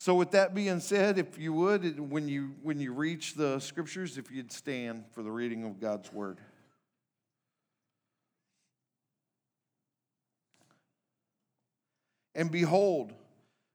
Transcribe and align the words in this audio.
So, 0.00 0.14
with 0.14 0.30
that 0.30 0.54
being 0.54 0.80
said, 0.80 1.18
if 1.18 1.36
you 1.36 1.52
would, 1.52 2.00
when 2.00 2.26
you, 2.26 2.54
when 2.62 2.80
you 2.80 2.94
reach 2.94 3.34
the 3.34 3.60
scriptures, 3.60 4.16
if 4.16 4.30
you'd 4.30 4.50
stand 4.50 5.04
for 5.12 5.22
the 5.22 5.30
reading 5.30 5.62
of 5.62 5.78
God's 5.78 6.10
word. 6.10 6.38
And 12.34 12.50
behold, 12.50 13.12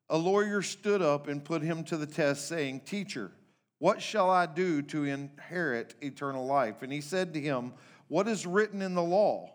a 0.10 0.18
lawyer 0.18 0.64
stood 0.64 1.04
up 1.04 1.28
and 1.28 1.46
put 1.46 1.62
him 1.62 1.84
to 1.84 1.98
the 1.98 2.08
test, 2.08 2.48
saying, 2.48 2.80
Teacher, 2.88 3.30
what 3.78 4.02
shall 4.02 4.32
I 4.32 4.48
do 4.48 4.82
to 4.82 5.04
inherit 5.04 5.94
eternal 6.02 6.48
life? 6.48 6.82
And 6.82 6.92
he 6.92 7.02
said 7.02 7.36
to 7.36 7.40
him, 7.40 7.72
What 8.08 8.28
is 8.28 8.48
written 8.48 8.82
in 8.82 8.96
the 8.96 9.04
law? 9.04 9.55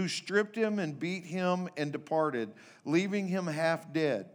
who 0.00 0.08
stripped 0.08 0.56
him 0.56 0.78
and 0.78 0.98
beat 0.98 1.26
him 1.26 1.68
and 1.76 1.92
departed, 1.92 2.50
leaving 2.86 3.28
him 3.28 3.46
half 3.46 3.92
dead. 3.92 4.30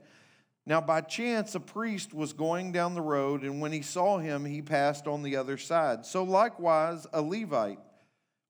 Now, 0.67 0.79
by 0.79 1.01
chance, 1.01 1.55
a 1.55 1.59
priest 1.59 2.13
was 2.13 2.33
going 2.33 2.71
down 2.71 2.93
the 2.93 3.01
road, 3.01 3.41
and 3.41 3.59
when 3.59 3.71
he 3.71 3.81
saw 3.81 4.19
him, 4.19 4.45
he 4.45 4.61
passed 4.61 5.07
on 5.07 5.23
the 5.23 5.37
other 5.37 5.57
side. 5.57 6.05
So, 6.05 6.23
likewise, 6.23 7.07
a 7.11 7.19
Levite, 7.19 7.79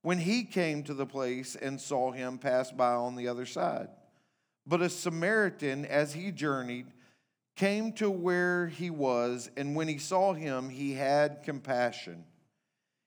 when 0.01 0.17
he 0.17 0.43
came 0.43 0.83
to 0.83 0.93
the 0.93 1.05
place 1.05 1.55
and 1.55 1.79
saw 1.79 2.11
him, 2.11 2.37
passed 2.37 2.75
by 2.75 2.91
on 2.91 3.15
the 3.15 3.29
other 3.29 3.45
side. 3.45 3.87
But 4.67 4.81
a 4.81 4.89
Samaritan, 4.89 5.85
as 5.85 6.13
he 6.13 6.31
journeyed, 6.31 6.87
came 7.55 7.93
to 7.93 8.09
where 8.09 8.67
he 8.67 8.89
was, 8.89 9.49
and 9.55 9.73
when 9.73 9.87
he 9.87 9.99
saw 9.99 10.33
him, 10.33 10.67
he 10.67 10.95
had 10.95 11.43
compassion. 11.43 12.25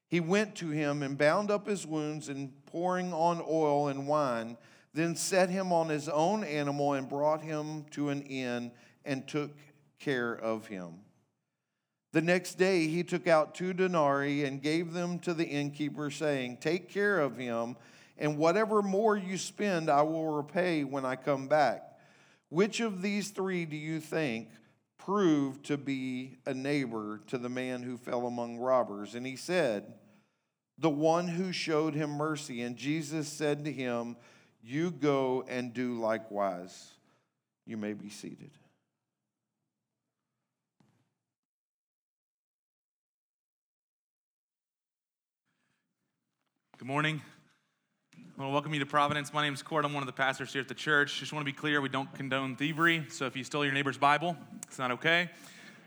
He 0.08 0.20
went 0.20 0.54
to 0.56 0.70
him 0.70 1.02
and 1.02 1.18
bound 1.18 1.50
up 1.50 1.66
his 1.66 1.86
wounds 1.86 2.30
and 2.30 2.54
pouring 2.70 3.12
on 3.12 3.42
oil 3.48 3.88
and 3.88 4.06
wine, 4.06 4.56
then 4.94 5.16
set 5.16 5.50
him 5.50 5.72
on 5.72 5.88
his 5.88 6.08
own 6.08 6.44
animal 6.44 6.94
and 6.94 7.08
brought 7.08 7.42
him 7.42 7.84
to 7.90 8.08
an 8.08 8.22
inn 8.22 8.70
and 9.04 9.26
took 9.26 9.50
care 9.98 10.32
of 10.32 10.66
him. 10.66 11.00
The 12.12 12.22
next 12.22 12.54
day 12.54 12.86
he 12.86 13.02
took 13.02 13.26
out 13.26 13.54
two 13.54 13.72
denarii 13.72 14.44
and 14.44 14.62
gave 14.62 14.92
them 14.92 15.18
to 15.20 15.34
the 15.34 15.44
innkeeper, 15.44 16.10
saying, 16.10 16.58
Take 16.60 16.88
care 16.88 17.20
of 17.20 17.36
him, 17.36 17.76
and 18.16 18.38
whatever 18.38 18.82
more 18.82 19.16
you 19.16 19.36
spend, 19.36 19.90
I 19.90 20.02
will 20.02 20.26
repay 20.26 20.84
when 20.84 21.04
I 21.04 21.16
come 21.16 21.48
back. 21.48 21.82
Which 22.48 22.80
of 22.80 23.02
these 23.02 23.30
three 23.30 23.66
do 23.66 23.76
you 23.76 24.00
think 24.00 24.48
proved 24.96 25.66
to 25.66 25.76
be 25.76 26.38
a 26.46 26.54
neighbor 26.54 27.20
to 27.26 27.38
the 27.38 27.50
man 27.50 27.82
who 27.82 27.98
fell 27.98 28.26
among 28.26 28.56
robbers? 28.56 29.14
And 29.14 29.26
he 29.26 29.36
said, 29.36 29.92
the 30.78 30.90
one 30.90 31.26
who 31.26 31.52
showed 31.52 31.94
him 31.94 32.10
mercy. 32.10 32.62
And 32.62 32.76
Jesus 32.76 33.28
said 33.28 33.64
to 33.64 33.72
him, 33.72 34.16
You 34.62 34.90
go 34.90 35.44
and 35.48 35.74
do 35.74 35.98
likewise. 35.98 36.92
You 37.66 37.76
may 37.76 37.92
be 37.92 38.08
seated. 38.08 38.50
Good 46.78 46.86
morning. 46.86 47.20
I 48.16 48.40
want 48.40 48.50
to 48.50 48.52
welcome 48.52 48.72
you 48.72 48.78
to 48.78 48.86
Providence. 48.86 49.34
My 49.34 49.42
name 49.42 49.52
is 49.52 49.64
Kort. 49.64 49.84
I'm 49.84 49.92
one 49.92 50.02
of 50.04 50.06
the 50.06 50.12
pastors 50.12 50.52
here 50.52 50.62
at 50.62 50.68
the 50.68 50.74
church. 50.74 51.18
Just 51.18 51.32
want 51.32 51.44
to 51.44 51.52
be 51.52 51.56
clear, 51.56 51.80
we 51.80 51.88
don't 51.88 52.12
condone 52.14 52.54
thievery. 52.54 53.04
So 53.08 53.26
if 53.26 53.36
you 53.36 53.42
stole 53.42 53.64
your 53.64 53.74
neighbor's 53.74 53.98
Bible, 53.98 54.36
it's 54.68 54.78
not 54.78 54.92
okay. 54.92 55.28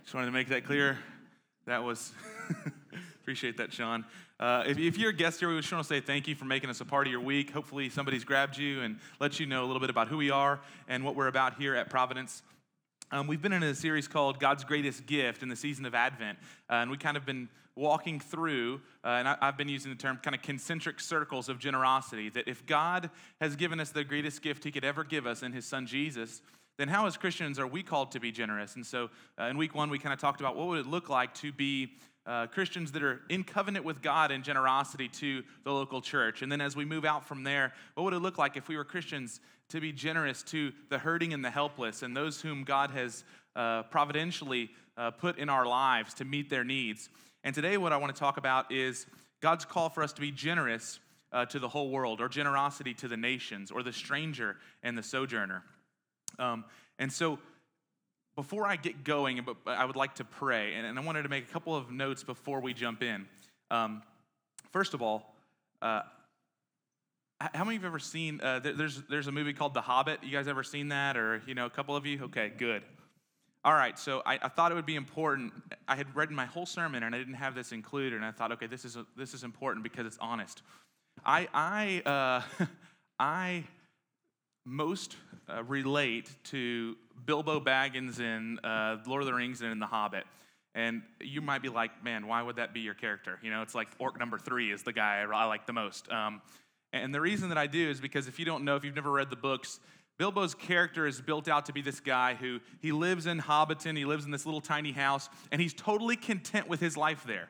Just 0.03 0.13
wanted 0.13 0.25
to 0.25 0.33
make 0.33 0.49
that 0.49 0.65
clear. 0.65 0.99
That 1.65 1.81
was, 1.81 2.11
appreciate 3.21 3.55
that, 3.55 3.71
Sean. 3.71 4.03
Uh, 4.41 4.63
if, 4.65 4.79
if, 4.79 4.97
you're 4.97 5.11
a 5.11 5.13
guest 5.13 5.39
here, 5.39 5.47
we 5.49 5.55
just 5.57 5.71
want 5.71 5.83
to 5.83 5.87
say 5.87 6.01
thank 6.01 6.27
you 6.27 6.33
for 6.33 6.45
making 6.45 6.67
us 6.67 6.81
a 6.81 6.85
part 6.85 7.05
of 7.05 7.11
your 7.11 7.21
week. 7.21 7.51
Hopefully, 7.51 7.89
somebody's 7.89 8.23
grabbed 8.23 8.57
you 8.57 8.81
and 8.81 8.97
let 9.19 9.39
you 9.39 9.45
know 9.45 9.63
a 9.63 9.67
little 9.67 9.79
bit 9.79 9.91
about 9.91 10.07
who 10.07 10.17
we 10.17 10.31
are 10.31 10.59
and 10.87 11.05
what 11.05 11.15
we're 11.15 11.27
about 11.27 11.59
here 11.59 11.75
at 11.75 11.91
Providence. 11.91 12.41
Um, 13.11 13.27
we've 13.27 13.41
been 13.41 13.53
in 13.53 13.61
a 13.61 13.75
series 13.75 14.07
called 14.07 14.39
God's 14.39 14.63
Greatest 14.63 15.05
Gift 15.05 15.43
in 15.43 15.49
the 15.49 15.55
season 15.55 15.85
of 15.85 15.93
Advent, 15.93 16.39
uh, 16.71 16.75
and 16.75 16.89
we 16.89 16.97
kind 16.97 17.17
of 17.17 17.23
been 17.23 17.49
walking 17.75 18.19
through, 18.19 18.81
uh, 19.05 19.09
and 19.09 19.27
I, 19.27 19.37
have 19.41 19.57
been 19.57 19.69
using 19.69 19.91
the 19.91 19.97
term 19.97 20.17
kind 20.23 20.33
of 20.33 20.41
concentric 20.41 20.99
circles 20.99 21.47
of 21.47 21.59
generosity. 21.59 22.29
That 22.29 22.47
if 22.47 22.65
God 22.65 23.11
has 23.41 23.55
given 23.55 23.79
us 23.79 23.91
the 23.91 24.03
greatest 24.03 24.41
gift 24.41 24.63
He 24.63 24.71
could 24.71 24.83
ever 24.83 25.03
give 25.03 25.27
us 25.27 25.43
in 25.43 25.51
His 25.51 25.65
Son 25.65 25.85
Jesus, 25.85 26.41
then 26.79 26.87
how, 26.87 27.05
as 27.05 27.15
Christians, 27.15 27.59
are 27.59 27.67
we 27.67 27.83
called 27.83 28.09
to 28.13 28.19
be 28.19 28.31
generous? 28.31 28.73
And 28.73 28.83
so, 28.83 29.11
uh, 29.39 29.43
in 29.43 29.57
week 29.57 29.75
one, 29.75 29.91
we 29.91 29.99
kind 29.99 30.13
of 30.13 30.19
talked 30.19 30.39
about 30.39 30.55
what 30.55 30.65
would 30.69 30.79
it 30.79 30.87
look 30.87 31.09
like 31.09 31.35
to 31.35 31.51
be 31.51 31.91
uh, 32.25 32.47
Christians 32.47 32.91
that 32.91 33.03
are 33.03 33.21
in 33.29 33.43
covenant 33.43 33.83
with 33.83 34.01
God 34.01 34.31
and 34.31 34.43
generosity 34.43 35.07
to 35.07 35.43
the 35.63 35.71
local 35.71 36.01
church. 36.01 36.41
And 36.41 36.51
then 36.51 36.61
as 36.61 36.75
we 36.75 36.85
move 36.85 37.05
out 37.05 37.27
from 37.27 37.43
there, 37.43 37.73
what 37.95 38.03
would 38.03 38.13
it 38.13 38.19
look 38.19 38.37
like 38.37 38.57
if 38.57 38.67
we 38.67 38.77
were 38.77 38.85
Christians 38.85 39.39
to 39.69 39.79
be 39.79 39.91
generous 39.91 40.43
to 40.43 40.71
the 40.89 40.97
hurting 40.97 41.33
and 41.33 41.43
the 41.43 41.49
helpless 41.49 42.03
and 42.03 42.15
those 42.15 42.41
whom 42.41 42.63
God 42.63 42.91
has 42.91 43.23
uh, 43.55 43.83
providentially 43.83 44.69
uh, 44.97 45.11
put 45.11 45.37
in 45.37 45.49
our 45.49 45.65
lives 45.65 46.13
to 46.15 46.25
meet 46.25 46.49
their 46.49 46.63
needs? 46.63 47.09
And 47.43 47.55
today, 47.55 47.77
what 47.77 47.91
I 47.91 47.97
want 47.97 48.13
to 48.15 48.19
talk 48.19 48.37
about 48.37 48.71
is 48.71 49.07
God's 49.41 49.65
call 49.65 49.89
for 49.89 50.03
us 50.03 50.13
to 50.13 50.21
be 50.21 50.31
generous 50.31 50.99
uh, 51.31 51.45
to 51.45 51.59
the 51.59 51.67
whole 51.67 51.89
world, 51.89 52.21
or 52.21 52.29
generosity 52.29 52.93
to 52.93 53.07
the 53.07 53.17
nations, 53.17 53.71
or 53.71 53.81
the 53.81 53.93
stranger 53.93 54.57
and 54.83 54.97
the 54.97 55.01
sojourner. 55.03 55.63
Um, 56.37 56.65
and 56.99 57.11
so, 57.11 57.39
before 58.35 58.65
I 58.65 58.75
get 58.75 59.03
going, 59.03 59.45
I 59.65 59.85
would 59.85 59.95
like 59.95 60.15
to 60.15 60.23
pray, 60.23 60.73
and 60.73 60.97
I 60.97 61.01
wanted 61.01 61.23
to 61.23 61.29
make 61.29 61.49
a 61.49 61.51
couple 61.51 61.75
of 61.75 61.91
notes 61.91 62.23
before 62.23 62.61
we 62.61 62.73
jump 62.73 63.03
in. 63.03 63.27
Um, 63.69 64.03
first 64.71 64.93
of 64.93 65.01
all, 65.01 65.35
uh, 65.81 66.01
how 67.39 67.63
many 67.63 67.75
of 67.75 67.81
you 67.81 67.85
have 67.87 67.91
ever 67.91 67.99
seen? 67.99 68.39
Uh, 68.41 68.59
there's 68.59 69.01
there's 69.09 69.27
a 69.27 69.31
movie 69.31 69.53
called 69.53 69.73
The 69.73 69.81
Hobbit. 69.81 70.23
You 70.23 70.31
guys 70.31 70.47
ever 70.47 70.63
seen 70.63 70.89
that, 70.89 71.17
or 71.17 71.41
you 71.47 71.55
know, 71.55 71.65
a 71.65 71.69
couple 71.69 71.95
of 71.95 72.05
you? 72.05 72.23
Okay, 72.23 72.51
good. 72.55 72.83
All 73.63 73.73
right, 73.73 73.97
so 73.97 74.23
I, 74.25 74.39
I, 74.41 74.47
thought 74.47 74.71
it 74.71 74.75
would 74.75 74.87
be 74.87 74.95
important. 74.95 75.53
I 75.87 75.95
had 75.95 76.15
read 76.15 76.31
my 76.31 76.45
whole 76.45 76.65
sermon 76.65 77.03
and 77.03 77.13
I 77.13 77.19
didn't 77.19 77.35
have 77.35 77.53
this 77.53 77.71
included, 77.71 78.13
and 78.13 78.25
I 78.25 78.31
thought, 78.31 78.51
okay, 78.53 78.65
this 78.65 78.85
is 78.85 78.95
a, 78.95 79.05
this 79.15 79.35
is 79.35 79.43
important 79.43 79.83
because 79.83 80.07
it's 80.07 80.17
honest. 80.19 80.63
I 81.23 81.47
I 81.53 82.01
uh, 82.59 82.65
I 83.19 83.65
most 84.65 85.15
uh, 85.49 85.63
relate 85.63 86.29
to 86.45 86.95
Bilbo 87.25 87.59
Baggins 87.59 88.19
in 88.19 88.59
uh, 88.59 88.97
Lord 89.05 89.21
of 89.21 89.27
the 89.27 89.33
Rings 89.33 89.61
and 89.61 89.71
in 89.71 89.79
The 89.79 89.85
Hobbit. 89.85 90.25
And 90.73 91.01
you 91.19 91.41
might 91.41 91.61
be 91.61 91.69
like, 91.69 92.03
man, 92.03 92.27
why 92.27 92.41
would 92.41 92.55
that 92.55 92.73
be 92.73 92.79
your 92.79 92.93
character? 92.93 93.37
You 93.41 93.51
know, 93.51 93.61
it's 93.61 93.75
like 93.75 93.89
orc 93.99 94.17
number 94.17 94.37
three 94.37 94.71
is 94.71 94.83
the 94.83 94.93
guy 94.93 95.21
I 95.21 95.45
like 95.45 95.65
the 95.65 95.73
most. 95.73 96.09
Um, 96.09 96.41
and 96.93 97.13
the 97.13 97.21
reason 97.21 97.49
that 97.49 97.57
I 97.57 97.67
do 97.67 97.89
is 97.89 97.99
because 97.99 98.27
if 98.27 98.39
you 98.39 98.45
don't 98.45 98.63
know, 98.63 98.75
if 98.75 98.83
you've 98.83 98.95
never 98.95 99.11
read 99.11 99.29
the 99.29 99.35
books, 99.35 99.79
Bilbo's 100.17 100.53
character 100.53 101.07
is 101.07 101.19
built 101.19 101.47
out 101.47 101.65
to 101.65 101.73
be 101.73 101.81
this 101.81 101.99
guy 101.99 102.35
who 102.35 102.59
he 102.79 102.91
lives 102.91 103.25
in 103.25 103.39
Hobbiton, 103.39 103.97
he 103.97 104.05
lives 104.05 104.25
in 104.25 104.31
this 104.31 104.45
little 104.45 104.61
tiny 104.61 104.91
house, 104.91 105.29
and 105.51 105.61
he's 105.61 105.73
totally 105.73 106.15
content 106.15 106.69
with 106.69 106.79
his 106.79 106.95
life 106.95 107.23
there. 107.25 107.49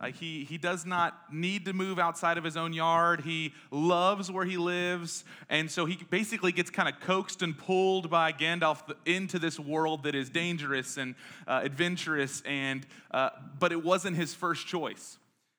Uh, 0.00 0.06
he, 0.06 0.44
he 0.44 0.56
does 0.56 0.86
not 0.86 1.32
need 1.32 1.66
to 1.66 1.74
move 1.74 1.98
outside 1.98 2.38
of 2.38 2.44
his 2.44 2.56
own 2.56 2.72
yard. 2.72 3.20
He 3.20 3.52
loves 3.70 4.30
where 4.30 4.46
he 4.46 4.56
lives. 4.56 5.24
And 5.50 5.70
so 5.70 5.84
he 5.84 5.96
basically 6.08 6.52
gets 6.52 6.70
kind 6.70 6.88
of 6.88 6.98
coaxed 7.00 7.42
and 7.42 7.56
pulled 7.56 8.08
by 8.08 8.32
Gandalf 8.32 8.80
into 9.04 9.38
this 9.38 9.60
world 9.60 10.04
that 10.04 10.14
is 10.14 10.30
dangerous 10.30 10.96
and 10.96 11.14
uh, 11.46 11.60
adventurous, 11.62 12.42
and, 12.46 12.86
uh, 13.10 13.30
but 13.58 13.72
it 13.72 13.84
wasn't 13.84 14.16
his 14.16 14.32
first 14.32 14.66
choice. 14.66 15.18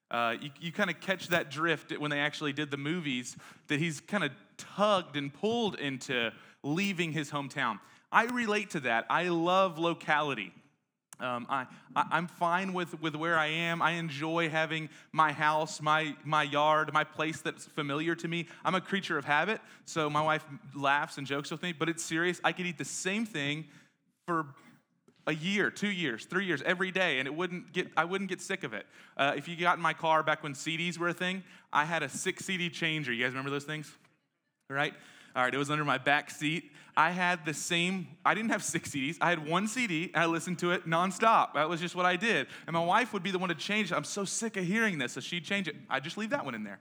Uh, 0.09 0.35
you, 0.41 0.49
you 0.59 0.71
kind 0.71 0.89
of 0.89 0.99
catch 0.99 1.27
that 1.27 1.51
drift 1.51 1.97
when 1.97 2.09
they 2.09 2.19
actually 2.19 2.51
did 2.51 2.71
the 2.71 2.77
movies 2.77 3.37
that 3.67 3.79
he's 3.79 4.01
kind 4.01 4.23
of 4.23 4.31
tugged 4.57 5.15
and 5.15 5.33
pulled 5.33 5.75
into 5.75 6.31
leaving 6.63 7.11
his 7.11 7.31
hometown. 7.31 7.79
I 8.11 8.25
relate 8.25 8.71
to 8.71 8.81
that. 8.81 9.05
I 9.09 9.29
love 9.29 9.77
locality. 9.77 10.51
Um, 11.21 11.45
I, 11.49 11.67
I, 11.95 12.17
am 12.17 12.27
fine 12.27 12.73
with, 12.73 12.99
with 12.99 13.15
where 13.15 13.37
I 13.37 13.47
am. 13.47 13.81
I 13.81 13.91
enjoy 13.91 14.49
having 14.49 14.89
my 15.11 15.31
house, 15.31 15.81
my, 15.81 16.15
my 16.25 16.43
yard, 16.43 16.91
my 16.93 17.03
place 17.03 17.41
that's 17.41 17.65
familiar 17.65 18.15
to 18.15 18.27
me. 18.27 18.47
I'm 18.65 18.73
a 18.73 18.81
creature 18.81 19.17
of 19.19 19.25
habit, 19.25 19.61
so 19.85 20.09
my 20.09 20.21
wife 20.21 20.43
laughs 20.75 21.17
and 21.19 21.27
jokes 21.27 21.51
with 21.51 21.61
me, 21.61 21.73
but 21.73 21.89
it's 21.89 22.03
serious. 22.03 22.41
I 22.43 22.51
could 22.51 22.65
eat 22.65 22.79
the 22.79 22.85
same 22.85 23.25
thing 23.25 23.65
for 24.27 24.47
a 25.27 25.33
year, 25.33 25.69
two 25.69 25.91
years, 25.91 26.25
three 26.25 26.45
years, 26.45 26.63
every 26.65 26.89
day, 26.89 27.19
and 27.19 27.27
it 27.27 27.33
wouldn't 27.35 27.71
get, 27.71 27.87
I 27.95 28.05
wouldn't 28.05 28.29
get 28.29 28.41
sick 28.41 28.63
of 28.63 28.73
it. 28.73 28.87
Uh, 29.15 29.33
if 29.35 29.47
you 29.47 29.55
got 29.55 29.77
in 29.77 29.81
my 29.81 29.93
car 29.93 30.23
back 30.23 30.41
when 30.41 30.53
CDs 30.53 30.97
were 30.97 31.09
a 31.09 31.13
thing, 31.13 31.43
I 31.71 31.85
had 31.85 32.01
a 32.01 32.09
six 32.09 32.45
CD 32.45 32.69
changer. 32.69 33.13
You 33.13 33.23
guys 33.23 33.31
remember 33.31 33.51
those 33.51 33.63
things? 33.63 33.95
Right? 34.69 34.93
All 35.35 35.43
right, 35.43 35.53
it 35.53 35.57
was 35.57 35.69
under 35.69 35.85
my 35.85 35.97
back 35.97 36.29
seat. 36.29 36.71
I 36.95 37.11
had 37.11 37.45
the 37.45 37.53
same, 37.53 38.07
I 38.25 38.33
didn't 38.33 38.51
have 38.51 38.63
six 38.63 38.89
CDs. 38.89 39.17
I 39.21 39.29
had 39.29 39.47
one 39.47 39.67
CD 39.67 40.11
I 40.13 40.25
listened 40.25 40.59
to 40.59 40.71
it 40.71 40.87
nonstop. 40.87 41.53
That 41.53 41.69
was 41.69 41.79
just 41.79 41.95
what 41.95 42.05
I 42.05 42.17
did. 42.17 42.47
And 42.67 42.73
my 42.73 42.83
wife 42.83 43.13
would 43.13 43.23
be 43.23 43.31
the 43.31 43.39
one 43.39 43.49
to 43.49 43.55
change 43.55 43.91
it. 43.91 43.95
I'm 43.95 44.03
so 44.03 44.25
sick 44.25 44.57
of 44.57 44.65
hearing 44.65 44.97
this, 44.97 45.13
so 45.13 45.21
she'd 45.21 45.45
change 45.45 45.67
it. 45.67 45.75
I 45.89 45.99
just 45.99 46.17
leave 46.17 46.31
that 46.31 46.43
one 46.43 46.53
in 46.53 46.63
there. 46.63 46.79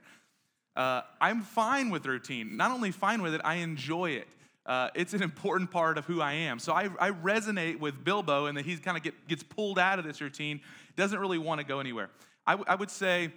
Uh, 0.75 1.01
I'm 1.19 1.41
fine 1.41 1.89
with 1.89 2.05
routine. 2.05 2.57
Not 2.57 2.71
only 2.71 2.91
fine 2.91 3.21
with 3.21 3.33
it, 3.33 3.41
I 3.43 3.55
enjoy 3.55 4.11
it. 4.11 4.27
Uh, 4.65 4.89
it's 4.95 5.13
an 5.13 5.23
important 5.23 5.71
part 5.71 5.97
of 5.97 6.05
who 6.05 6.21
I 6.21 6.33
am. 6.33 6.59
So 6.59 6.73
I, 6.73 6.89
I 6.99 7.11
resonate 7.11 7.79
with 7.79 8.03
Bilbo 8.03 8.45
and 8.45 8.57
that 8.57 8.65
he 8.65 8.77
kind 8.77 8.95
of 8.95 9.03
get, 9.03 9.27
gets 9.27 9.43
pulled 9.43 9.79
out 9.79 9.97
of 9.97 10.05
this 10.05 10.21
routine, 10.21 10.61
doesn't 10.95 11.17
really 11.17 11.39
want 11.39 11.59
to 11.59 11.65
go 11.65 11.79
anywhere. 11.79 12.09
I, 12.45 12.51
w- 12.51 12.65
I 12.67 12.75
would 12.75 12.91
say 12.91 13.31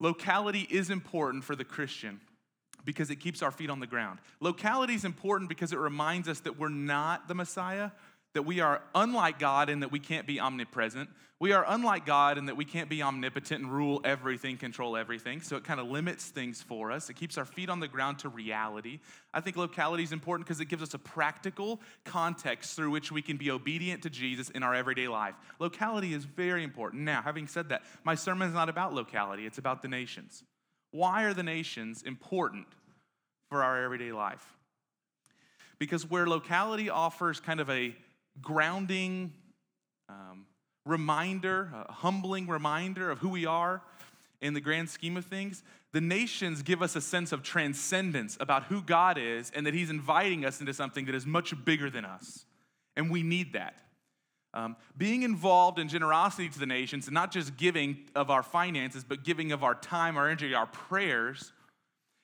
locality 0.00 0.66
is 0.70 0.90
important 0.90 1.44
for 1.44 1.56
the 1.56 1.64
Christian 1.64 2.20
because 2.90 3.08
it 3.08 3.20
keeps 3.20 3.40
our 3.40 3.52
feet 3.52 3.70
on 3.70 3.78
the 3.78 3.86
ground. 3.86 4.18
Locality 4.40 4.94
is 4.94 5.04
important 5.04 5.48
because 5.48 5.72
it 5.72 5.78
reminds 5.78 6.28
us 6.28 6.40
that 6.40 6.58
we're 6.58 6.68
not 6.68 7.28
the 7.28 7.34
Messiah, 7.36 7.92
that 8.34 8.42
we 8.42 8.58
are 8.58 8.82
unlike 8.96 9.38
God 9.38 9.70
and 9.70 9.84
that 9.84 9.92
we 9.92 10.00
can't 10.00 10.26
be 10.26 10.40
omnipresent. 10.40 11.08
We 11.38 11.52
are 11.52 11.64
unlike 11.68 12.04
God 12.04 12.36
and 12.36 12.48
that 12.48 12.56
we 12.56 12.64
can't 12.64 12.90
be 12.90 13.00
omnipotent 13.00 13.62
and 13.62 13.72
rule 13.72 14.00
everything, 14.02 14.56
control 14.56 14.96
everything. 14.96 15.40
So 15.40 15.54
it 15.54 15.62
kind 15.62 15.78
of 15.78 15.86
limits 15.86 16.30
things 16.30 16.60
for 16.60 16.90
us. 16.90 17.08
It 17.10 17.14
keeps 17.14 17.38
our 17.38 17.44
feet 17.44 17.70
on 17.70 17.78
the 17.78 17.86
ground 17.86 18.18
to 18.18 18.28
reality. 18.28 18.98
I 19.32 19.40
think 19.40 19.56
locality 19.56 20.02
is 20.02 20.10
important 20.10 20.48
because 20.48 20.60
it 20.60 20.64
gives 20.64 20.82
us 20.82 20.94
a 20.94 20.98
practical 20.98 21.80
context 22.04 22.74
through 22.74 22.90
which 22.90 23.12
we 23.12 23.22
can 23.22 23.36
be 23.36 23.52
obedient 23.52 24.02
to 24.02 24.10
Jesus 24.10 24.50
in 24.50 24.64
our 24.64 24.74
everyday 24.74 25.06
life. 25.06 25.36
Locality 25.60 26.12
is 26.12 26.24
very 26.24 26.64
important. 26.64 27.02
Now, 27.02 27.22
having 27.22 27.46
said 27.46 27.68
that, 27.68 27.82
my 28.02 28.16
sermon 28.16 28.48
is 28.48 28.54
not 28.54 28.68
about 28.68 28.92
locality, 28.92 29.46
it's 29.46 29.58
about 29.58 29.80
the 29.80 29.88
nations. 29.88 30.42
Why 30.90 31.22
are 31.22 31.34
the 31.34 31.44
nations 31.44 32.02
important 32.02 32.66
for 33.50 33.62
our 33.62 33.84
everyday 33.84 34.12
life? 34.12 34.54
Because 35.78 36.08
where 36.08 36.26
locality 36.26 36.88
offers 36.88 37.40
kind 37.40 37.60
of 37.60 37.68
a 37.68 37.94
grounding 38.40 39.32
um, 40.08 40.46
reminder, 40.86 41.70
a 41.88 41.92
humbling 41.92 42.46
reminder 42.46 43.10
of 43.10 43.18
who 43.18 43.28
we 43.28 43.44
are 43.44 43.82
in 44.40 44.54
the 44.54 44.60
grand 44.60 44.88
scheme 44.88 45.16
of 45.16 45.26
things, 45.26 45.62
the 45.92 46.00
nations 46.00 46.62
give 46.62 46.82
us 46.82 46.96
a 46.96 47.00
sense 47.00 47.32
of 47.32 47.42
transcendence 47.42 48.36
about 48.40 48.64
who 48.64 48.80
God 48.80 49.18
is 49.18 49.50
and 49.54 49.66
that 49.66 49.74
He's 49.74 49.90
inviting 49.90 50.44
us 50.44 50.60
into 50.60 50.72
something 50.72 51.04
that 51.06 51.14
is 51.14 51.26
much 51.26 51.52
bigger 51.64 51.90
than 51.90 52.04
us. 52.04 52.46
And 52.96 53.10
we 53.10 53.22
need 53.22 53.52
that. 53.54 53.82
Um, 54.52 54.76
being 54.96 55.22
involved 55.22 55.78
in 55.78 55.88
generosity 55.88 56.48
to 56.48 56.58
the 56.58 56.66
nations, 56.66 57.06
and 57.06 57.14
not 57.14 57.30
just 57.30 57.56
giving 57.56 57.98
of 58.14 58.30
our 58.30 58.42
finances, 58.42 59.04
but 59.04 59.24
giving 59.24 59.52
of 59.52 59.62
our 59.62 59.74
time, 59.74 60.16
our 60.16 60.26
energy, 60.26 60.54
our 60.54 60.66
prayers, 60.66 61.52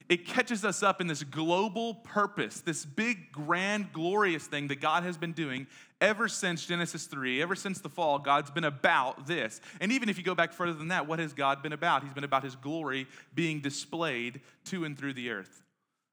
it 0.09 0.25
catches 0.25 0.65
us 0.65 0.83
up 0.83 1.01
in 1.01 1.09
this 1.09 1.25
global 1.25 1.95
purpose, 1.95 2.61
this 2.61 2.85
big, 2.85 3.33
grand, 3.33 3.93
glorious 3.93 4.47
thing 4.47 4.69
that 4.69 4.81
God 4.81 5.03
has 5.03 5.17
been 5.19 5.33
doing 5.33 5.67
ever 6.01 6.29
since 6.29 6.65
Genesis 6.65 7.07
3, 7.07 7.43
ever 7.43 7.57
since 7.57 7.81
the 7.81 7.89
fall. 7.89 8.21
God's 8.21 8.51
been 8.51 8.65
about 8.65 9.27
this. 9.27 9.61
And 9.81 9.91
even 9.91 10.09
if 10.09 10.17
you 10.17 10.23
go 10.23 10.35
back 10.35 10.53
further 10.53 10.75
than 10.75 10.89
that, 10.89 11.09
what 11.09 11.19
has 11.19 11.33
God 11.33 11.61
been 11.61 11.73
about? 11.73 12.05
He's 12.05 12.13
been 12.13 12.25
about 12.25 12.45
His 12.45 12.55
glory 12.55 13.09
being 13.35 13.61
displayed 13.61 14.43
to 14.67 14.85
and 14.85 14.97
through 14.97 15.15
the 15.15 15.31
earth. 15.31 15.65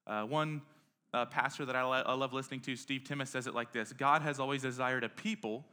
Uh, 0.07 0.24
one 0.24 0.63
uh, 1.13 1.25
pastor 1.25 1.63
that 1.66 1.75
I, 1.75 1.81
I 1.81 2.13
love 2.13 2.34
listening 2.34 2.62
to, 2.62 2.75
Steve 2.75 3.04
Timmis, 3.07 3.28
says 3.28 3.45
it 3.45 3.54
like 3.54 3.72
this 3.72 3.94
God 3.94 4.24
has 4.24 4.40
always 4.40 4.63
desired 4.63 5.04
a 5.04 5.10
people 5.10 5.66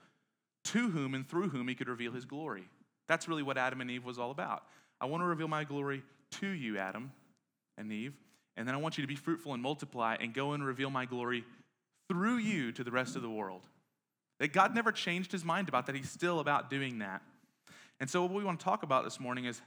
to 0.64 0.90
whom 0.90 1.14
and 1.14 1.26
through 1.26 1.48
whom 1.48 1.68
He 1.68 1.74
could 1.74 1.88
reveal 1.88 2.12
His 2.12 2.26
glory. 2.26 2.68
That's 3.08 3.28
really 3.28 3.42
what 3.42 3.56
Adam 3.56 3.80
and 3.80 3.90
Eve 3.90 4.04
was 4.04 4.18
all 4.18 4.30
about. 4.30 4.64
I 5.00 5.06
want 5.06 5.22
to 5.22 5.26
reveal 5.26 5.48
my 5.48 5.64
glory 5.64 6.02
to 6.32 6.46
you, 6.46 6.76
Adam 6.76 7.12
and 7.80 7.90
Eve. 7.92 8.14
And 8.56 8.68
then 8.68 8.74
I 8.74 8.78
want 8.78 8.98
you 8.98 9.02
to 9.02 9.08
be 9.08 9.16
fruitful 9.16 9.54
and 9.54 9.62
multiply 9.62 10.16
and 10.20 10.34
go 10.34 10.52
and 10.52 10.64
reveal 10.64 10.90
my 10.90 11.06
glory 11.06 11.44
through 12.08 12.36
you 12.36 12.72
to 12.72 12.84
the 12.84 12.90
rest 12.90 13.16
of 13.16 13.22
the 13.22 13.30
world. 13.30 13.62
That 14.38 14.52
God 14.52 14.74
never 14.74 14.92
changed 14.92 15.32
his 15.32 15.44
mind 15.44 15.68
about 15.68 15.86
that. 15.86 15.94
He's 15.94 16.10
still 16.10 16.40
about 16.40 16.70
doing 16.70 16.98
that. 16.98 17.22
And 17.98 18.08
so, 18.08 18.22
what 18.22 18.32
we 18.32 18.44
want 18.44 18.58
to 18.58 18.64
talk 18.64 18.82
about 18.82 19.04
this 19.04 19.20
morning 19.20 19.44
is 19.44 19.60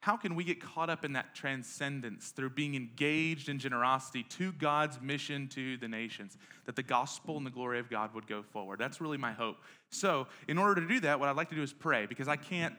how 0.00 0.16
can 0.16 0.34
we 0.34 0.44
get 0.44 0.60
caught 0.60 0.90
up 0.90 1.04
in 1.04 1.14
that 1.14 1.34
transcendence 1.34 2.28
through 2.28 2.50
being 2.50 2.74
engaged 2.74 3.48
in 3.48 3.58
generosity 3.58 4.22
to 4.24 4.52
God's 4.52 5.00
mission 5.00 5.48
to 5.48 5.76
the 5.78 5.88
nations, 5.88 6.36
that 6.66 6.76
the 6.76 6.82
gospel 6.82 7.36
and 7.36 7.46
the 7.46 7.50
glory 7.50 7.78
of 7.78 7.90
God 7.90 8.14
would 8.14 8.26
go 8.26 8.42
forward? 8.42 8.78
That's 8.78 9.00
really 9.00 9.16
my 9.18 9.32
hope. 9.32 9.56
So, 9.90 10.26
in 10.46 10.58
order 10.58 10.80
to 10.80 10.86
do 10.86 11.00
that, 11.00 11.18
what 11.18 11.28
I'd 11.28 11.36
like 11.36 11.48
to 11.48 11.54
do 11.56 11.62
is 11.62 11.72
pray 11.72 12.06
because 12.06 12.28
I 12.28 12.36
can't 12.36 12.74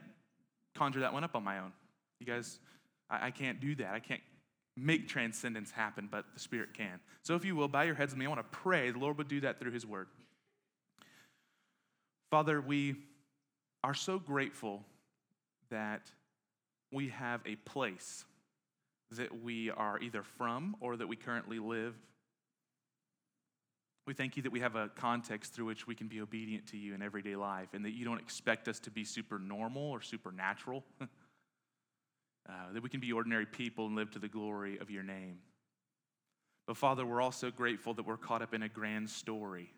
conjure 0.76 1.02
that 1.02 1.14
one 1.14 1.24
up 1.24 1.36
on 1.36 1.44
my 1.44 1.60
own. 1.60 1.74
You 2.20 2.26
guys, 2.26 2.60
I, 3.10 3.28
I 3.28 3.32
can't 3.32 3.60
do 3.60 3.76
that. 3.76 3.94
I 3.94 4.00
can't 4.00 4.22
make 4.78 5.08
transcendence 5.08 5.72
happen, 5.72 6.08
but 6.12 6.26
the 6.34 6.40
Spirit 6.40 6.74
can. 6.74 7.00
So 7.24 7.36
if 7.36 7.46
you 7.46 7.56
will, 7.56 7.68
bow 7.68 7.82
your 7.82 7.96
heads 7.96 8.14
with 8.14 8.20
me. 8.20 8.26
I 8.26 8.30
want 8.30 8.40
to 8.40 8.58
pray 8.58 8.92
the 8.92 9.00
Lord 9.00 9.18
would 9.18 9.28
do 9.28 9.42
that 9.42 9.60
through 9.60 9.72
His 9.72 9.86
Word. 9.86 10.08
Father, 12.30 12.60
we 12.60 12.96
are 13.84 13.94
so 13.94 14.20
grateful 14.20 14.84
that 15.70 16.12
we 16.92 17.10
have 17.10 17.42
a 17.46 17.56
place 17.56 18.26
that 19.12 19.44
we 19.44 19.70
are 19.70 20.00
either 20.00 20.24
from 20.24 20.76
or 20.80 20.98
that 20.98 21.08
we 21.08 21.16
currently 21.16 21.60
live. 21.60 21.96
We 24.08 24.14
thank 24.14 24.38
you 24.38 24.44
that 24.44 24.52
we 24.52 24.60
have 24.60 24.76
a 24.76 24.90
context 24.96 25.54
through 25.54 25.66
which 25.66 25.88
we 25.88 25.96
can 25.96 26.08
be 26.08 26.22
obedient 26.22 26.68
to 26.68 26.78
you 26.78 26.94
in 26.94 27.02
everyday 27.02 27.36
life 27.36 27.70
and 27.74 27.84
that 27.86 27.92
you 27.92 28.06
don't 28.06 28.20
expect 28.20 28.68
us 28.68 28.80
to 28.82 28.92
be 28.92 29.04
super 29.04 29.40
normal 29.40 29.84
or 29.84 30.02
supernatural. 30.02 30.84
uh, 32.48 32.74
that 32.74 32.84
we 32.84 32.90
can 32.90 33.00
be 33.00 33.12
ordinary 33.12 33.46
people 33.46 33.88
and 33.88 33.96
live 33.96 34.12
to 34.12 34.20
the 34.20 34.28
glory 34.28 34.78
of 34.78 34.92
your 34.92 35.04
name. 35.04 35.40
But 36.68 36.78
Father, 36.78 37.06
we're 37.06 37.22
also 37.22 37.52
grateful 37.52 37.94
that 37.96 38.06
we're 38.06 38.18
caught 38.18 38.42
up 38.42 38.54
in 38.54 38.64
a 38.64 38.70
grand 38.70 39.10
story. 39.10 39.72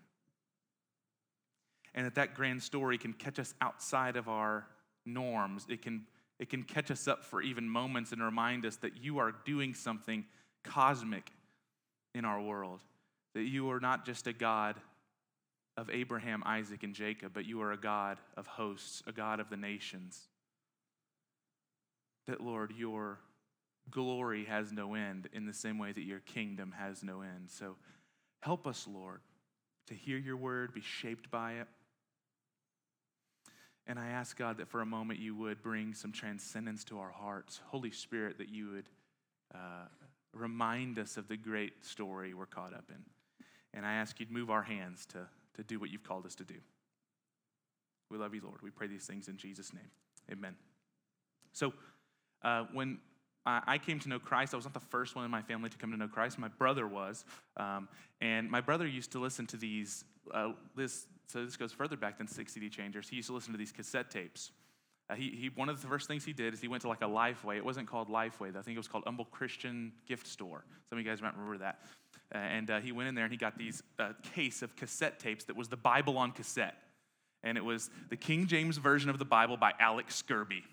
And 1.93 2.05
that 2.05 2.15
that 2.15 2.35
grand 2.35 2.61
story 2.61 2.97
can 2.97 3.13
catch 3.13 3.39
us 3.39 3.53
outside 3.61 4.15
of 4.15 4.27
our 4.27 4.67
norms. 5.05 5.65
It 5.69 5.81
can, 5.81 6.05
it 6.39 6.49
can 6.49 6.63
catch 6.63 6.91
us 6.91 7.07
up 7.07 7.23
for 7.23 7.41
even 7.41 7.67
moments 7.69 8.11
and 8.11 8.21
remind 8.21 8.65
us 8.65 8.75
that 8.77 8.97
you 8.97 9.17
are 9.17 9.33
doing 9.45 9.73
something 9.73 10.25
cosmic 10.63 11.31
in 12.13 12.25
our 12.25 12.41
world. 12.41 12.81
That 13.33 13.43
you 13.43 13.69
are 13.71 13.79
not 13.79 14.05
just 14.05 14.27
a 14.27 14.33
God 14.33 14.75
of 15.77 15.89
Abraham, 15.89 16.43
Isaac, 16.45 16.83
and 16.83 16.93
Jacob, 16.93 17.31
but 17.33 17.45
you 17.45 17.61
are 17.61 17.71
a 17.71 17.77
God 17.77 18.17
of 18.35 18.47
hosts, 18.47 19.03
a 19.07 19.11
God 19.11 19.39
of 19.39 19.49
the 19.49 19.57
nations 19.57 20.27
that, 22.27 22.41
Lord, 22.41 22.74
your 22.77 23.19
glory 23.89 24.45
has 24.45 24.71
no 24.71 24.94
end 24.94 25.29
in 25.33 25.45
the 25.45 25.53
same 25.53 25.77
way 25.77 25.91
that 25.91 26.03
your 26.03 26.19
kingdom 26.19 26.74
has 26.77 27.03
no 27.03 27.21
end. 27.21 27.50
So 27.50 27.75
help 28.41 28.68
us, 28.68 28.88
Lord, 28.91 29.21
to 29.88 29.94
hear 29.94 30.18
your 30.18 30.38
word, 30.38 30.74
be 30.74 30.81
shaped 30.81 31.31
by 31.31 31.53
it. 31.53 31.68
And 33.88 33.97
I 33.97 34.07
ask 34.09 34.38
God 34.38 34.57
that 34.57 34.68
for 34.68 34.81
a 34.81 34.85
moment 34.85 35.19
you 35.19 35.33
would 35.35 35.63
bring 35.63 35.94
some 35.94 36.11
transcendence 36.11 36.83
to 36.85 36.99
our 36.99 37.11
hearts. 37.11 37.61
Holy 37.68 37.92
Spirit, 37.92 38.37
that 38.40 38.49
you 38.49 38.71
would 38.71 38.90
uh, 39.56 39.87
remind 40.33 40.99
us 40.99 41.16
of 41.16 41.30
the 41.30 41.37
great 41.37 41.85
story 41.85 42.33
we're 42.33 42.45
caught 42.45 42.73
up 42.73 42.85
in. 42.90 43.01
And 43.73 43.85
I 43.85 43.94
ask 43.94 44.19
you 44.19 44.25
to 44.25 44.33
move 44.33 44.49
our 44.49 44.63
hands 44.63 45.06
to, 45.07 45.28
to 45.56 45.63
do 45.63 45.80
what 45.80 45.90
you've 45.90 46.04
called 46.04 46.25
us 46.25 46.35
to 46.35 46.44
do. 46.44 46.56
We 48.09 48.18
love 48.18 48.33
you, 48.33 48.42
Lord. 48.44 48.61
We 48.61 48.71
pray 48.71 48.87
these 48.87 49.06
things 49.06 49.30
in 49.30 49.37
Jesus' 49.37 49.73
name. 49.73 49.90
Amen. 50.31 50.56
So, 51.54 51.73
uh, 52.44 52.65
when 52.73 52.99
I 53.47 53.77
came 53.77 53.97
to 53.99 54.09
know 54.09 54.19
Christ, 54.19 54.53
I 54.53 54.57
was 54.57 54.65
not 54.65 54.73
the 54.73 54.81
first 54.81 55.15
one 55.15 55.23
in 55.23 55.31
my 55.31 55.41
family 55.41 55.69
to 55.69 55.77
come 55.77 55.91
to 55.91 55.97
know 55.97 56.09
Christ. 56.09 56.37
My 56.37 56.49
brother 56.49 56.85
was. 56.85 57.23
Um, 57.56 57.87
and 58.19 58.51
my 58.51 58.59
brother 58.59 58.85
used 58.85 59.13
to 59.13 59.19
listen 59.19 59.47
to 59.47 59.57
these, 59.57 60.03
uh, 60.33 60.51
this, 60.75 61.06
so 61.27 61.45
this 61.45 61.56
goes 61.56 61.71
further 61.71 61.95
back 61.95 62.17
than 62.17 62.27
six 62.27 62.53
CD 62.53 62.69
changers. 62.69 63.07
He 63.07 63.15
used 63.15 63.29
to 63.29 63.33
listen 63.33 63.53
to 63.53 63.57
these 63.57 63.71
cassette 63.71 64.11
tapes. 64.11 64.51
Uh, 65.09 65.15
he, 65.15 65.29
he, 65.29 65.49
one 65.56 65.69
of 65.69 65.81
the 65.81 65.87
first 65.87 66.09
things 66.09 66.25
he 66.25 66.33
did 66.33 66.53
is 66.53 66.59
he 66.59 66.67
went 66.67 66.81
to 66.81 66.89
like 66.89 67.01
a 67.01 67.06
Lifeway. 67.06 67.56
It 67.56 67.63
wasn't 67.63 67.87
called 67.87 68.09
Lifeway, 68.09 68.51
though. 68.51 68.59
I 68.59 68.63
think 68.63 68.75
it 68.75 68.79
was 68.79 68.89
called 68.89 69.06
Humble 69.06 69.25
Christian 69.25 69.94
Gift 70.06 70.27
Store. 70.27 70.65
Some 70.89 70.99
of 70.99 71.06
you 71.06 71.09
guys 71.09 71.21
might 71.21 71.33
remember 71.33 71.59
that. 71.59 71.79
Uh, 72.35 72.39
and 72.39 72.69
uh, 72.69 72.79
he 72.81 72.91
went 72.91 73.07
in 73.07 73.15
there 73.15 73.23
and 73.23 73.31
he 73.31 73.37
got 73.37 73.57
these 73.57 73.81
uh, 73.99 74.11
case 74.35 74.61
of 74.61 74.75
cassette 74.75 75.19
tapes 75.19 75.45
that 75.45 75.56
was 75.56 75.69
the 75.69 75.77
Bible 75.77 76.17
on 76.17 76.31
cassette. 76.31 76.75
And 77.44 77.57
it 77.57 77.63
was 77.63 77.89
the 78.09 78.17
King 78.17 78.47
James 78.47 78.77
Version 78.77 79.09
of 79.09 79.19
the 79.19 79.25
Bible 79.25 79.56
by 79.56 79.71
Alex 79.79 80.15
Scourby. 80.15 80.63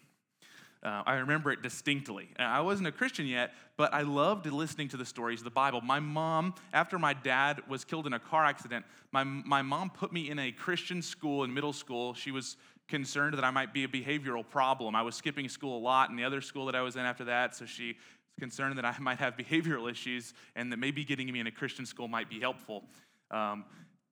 Uh, 0.84 1.02
I 1.06 1.14
remember 1.14 1.50
it 1.50 1.62
distinctly. 1.62 2.28
I 2.38 2.60
wasn't 2.60 2.88
a 2.88 2.92
Christian 2.92 3.26
yet, 3.26 3.54
but 3.78 3.94
I 3.94 4.02
loved 4.02 4.44
listening 4.44 4.88
to 4.88 4.98
the 4.98 5.06
stories 5.06 5.40
of 5.40 5.44
the 5.44 5.50
Bible. 5.50 5.80
My 5.80 5.98
mom, 5.98 6.54
after 6.74 6.98
my 6.98 7.14
dad 7.14 7.62
was 7.66 7.84
killed 7.86 8.06
in 8.06 8.12
a 8.12 8.18
car 8.18 8.44
accident, 8.44 8.84
my, 9.10 9.24
my 9.24 9.62
mom 9.62 9.88
put 9.88 10.12
me 10.12 10.28
in 10.28 10.38
a 10.38 10.52
Christian 10.52 11.00
school 11.00 11.42
in 11.44 11.54
middle 11.54 11.72
school. 11.72 12.12
She 12.12 12.30
was 12.30 12.58
concerned 12.86 13.34
that 13.38 13.44
I 13.44 13.50
might 13.50 13.72
be 13.72 13.84
a 13.84 13.88
behavioral 13.88 14.46
problem. 14.46 14.94
I 14.94 15.00
was 15.00 15.14
skipping 15.14 15.48
school 15.48 15.78
a 15.78 15.80
lot 15.80 16.10
in 16.10 16.16
the 16.16 16.24
other 16.24 16.42
school 16.42 16.66
that 16.66 16.74
I 16.74 16.82
was 16.82 16.96
in 16.96 17.02
after 17.02 17.24
that, 17.24 17.56
so 17.56 17.64
she 17.64 17.88
was 17.88 18.38
concerned 18.38 18.76
that 18.76 18.84
I 18.84 18.94
might 19.00 19.18
have 19.20 19.38
behavioral 19.38 19.90
issues 19.90 20.34
and 20.54 20.70
that 20.70 20.76
maybe 20.76 21.02
getting 21.02 21.32
me 21.32 21.40
in 21.40 21.46
a 21.46 21.52
Christian 21.52 21.86
school 21.86 22.08
might 22.08 22.28
be 22.28 22.40
helpful. 22.40 22.84
Um, 23.30 23.64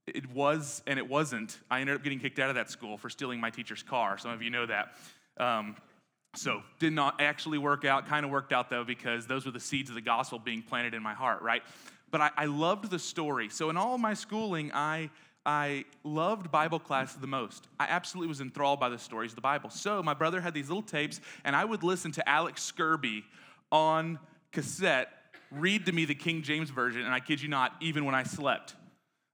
it 0.07 0.31
was 0.33 0.83
and 0.87 0.99
it 0.99 1.07
wasn't. 1.07 1.59
I 1.71 1.81
ended 1.81 1.97
up 1.97 2.03
getting 2.03 2.19
kicked 2.19 2.39
out 2.39 2.49
of 2.49 2.57
that 2.57 2.71
school 2.71 2.97
for 2.97 3.11
stealing 3.11 3.41
my 3.41 3.51
teacher's 3.51 3.83
car. 3.83 4.17
Some 4.17 4.31
of 4.31 4.43
you 4.43 4.51
know 4.51 4.65
that. 4.67 4.95
Um, 5.39 5.77
so, 6.35 6.63
did 6.79 6.93
not 6.93 7.21
actually 7.21 7.59
work 7.59 7.85
out. 7.85 8.07
Kind 8.07 8.25
of 8.25 8.31
worked 8.31 8.53
out 8.53 8.71
though, 8.71 8.85
because 8.85 9.27
those 9.27 9.45
were 9.45 9.53
the 9.53 9.61
seeds 9.61 9.91
of 9.91 9.95
the 9.95 10.01
gospel 10.01 10.39
being 10.39 10.63
planted 10.63 10.95
in 10.95 11.03
my 11.03 11.15
heart, 11.15 11.43
right? 11.43 11.63
but 12.13 12.21
I, 12.21 12.31
I 12.37 12.45
loved 12.45 12.91
the 12.91 12.99
story. 13.01 13.49
So 13.49 13.71
in 13.71 13.77
all 13.77 13.99
my 13.99 14.15
schooling, 14.15 14.71
I 14.73 15.11
I 15.45 15.87
loved 16.05 16.53
Bible 16.53 16.79
class 16.79 17.15
the 17.15 17.27
most. 17.27 17.67
I 17.81 17.87
absolutely 17.89 18.29
was 18.29 18.41
enthralled 18.41 18.79
by 18.79 18.89
the 18.91 18.99
stories 18.99 19.33
of 19.33 19.35
the 19.35 19.41
Bible. 19.41 19.71
So 19.71 20.01
my 20.01 20.15
brother 20.15 20.41
had 20.41 20.55
these 20.55 20.69
little 20.69 20.85
tapes, 20.85 21.21
and 21.43 21.57
I 21.57 21.65
would 21.65 21.83
listen 21.83 22.13
to 22.13 22.29
Alex 22.29 22.63
Scourby 22.63 23.25
on 23.73 24.21
cassette 24.53 25.09
read 25.51 25.87
to 25.87 25.93
me 25.93 26.05
the 26.05 26.15
King 26.15 26.43
James 26.43 26.71
Version, 26.71 27.03
and 27.03 27.13
I 27.13 27.19
kid 27.19 27.43
you 27.43 27.49
not, 27.49 27.75
even 27.81 28.05
when 28.05 28.15
I 28.15 28.23
slept. 28.23 28.77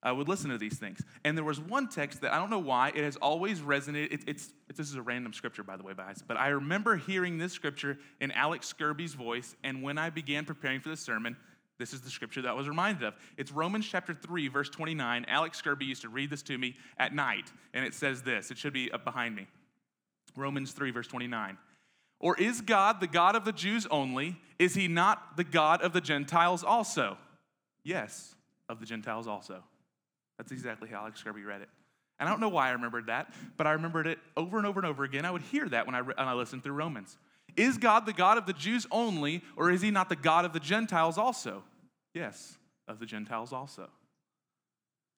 I 0.02 0.12
would 0.12 0.28
listen 0.28 0.50
to 0.50 0.59
these 0.59 0.78
things. 0.78 1.02
And 1.25 1.37
there 1.37 1.45
was 1.45 1.59
one 1.59 1.88
text 1.88 2.21
that 2.21 2.33
I 2.33 2.38
don't 2.38 2.50
know 2.50 2.59
why, 2.59 2.90
it 2.90 3.02
has 3.02 3.17
always 3.17 3.61
resonated. 3.61 4.12
It, 4.12 4.21
it's, 4.28 4.52
it, 4.69 4.76
this 4.76 4.88
is 4.88 4.95
a 4.95 5.02
random 5.02 5.33
scripture, 5.33 5.64
by 5.64 5.76
the 5.76 5.83
way, 5.83 5.93
guys. 5.97 6.23
But 6.26 6.37
I 6.37 6.49
remember 6.49 6.97
hearing 6.97 7.38
this 7.38 7.52
scripture 7.52 7.99
in 8.21 8.31
Alex 8.31 8.73
Scourby's 8.73 9.14
voice. 9.14 9.57
And 9.64 9.83
when 9.83 9.99
I 9.99 10.11
began 10.11 10.45
preparing 10.45 10.81
for 10.81 10.88
the 10.88 10.97
sermon, 10.97 11.37
this 11.78 11.93
is 11.93 12.00
the 12.00 12.11
scripture 12.11 12.43
that 12.43 12.49
I 12.49 12.55
was 12.55 12.69
reminded 12.69 13.05
of. 13.05 13.14
It's 13.37 13.52
Romans 13.52 13.87
chapter 13.88 14.14
3, 14.14 14.49
verse 14.49 14.69
29. 14.69 15.25
Alex 15.28 15.61
Skirby 15.61 15.87
used 15.87 16.02
to 16.02 16.09
read 16.09 16.31
this 16.31 16.43
to 16.43 16.59
me 16.59 16.76
at 16.99 17.14
night. 17.14 17.52
And 17.75 17.85
it 17.85 17.95
says 17.95 18.23
this 18.23 18.50
it 18.50 18.59
should 18.59 18.73
be 18.73 18.90
up 18.93 19.05
behind 19.05 19.35
me 19.35 19.47
Romans 20.37 20.73
3, 20.73 20.90
verse 20.90 21.09
29. 21.09 21.59
Or 22.21 22.37
is 22.37 22.61
God 22.61 23.00
the 23.00 23.07
God 23.07 23.37
of 23.37 23.45
the 23.45 23.52
Jews 23.52 23.87
only? 23.90 24.37
Is 24.59 24.75
he 24.75 24.88
not 24.88 25.37
the 25.37 25.45
God 25.45 25.83
of 25.83 25.93
the 25.93 26.00
Gentiles 26.00 26.64
also? 26.64 27.17
Yes, 27.85 28.35
of 28.69 28.81
the 28.81 28.87
Gentiles 28.87 29.28
also. 29.28 29.62
That's 30.38 30.52
exactly 30.52 30.88
how 30.88 31.00
Alex 31.00 31.21
Scourby 31.21 31.42
read 31.42 31.61
it. 31.61 31.68
And 32.18 32.28
I 32.28 32.33
don't 32.33 32.40
know 32.40 32.49
why 32.49 32.68
I 32.68 32.73
remembered 32.73 33.07
that, 33.07 33.33
but 33.57 33.66
I 33.66 33.73
remembered 33.73 34.07
it 34.07 34.18
over 34.37 34.59
and 34.59 34.66
over 34.66 34.80
and 34.80 34.87
over 34.87 35.04
again. 35.04 35.25
I 35.25 35.30
would 35.30 35.42
hear 35.42 35.68
that 35.68 35.87
when 35.87 35.95
I, 35.95 36.02
when 36.02 36.14
I 36.18 36.35
listened 36.35 36.64
through 36.64 36.73
Romans. 36.73 37.16
Is 37.57 37.78
God 37.78 38.07
the 38.07 38.12
God 38.12 38.38
of 38.38 38.47
the 38.47 38.52
Jews 38.52 38.87
only, 38.90 39.42
or 39.57 39.71
is 39.71 39.83
he 39.83 39.90
not 39.90 40.09
the 40.09 40.16
God 40.16 40.45
of 40.45 40.52
the 40.52 40.61
Gentiles 40.61 41.18
also? 41.18 41.62
Yes, 42.14 42.57
of 42.87 42.99
the 42.99 43.07
Gentiles 43.07 43.52
also. 43.52 43.88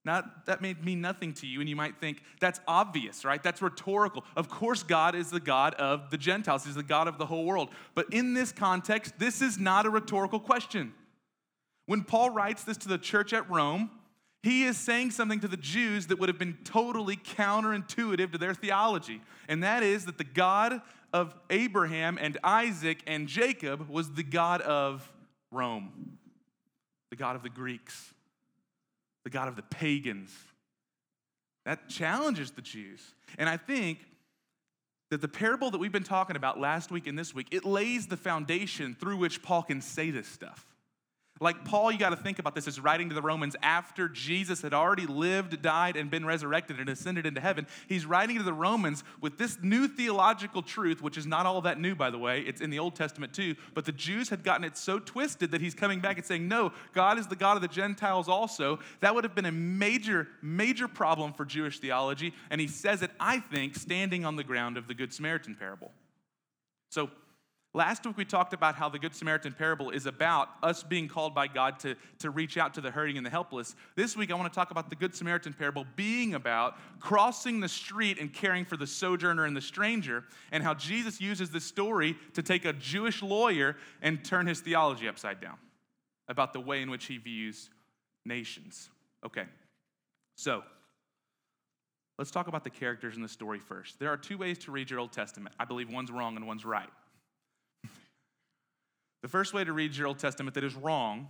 Now, 0.04 0.24
that 0.46 0.62
may 0.62 0.74
mean 0.82 1.02
nothing 1.02 1.34
to 1.34 1.46
you, 1.46 1.60
and 1.60 1.68
you 1.68 1.76
might 1.76 1.98
think 2.00 2.22
that's 2.40 2.58
obvious, 2.66 3.24
right? 3.24 3.42
That's 3.42 3.60
rhetorical. 3.60 4.24
Of 4.34 4.48
course, 4.48 4.82
God 4.82 5.14
is 5.14 5.30
the 5.30 5.40
God 5.40 5.74
of 5.74 6.10
the 6.10 6.16
Gentiles, 6.16 6.64
He's 6.64 6.74
the 6.74 6.82
God 6.82 7.06
of 7.06 7.18
the 7.18 7.26
whole 7.26 7.44
world. 7.44 7.68
But 7.94 8.06
in 8.12 8.32
this 8.32 8.52
context, 8.52 9.18
this 9.18 9.42
is 9.42 9.58
not 9.58 9.84
a 9.84 9.90
rhetorical 9.90 10.40
question. 10.40 10.94
When 11.84 12.02
Paul 12.02 12.30
writes 12.30 12.64
this 12.64 12.78
to 12.78 12.88
the 12.88 12.98
church 12.98 13.34
at 13.34 13.50
Rome, 13.50 13.90
he 14.42 14.64
is 14.64 14.78
saying 14.78 15.10
something 15.10 15.40
to 15.40 15.48
the 15.48 15.56
Jews 15.56 16.06
that 16.06 16.18
would 16.18 16.28
have 16.28 16.38
been 16.38 16.58
totally 16.64 17.16
counterintuitive 17.16 18.32
to 18.32 18.38
their 18.38 18.54
theology. 18.54 19.20
And 19.48 19.62
that 19.62 19.82
is 19.82 20.06
that 20.06 20.16
the 20.16 20.24
God 20.24 20.80
of 21.12 21.34
Abraham 21.50 22.18
and 22.20 22.38
Isaac 22.42 23.02
and 23.06 23.28
Jacob 23.28 23.88
was 23.90 24.12
the 24.12 24.22
God 24.22 24.62
of 24.62 25.12
Rome, 25.50 26.18
the 27.10 27.16
God 27.16 27.36
of 27.36 27.42
the 27.42 27.50
Greeks, 27.50 28.14
the 29.24 29.30
God 29.30 29.48
of 29.48 29.56
the 29.56 29.62
pagans. 29.62 30.34
That 31.66 31.88
challenges 31.88 32.52
the 32.52 32.62
Jews. 32.62 33.14
And 33.36 33.48
I 33.48 33.58
think 33.58 33.98
that 35.10 35.20
the 35.20 35.28
parable 35.28 35.70
that 35.72 35.78
we've 35.78 35.92
been 35.92 36.02
talking 36.02 36.36
about 36.36 36.58
last 36.58 36.90
week 36.90 37.06
and 37.06 37.18
this 37.18 37.34
week, 37.34 37.48
it 37.50 37.66
lays 37.66 38.06
the 38.06 38.16
foundation 38.16 38.96
through 38.98 39.18
which 39.18 39.42
Paul 39.42 39.64
can 39.64 39.82
say 39.82 40.10
this 40.10 40.28
stuff. 40.28 40.69
Like 41.42 41.64
Paul, 41.64 41.90
you 41.90 41.98
got 41.98 42.10
to 42.10 42.16
think 42.16 42.38
about 42.38 42.54
this 42.54 42.68
as 42.68 42.78
writing 42.78 43.08
to 43.08 43.14
the 43.14 43.22
Romans 43.22 43.56
after 43.62 44.10
Jesus 44.10 44.60
had 44.60 44.74
already 44.74 45.06
lived, 45.06 45.62
died, 45.62 45.96
and 45.96 46.10
been 46.10 46.26
resurrected 46.26 46.78
and 46.78 46.86
ascended 46.90 47.24
into 47.24 47.40
heaven. 47.40 47.66
He's 47.88 48.04
writing 48.04 48.36
to 48.36 48.42
the 48.42 48.52
Romans 48.52 49.04
with 49.22 49.38
this 49.38 49.56
new 49.62 49.88
theological 49.88 50.60
truth, 50.60 51.00
which 51.00 51.16
is 51.16 51.26
not 51.26 51.46
all 51.46 51.62
that 51.62 51.80
new, 51.80 51.94
by 51.94 52.10
the 52.10 52.18
way. 52.18 52.42
It's 52.42 52.60
in 52.60 52.68
the 52.68 52.78
Old 52.78 52.94
Testament 52.94 53.32
too. 53.32 53.56
But 53.72 53.86
the 53.86 53.92
Jews 53.92 54.28
had 54.28 54.44
gotten 54.44 54.64
it 54.64 54.76
so 54.76 54.98
twisted 54.98 55.50
that 55.52 55.62
he's 55.62 55.74
coming 55.74 56.00
back 56.00 56.18
and 56.18 56.26
saying, 56.26 56.46
No, 56.46 56.72
God 56.92 57.18
is 57.18 57.26
the 57.26 57.36
God 57.36 57.56
of 57.56 57.62
the 57.62 57.68
Gentiles 57.68 58.28
also. 58.28 58.78
That 59.00 59.14
would 59.14 59.24
have 59.24 59.34
been 59.34 59.46
a 59.46 59.52
major, 59.52 60.28
major 60.42 60.88
problem 60.88 61.32
for 61.32 61.46
Jewish 61.46 61.78
theology. 61.78 62.34
And 62.50 62.60
he 62.60 62.66
says 62.66 63.00
it, 63.00 63.12
I 63.18 63.40
think, 63.40 63.76
standing 63.76 64.26
on 64.26 64.36
the 64.36 64.44
ground 64.44 64.76
of 64.76 64.88
the 64.88 64.94
Good 64.94 65.14
Samaritan 65.14 65.54
parable. 65.54 65.90
So, 66.90 67.08
Last 67.72 68.04
week, 68.04 68.16
we 68.16 68.24
talked 68.24 68.52
about 68.52 68.74
how 68.74 68.88
the 68.88 68.98
Good 68.98 69.14
Samaritan 69.14 69.52
parable 69.52 69.90
is 69.90 70.06
about 70.06 70.48
us 70.60 70.82
being 70.82 71.06
called 71.06 71.36
by 71.36 71.46
God 71.46 71.78
to, 71.80 71.94
to 72.18 72.30
reach 72.30 72.56
out 72.56 72.74
to 72.74 72.80
the 72.80 72.90
hurting 72.90 73.16
and 73.16 73.24
the 73.24 73.30
helpless. 73.30 73.76
This 73.94 74.16
week, 74.16 74.32
I 74.32 74.34
want 74.34 74.52
to 74.52 74.54
talk 74.54 74.72
about 74.72 74.90
the 74.90 74.96
Good 74.96 75.14
Samaritan 75.14 75.52
parable 75.52 75.86
being 75.94 76.34
about 76.34 76.76
crossing 76.98 77.60
the 77.60 77.68
street 77.68 78.18
and 78.18 78.32
caring 78.32 78.64
for 78.64 78.76
the 78.76 78.88
sojourner 78.88 79.44
and 79.44 79.56
the 79.56 79.60
stranger, 79.60 80.24
and 80.50 80.64
how 80.64 80.74
Jesus 80.74 81.20
uses 81.20 81.50
this 81.50 81.64
story 81.64 82.16
to 82.34 82.42
take 82.42 82.64
a 82.64 82.72
Jewish 82.72 83.22
lawyer 83.22 83.76
and 84.02 84.24
turn 84.24 84.48
his 84.48 84.58
theology 84.58 85.06
upside 85.06 85.40
down 85.40 85.56
about 86.26 86.52
the 86.52 86.60
way 86.60 86.82
in 86.82 86.90
which 86.90 87.04
he 87.04 87.18
views 87.18 87.70
nations. 88.26 88.90
Okay, 89.24 89.44
so 90.36 90.64
let's 92.18 92.32
talk 92.32 92.48
about 92.48 92.64
the 92.64 92.70
characters 92.70 93.14
in 93.14 93.22
the 93.22 93.28
story 93.28 93.60
first. 93.60 94.00
There 94.00 94.10
are 94.10 94.16
two 94.16 94.38
ways 94.38 94.58
to 94.58 94.72
read 94.72 94.90
your 94.90 94.98
Old 94.98 95.12
Testament. 95.12 95.54
I 95.60 95.66
believe 95.66 95.88
one's 95.88 96.10
wrong 96.10 96.34
and 96.34 96.48
one's 96.48 96.64
right. 96.64 96.90
The 99.22 99.28
first 99.28 99.52
way 99.52 99.64
to 99.64 99.72
read 99.72 99.96
your 99.96 100.06
Old 100.06 100.18
Testament 100.18 100.54
that 100.54 100.64
is 100.64 100.74
wrong 100.74 101.28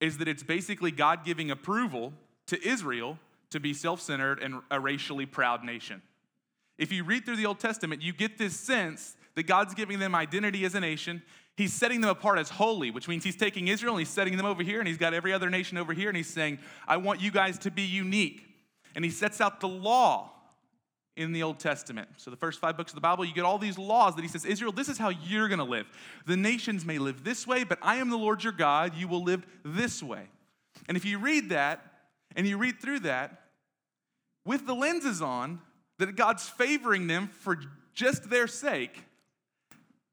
is 0.00 0.18
that 0.18 0.28
it's 0.28 0.42
basically 0.42 0.90
God 0.90 1.24
giving 1.24 1.50
approval 1.50 2.12
to 2.46 2.66
Israel 2.66 3.18
to 3.50 3.60
be 3.60 3.74
self 3.74 4.00
centered 4.00 4.42
and 4.42 4.60
a 4.70 4.80
racially 4.80 5.26
proud 5.26 5.64
nation. 5.64 6.02
If 6.78 6.92
you 6.92 7.04
read 7.04 7.24
through 7.24 7.36
the 7.36 7.46
Old 7.46 7.58
Testament, 7.58 8.02
you 8.02 8.12
get 8.12 8.38
this 8.38 8.58
sense 8.58 9.16
that 9.34 9.46
God's 9.46 9.74
giving 9.74 9.98
them 9.98 10.14
identity 10.14 10.64
as 10.64 10.74
a 10.74 10.80
nation. 10.80 11.22
He's 11.56 11.72
setting 11.72 12.00
them 12.00 12.10
apart 12.10 12.38
as 12.38 12.50
holy, 12.50 12.90
which 12.90 13.08
means 13.08 13.24
He's 13.24 13.36
taking 13.36 13.68
Israel 13.68 13.94
and 13.94 14.00
He's 14.00 14.08
setting 14.08 14.36
them 14.36 14.46
over 14.46 14.62
here, 14.62 14.78
and 14.78 14.86
He's 14.86 14.96
got 14.96 15.12
every 15.12 15.32
other 15.32 15.50
nation 15.50 15.76
over 15.76 15.92
here, 15.92 16.08
and 16.08 16.16
He's 16.16 16.30
saying, 16.30 16.58
I 16.86 16.98
want 16.98 17.20
you 17.20 17.32
guys 17.32 17.58
to 17.60 17.70
be 17.70 17.82
unique. 17.82 18.44
And 18.94 19.04
He 19.04 19.10
sets 19.10 19.40
out 19.40 19.60
the 19.60 19.68
law 19.68 20.30
in 21.18 21.32
the 21.32 21.42
Old 21.42 21.58
Testament. 21.58 22.08
So, 22.16 22.30
the 22.30 22.36
first 22.36 22.60
five 22.60 22.76
books 22.76 22.92
of 22.92 22.94
the 22.94 23.00
Bible, 23.00 23.24
you 23.24 23.34
get 23.34 23.44
all 23.44 23.58
these 23.58 23.76
laws 23.76 24.14
that 24.14 24.22
he 24.22 24.28
says, 24.28 24.44
Israel, 24.44 24.72
this 24.72 24.88
is 24.88 24.96
how 24.96 25.08
you're 25.08 25.48
going 25.48 25.58
to 25.58 25.64
live. 25.64 25.86
The 26.26 26.36
nations 26.36 26.84
may 26.84 26.98
live 26.98 27.24
this 27.24 27.46
way, 27.46 27.64
but 27.64 27.78
I 27.82 27.96
am 27.96 28.08
the 28.08 28.16
Lord 28.16 28.44
your 28.44 28.52
God. 28.52 28.94
You 28.96 29.08
will 29.08 29.24
live 29.24 29.44
this 29.64 30.02
way. 30.02 30.28
And 30.86 30.96
if 30.96 31.04
you 31.04 31.18
read 31.18 31.50
that 31.50 31.82
and 32.36 32.46
you 32.46 32.56
read 32.56 32.80
through 32.80 33.00
that 33.00 33.42
with 34.44 34.66
the 34.66 34.74
lenses 34.74 35.20
on 35.20 35.60
that 35.98 36.14
God's 36.14 36.48
favoring 36.48 37.08
them 37.08 37.28
for 37.28 37.58
just 37.92 38.30
their 38.30 38.46
sake, 38.46 39.02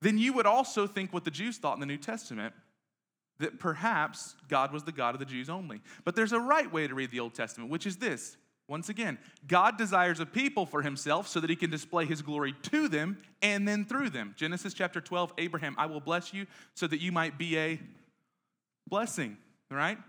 then 0.02 0.18
you 0.18 0.34
would 0.34 0.48
also 0.48 0.88
think 0.88 1.14
what 1.14 1.24
the 1.24 1.32
Jews 1.32 1.58
thought 1.58 1.76
in 1.76 1.80
the 1.80 1.86
New 1.86 1.98
Testament 1.98 2.54
that 3.40 3.60
perhaps 3.60 4.36
God 4.48 4.74
was 4.74 4.84
the 4.84 4.92
God 4.92 5.14
of 5.14 5.20
the 5.20 5.26
Jews 5.26 5.50
only. 5.50 5.82
But 6.04 6.16
there's 6.16 6.32
a 6.32 6.40
right 6.40 6.72
way 6.72 6.88
to 6.88 6.96
read 6.96 7.12
the 7.12 7.20
Old 7.20 7.36
Testament, 7.36 7.70
which 7.70 7.86
is 7.86 7.98
this 7.98 8.38
once 8.68 8.90
again, 8.90 9.20
God 9.48 9.78
desires 9.78 10.20
a 10.20 10.26
people 10.26 10.66
for 10.66 10.82
himself 10.82 11.28
so 11.28 11.40
that 11.40 11.50
he 11.50 11.56
can 11.56 11.70
display 11.70 12.06
his 12.06 12.24
glory 12.24 12.56
to 12.64 12.88
them 12.88 13.20
and 13.42 13.68
then 13.68 13.86
through 13.86 14.10
them. 14.10 14.34
Genesis 14.36 14.74
chapter 14.74 15.00
12, 15.00 15.34
Abraham, 15.38 15.76
I 15.78 15.86
will 15.86 16.00
bless 16.00 16.34
you 16.34 16.48
so 16.74 16.88
that 16.88 17.00
you 17.00 17.12
might 17.12 17.38
be 17.38 17.58
a 17.60 17.80
blessing, 18.88 19.38
right? 19.70 20.00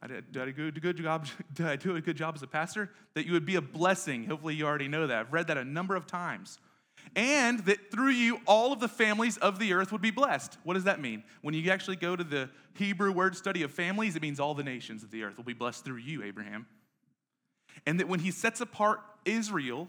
I 0.00 0.06
did, 0.06 0.32
did, 0.32 0.42
I 0.42 0.50
do 0.50 0.68
a 0.68 0.70
good 0.70 0.96
job, 0.96 1.26
did 1.54 1.66
I 1.66 1.76
do 1.76 1.96
a 1.96 2.00
good 2.00 2.16
job 2.16 2.36
as 2.36 2.42
a 2.42 2.46
pastor? 2.46 2.90
That 3.14 3.26
you 3.26 3.32
would 3.32 3.46
be 3.46 3.56
a 3.56 3.60
blessing. 3.60 4.26
Hopefully, 4.26 4.54
you 4.54 4.64
already 4.64 4.88
know 4.88 5.08
that. 5.08 5.18
I've 5.18 5.32
read 5.32 5.48
that 5.48 5.58
a 5.58 5.64
number 5.64 5.96
of 5.96 6.06
times. 6.06 6.58
And 7.16 7.60
that 7.60 7.90
through 7.90 8.10
you, 8.10 8.40
all 8.46 8.72
of 8.72 8.78
the 8.78 8.88
families 8.88 9.38
of 9.38 9.58
the 9.58 9.72
earth 9.72 9.90
would 9.90 10.02
be 10.02 10.12
blessed. 10.12 10.56
What 10.62 10.74
does 10.74 10.84
that 10.84 11.00
mean? 11.00 11.24
When 11.40 11.52
you 11.52 11.68
actually 11.70 11.96
go 11.96 12.14
to 12.14 12.22
the 12.22 12.48
Hebrew 12.74 13.10
word 13.10 13.36
study 13.36 13.64
of 13.64 13.72
families, 13.72 14.14
it 14.14 14.22
means 14.22 14.38
all 14.38 14.54
the 14.54 14.62
nations 14.62 15.02
of 15.02 15.10
the 15.10 15.24
earth 15.24 15.36
will 15.36 15.44
be 15.44 15.52
blessed 15.52 15.84
through 15.84 15.96
you, 15.96 16.22
Abraham. 16.22 16.66
And 17.86 18.00
that 18.00 18.08
when 18.08 18.20
he 18.20 18.30
sets 18.30 18.60
apart 18.60 19.00
Israel 19.24 19.88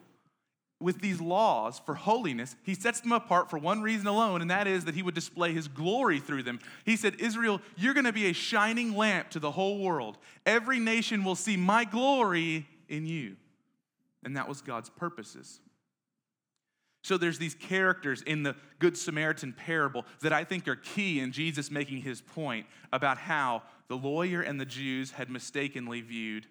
with 0.79 0.99
these 0.99 1.21
laws 1.21 1.81
for 1.85 1.95
holiness, 1.95 2.55
he 2.63 2.75
sets 2.75 2.99
them 2.99 3.13
apart 3.13 3.49
for 3.49 3.57
one 3.57 3.81
reason 3.81 4.07
alone, 4.07 4.41
and 4.41 4.51
that 4.51 4.67
is 4.67 4.85
that 4.85 4.95
he 4.95 5.01
would 5.01 5.15
display 5.15 5.53
his 5.53 5.67
glory 5.67 6.19
through 6.19 6.43
them. 6.43 6.59
He 6.85 6.95
said, 6.97 7.15
Israel, 7.19 7.61
you're 7.77 7.93
going 7.93 8.05
to 8.05 8.11
be 8.11 8.25
a 8.25 8.33
shining 8.33 8.95
lamp 8.95 9.29
to 9.29 9.39
the 9.39 9.51
whole 9.51 9.79
world. 9.79 10.17
Every 10.45 10.79
nation 10.79 11.23
will 11.23 11.35
see 11.35 11.55
my 11.55 11.85
glory 11.85 12.67
in 12.89 13.05
you. 13.05 13.37
And 14.25 14.35
that 14.37 14.47
was 14.47 14.61
God's 14.61 14.89
purposes. 14.89 15.59
So 17.03 17.17
there's 17.17 17.37
these 17.37 17.53
characters 17.53 18.21
in 18.21 18.43
the 18.43 18.55
Good 18.79 18.97
Samaritan 18.97 19.51
parable 19.51 20.05
that 20.21 20.31
I 20.31 20.45
think 20.45 20.67
are 20.69 20.77
key 20.77 21.19
in 21.19 21.33
Jesus 21.33 21.69
making 21.69 22.01
his 22.01 22.21
point 22.21 22.65
about 22.93 23.17
how 23.17 23.63
the 23.89 23.97
lawyer 23.97 24.41
and 24.41 24.59
the 24.59 24.65
Jews 24.65 25.11
had 25.11 25.29
mistakenly 25.29 25.99
viewed 25.99 26.47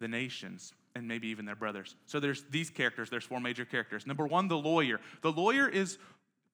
the 0.00 0.08
nations, 0.08 0.74
and 0.94 1.06
maybe 1.06 1.28
even 1.28 1.44
their 1.44 1.56
brothers. 1.56 1.94
So 2.06 2.20
there's 2.20 2.44
these 2.50 2.70
characters, 2.70 3.10
there's 3.10 3.24
four 3.24 3.40
major 3.40 3.64
characters. 3.64 4.06
Number 4.06 4.26
one, 4.26 4.48
the 4.48 4.56
lawyer. 4.56 5.00
The 5.22 5.32
lawyer 5.32 5.68
is 5.68 5.98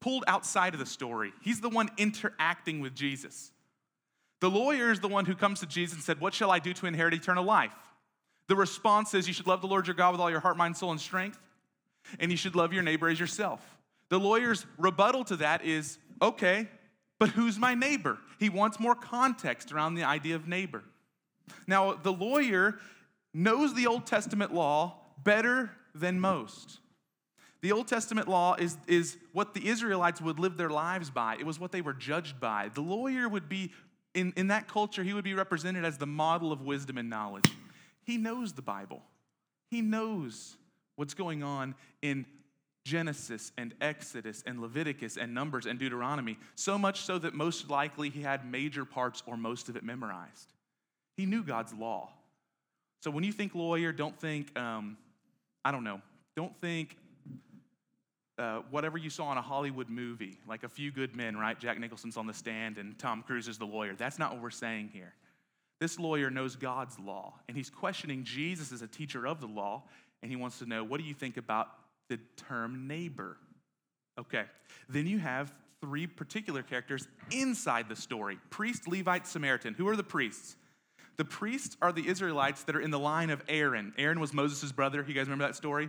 pulled 0.01 0.25
outside 0.27 0.75
of 0.75 0.81
the 0.81 0.87
story, 0.87 1.33
he's 1.43 1.61
the 1.61 1.69
one 1.69 1.89
interacting 1.97 2.81
with 2.81 2.95
Jesus. 2.95 3.53
The 4.41 4.51
lawyer 4.51 4.91
is 4.91 4.99
the 4.99 5.07
one 5.07 5.25
who 5.25 5.37
comes 5.37 5.61
to 5.61 5.67
Jesus 5.67 5.95
and 5.95 6.03
said, 6.03 6.21
What 6.21 6.35
shall 6.35 6.51
I 6.51 6.59
do 6.59 6.73
to 6.75 6.87
inherit 6.87 7.15
eternal 7.15 7.45
life? 7.45 7.71
The 8.49 8.57
response 8.57 9.15
is, 9.15 9.29
You 9.29 9.35
should 9.35 9.47
love 9.47 9.61
the 9.61 9.69
Lord 9.69 9.87
your 9.87 9.95
God 9.95 10.11
with 10.11 10.21
all 10.21 10.31
your 10.31 10.41
heart, 10.41 10.57
mind, 10.57 10.77
soul, 10.77 10.91
and 10.91 11.01
strength, 11.01 11.39
and 12.19 12.29
you 12.29 12.37
should 12.37 12.57
love 12.57 12.73
your 12.73 12.83
neighbor 12.83 13.09
as 13.09 13.21
yourself. 13.21 13.61
The 14.09 14.19
lawyer's 14.19 14.67
rebuttal 14.79 15.25
to 15.27 15.37
that 15.37 15.65
is, 15.65 15.99
Okay, 16.21 16.67
But 17.21 17.31
who's 17.31 17.57
my 17.57 17.77
neighbor? 17.77 18.19
He 18.41 18.49
wants 18.49 18.81
more 18.81 18.97
context 18.97 19.71
around 19.71 19.95
the 19.95 20.03
idea 20.03 20.35
of 20.35 20.49
neighbor. 20.49 20.83
Now, 21.69 21.95
the 21.95 22.13
lawyer 22.13 22.81
knows 23.35 23.75
the 23.75 23.87
Old 23.87 24.07
Testament 24.07 24.53
law 24.53 24.99
better 25.23 25.71
than 25.95 26.21
most. 26.21 26.79
The 27.61 27.73
Old 27.73 27.87
Testament 27.87 28.29
law 28.29 28.55
is, 28.55 28.77
is 28.89 29.17
what 29.33 29.55
the 29.55 29.69
Israelites 29.69 30.21
would 30.21 30.39
live 30.39 30.57
their 30.57 30.71
lives 30.71 31.11
by, 31.11 31.37
it 31.39 31.47
was 31.47 31.61
what 31.61 31.73
they 31.73 31.81
were 31.81 31.93
judged 31.93 32.41
by. 32.41 32.71
The 32.75 32.81
lawyer 32.81 33.29
would 33.29 33.49
be, 33.49 33.73
in, 34.15 34.33
in 34.37 34.49
that 34.49 34.69
culture, 34.69 35.05
he 35.05 35.15
would 35.15 35.25
be 35.25 35.35
represented 35.35 35.85
as 35.85 35.97
the 35.97 36.07
model 36.07 36.53
of 36.53 36.63
wisdom 36.63 36.99
and 36.99 37.09
knowledge. 37.09 37.51
He 38.05 38.17
knows 38.17 38.53
the 38.53 38.63
Bible, 38.63 39.03
he 39.71 39.81
knows 39.81 40.57
what's 40.97 41.15
going 41.15 41.43
on 41.43 41.75
in 42.03 42.27
Genesis 42.85 43.53
and 43.57 43.75
Exodus 43.81 44.43
and 44.45 44.61
Leviticus 44.61 45.17
and 45.17 45.33
Numbers 45.33 45.67
and 45.67 45.79
Deuteronomy, 45.79 46.39
so 46.57 46.77
much 46.77 47.03
so 47.03 47.17
that 47.19 47.33
most 47.33 47.71
likely 47.71 48.11
he 48.11 48.23
had 48.23 48.45
major 48.45 48.85
parts 48.85 49.23
or 49.25 49.37
most 49.37 49.69
of 49.69 49.77
it 49.77 49.85
memorized. 49.85 50.53
He 51.17 51.27
knew 51.27 51.45
God's 51.45 51.73
law. 51.73 52.11
So 53.03 53.11
when 53.11 53.25
you 53.25 53.33
think 53.33 53.57
lawyer, 53.57 53.91
don't 53.91 54.17
think, 54.17 54.57
um, 54.57 54.97
I 55.65 55.73
don't 55.73 55.83
know, 55.83 56.01
don't 56.37 56.57
think 56.61 56.97
uh, 58.39 58.61
whatever 58.71 58.97
you 58.97 59.11
saw 59.11 59.33
in 59.33 59.39
a 59.39 59.43
Hollywood 59.43 59.91
movie, 59.91 60.39
like 60.49 60.63
a 60.63 60.69
few 60.69 60.93
good 60.93 61.17
men, 61.17 61.37
right? 61.37 61.59
Jack 61.59 61.81
Nicholson's 61.81 62.17
on 62.17 62.29
the 62.29 62.33
stand 62.33 62.79
and 62.79 62.97
Tom 63.01 63.25
Cruise 63.25 63.49
is 63.49 63.59
the 63.59 63.67
lawyer. 63.67 63.97
That's 63.97 64.21
not 64.21 64.33
what 64.33 64.41
we're 64.41 64.51
saying 64.51 64.91
here. 64.93 65.15
This 65.81 65.99
lawyer 65.99 66.31
knows 66.31 66.55
God's 66.55 66.97
law, 67.01 67.35
and 67.49 67.57
he's 67.57 67.69
questioning 67.69 68.23
Jesus 68.23 68.71
as 68.71 68.83
a 68.83 68.87
teacher 68.87 69.27
of 69.27 69.41
the 69.41 69.49
law, 69.49 69.83
and 70.23 70.31
he 70.31 70.37
wants 70.37 70.61
to 70.61 70.67
know 70.67 70.85
what 70.85 71.01
do 71.01 71.05
you 71.05 71.13
think 71.13 71.37
about 71.37 71.71
the 72.09 72.21
term 72.37 72.87
neighbor? 72.87 73.37
Okay, 74.17 74.45
then 74.89 75.09
you 75.09 75.19
have 75.19 75.53
three 75.81 76.07
particular 76.07 76.63
characters 76.63 77.09
inside 77.33 77.89
the 77.89 77.97
story 77.97 78.39
priest, 78.51 78.87
Levite, 78.87 79.27
Samaritan. 79.27 79.75
Who 79.75 79.89
are 79.89 79.97
the 79.97 80.05
priests? 80.05 80.55
The 81.23 81.29
priests 81.29 81.77
are 81.81 81.93
the 81.93 82.09
Israelites 82.09 82.65
that 82.65 82.75
are 82.75 82.81
in 82.81 82.91
the 82.91 82.99
line 82.99 83.31
of 83.31 83.45
Aaron. 83.47 83.95
Aaron 83.97 84.19
was 84.19 84.33
Moses' 84.33 84.73
brother. 84.73 85.05
You 85.07 85.15
guys 85.15 85.27
remember 85.27 85.47
that 85.47 85.55
story? 85.55 85.89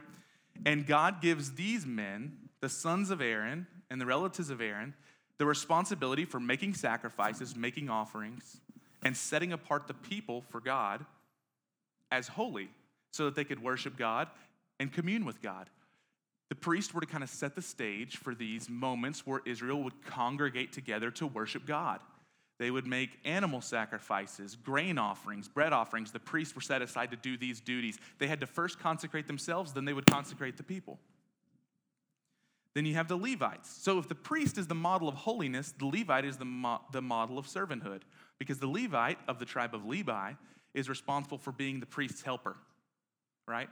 And 0.64 0.86
God 0.86 1.24
gives 1.24 1.54
these 1.54 1.88
men, 1.88 2.38
the 2.62 2.70
sons 2.70 3.10
of 3.10 3.20
Aaron 3.20 3.66
and 3.90 4.00
the 4.00 4.06
relatives 4.06 4.52
of 4.52 4.62
Aaron, 4.62 4.94
the 5.40 5.48
responsibility 5.48 6.24
for 6.24 6.40
making 6.40 6.76
sacrifices, 6.76 7.56
making 7.56 7.90
offerings, 7.90 8.62
and 9.02 9.18
setting 9.18 9.54
apart 9.54 9.88
the 9.88 9.96
people 9.96 10.44
for 10.52 10.60
God 10.60 11.04
as 12.12 12.28
holy 12.28 12.70
so 13.10 13.26
that 13.26 13.34
they 13.34 13.44
could 13.44 13.64
worship 13.64 13.98
God 13.98 14.28
and 14.80 14.94
commune 14.94 15.26
with 15.26 15.42
God. 15.42 15.68
The 16.50 16.56
priests 16.56 16.94
were 16.94 17.02
to 17.02 17.08
kind 17.08 17.24
of 17.24 17.30
set 17.32 17.56
the 17.56 17.62
stage 17.64 18.18
for 18.18 18.36
these 18.36 18.70
moments 18.70 19.26
where 19.26 19.42
Israel 19.48 19.82
would 19.82 20.06
congregate 20.06 20.74
together 20.74 21.10
to 21.10 21.26
worship 21.26 21.66
God. 21.66 22.02
They 22.60 22.72
would 22.72 22.86
make 22.86 23.20
animal 23.26 23.62
sacrifices, 23.62 24.56
grain 24.56 24.98
offerings, 24.98 25.48
bread 25.48 25.74
offerings. 25.74 26.12
The 26.12 26.20
priests 26.20 26.56
were 26.56 26.62
set 26.62 26.82
aside 26.82 27.12
to 27.12 27.18
do 27.18 27.36
these 27.36 27.60
duties. 27.60 27.98
They 28.20 28.28
had 28.28 28.40
to 28.42 28.48
first 28.48 28.80
consecrate 28.80 29.28
themselves, 29.28 29.74
then 29.74 29.86
they 29.86 29.94
would 29.94 30.06
consecrate 30.06 30.58
the 30.58 30.64
people. 30.64 31.00
Then 32.74 32.86
you 32.86 32.96
have 32.96 33.08
the 33.08 33.18
Levites. 33.18 33.70
So 33.70 34.00
if 34.00 34.08
the 34.08 34.16
priest 34.16 34.58
is 34.58 34.68
the 34.68 34.76
model 34.76 35.08
of 35.08 35.16
holiness, 35.16 35.74
the 35.78 35.86
Levite 35.86 36.26
is 36.26 36.38
the, 36.38 36.46
mo- 36.46 36.82
the 36.92 37.02
model 37.02 37.38
of 37.38 37.46
servanthood. 37.46 38.02
Because 38.40 38.58
the 38.58 38.68
Levite 38.68 39.20
of 39.28 39.40
the 39.40 39.46
tribe 39.46 39.76
of 39.76 39.86
Levi 39.86 40.34
is 40.74 40.90
responsible 40.90 41.38
for 41.38 41.52
being 41.52 41.80
the 41.80 41.86
priest's 41.86 42.24
helper, 42.24 42.56
right? 43.48 43.70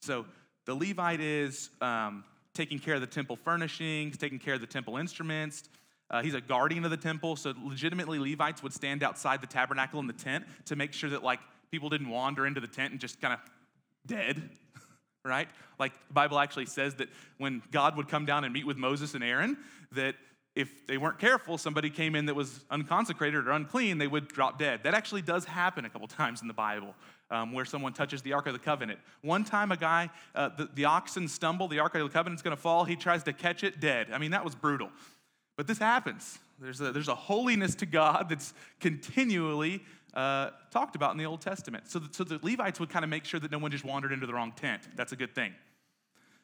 So 0.00 0.26
the 0.64 0.74
Levite 0.74 1.20
is 1.20 1.70
um, 1.80 2.24
taking 2.52 2.80
care 2.80 2.94
of 2.94 3.00
the 3.00 3.06
temple 3.06 3.36
furnishings, 3.36 4.18
taking 4.18 4.40
care 4.40 4.54
of 4.54 4.60
the 4.60 4.66
temple 4.66 4.96
instruments, 4.96 5.68
uh, 6.12 6.22
he's 6.22 6.34
a 6.34 6.40
guardian 6.40 6.84
of 6.84 6.90
the 6.90 6.96
temple, 6.96 7.36
so 7.36 7.54
legitimately 7.64 8.18
Levites 8.18 8.62
would 8.62 8.72
stand 8.72 9.02
outside 9.02 9.40
the 9.40 9.46
tabernacle 9.46 9.98
in 9.98 10.06
the 10.06 10.12
tent 10.12 10.44
to 10.66 10.76
make 10.76 10.92
sure 10.92 11.10
that 11.10 11.24
like 11.24 11.40
people 11.70 11.88
didn't 11.88 12.10
wander 12.10 12.46
into 12.46 12.60
the 12.60 12.66
tent 12.66 12.92
and 12.92 13.00
just 13.00 13.20
kind 13.20 13.32
of 13.32 13.40
dead, 14.06 14.50
right? 15.24 15.48
Like 15.78 15.92
the 16.08 16.14
Bible 16.14 16.38
actually 16.38 16.66
says 16.66 16.96
that 16.96 17.08
when 17.38 17.62
God 17.72 17.96
would 17.96 18.08
come 18.08 18.26
down 18.26 18.44
and 18.44 18.52
meet 18.52 18.66
with 18.66 18.76
Moses 18.76 19.14
and 19.14 19.24
Aaron, 19.24 19.56
that 19.92 20.14
if 20.54 20.86
they 20.86 20.98
weren't 20.98 21.18
careful, 21.18 21.56
somebody 21.56 21.88
came 21.88 22.14
in 22.14 22.26
that 22.26 22.34
was 22.34 22.64
unconsecrated 22.70 23.46
or 23.46 23.52
unclean, 23.52 23.96
they 23.96 24.06
would 24.06 24.28
drop 24.28 24.58
dead. 24.58 24.80
That 24.82 24.92
actually 24.92 25.22
does 25.22 25.46
happen 25.46 25.86
a 25.86 25.90
couple 25.90 26.06
times 26.08 26.42
in 26.42 26.48
the 26.48 26.52
Bible, 26.52 26.94
um, 27.30 27.54
where 27.54 27.64
someone 27.64 27.94
touches 27.94 28.20
the 28.20 28.34
Ark 28.34 28.46
of 28.46 28.52
the 28.52 28.58
Covenant. 28.58 29.00
One 29.22 29.44
time, 29.44 29.72
a 29.72 29.78
guy, 29.78 30.10
uh, 30.34 30.50
the, 30.50 30.68
the 30.74 30.84
oxen 30.84 31.26
stumble, 31.26 31.68
the 31.68 31.78
Ark 31.78 31.94
of 31.94 32.02
the 32.02 32.08
Covenant's 32.10 32.42
gonna 32.42 32.56
fall, 32.56 32.84
he 32.84 32.96
tries 32.96 33.22
to 33.22 33.32
catch 33.32 33.64
it, 33.64 33.80
dead. 33.80 34.08
I 34.12 34.18
mean, 34.18 34.32
that 34.32 34.44
was 34.44 34.54
brutal. 34.54 34.90
But 35.56 35.66
this 35.66 35.78
happens. 35.78 36.38
There's 36.60 36.80
a, 36.80 36.92
there's 36.92 37.08
a 37.08 37.14
holiness 37.14 37.74
to 37.76 37.86
God 37.86 38.26
that's 38.28 38.54
continually 38.80 39.82
uh, 40.14 40.50
talked 40.70 40.96
about 40.96 41.12
in 41.12 41.18
the 41.18 41.24
Old 41.26 41.40
Testament. 41.40 41.88
So, 41.88 41.98
the, 41.98 42.08
so 42.12 42.24
the 42.24 42.38
Levites 42.42 42.78
would 42.80 42.90
kind 42.90 43.04
of 43.04 43.10
make 43.10 43.24
sure 43.24 43.40
that 43.40 43.50
no 43.50 43.58
one 43.58 43.70
just 43.70 43.84
wandered 43.84 44.12
into 44.12 44.26
the 44.26 44.34
wrong 44.34 44.52
tent. 44.52 44.82
That's 44.94 45.12
a 45.12 45.16
good 45.16 45.34
thing. 45.34 45.54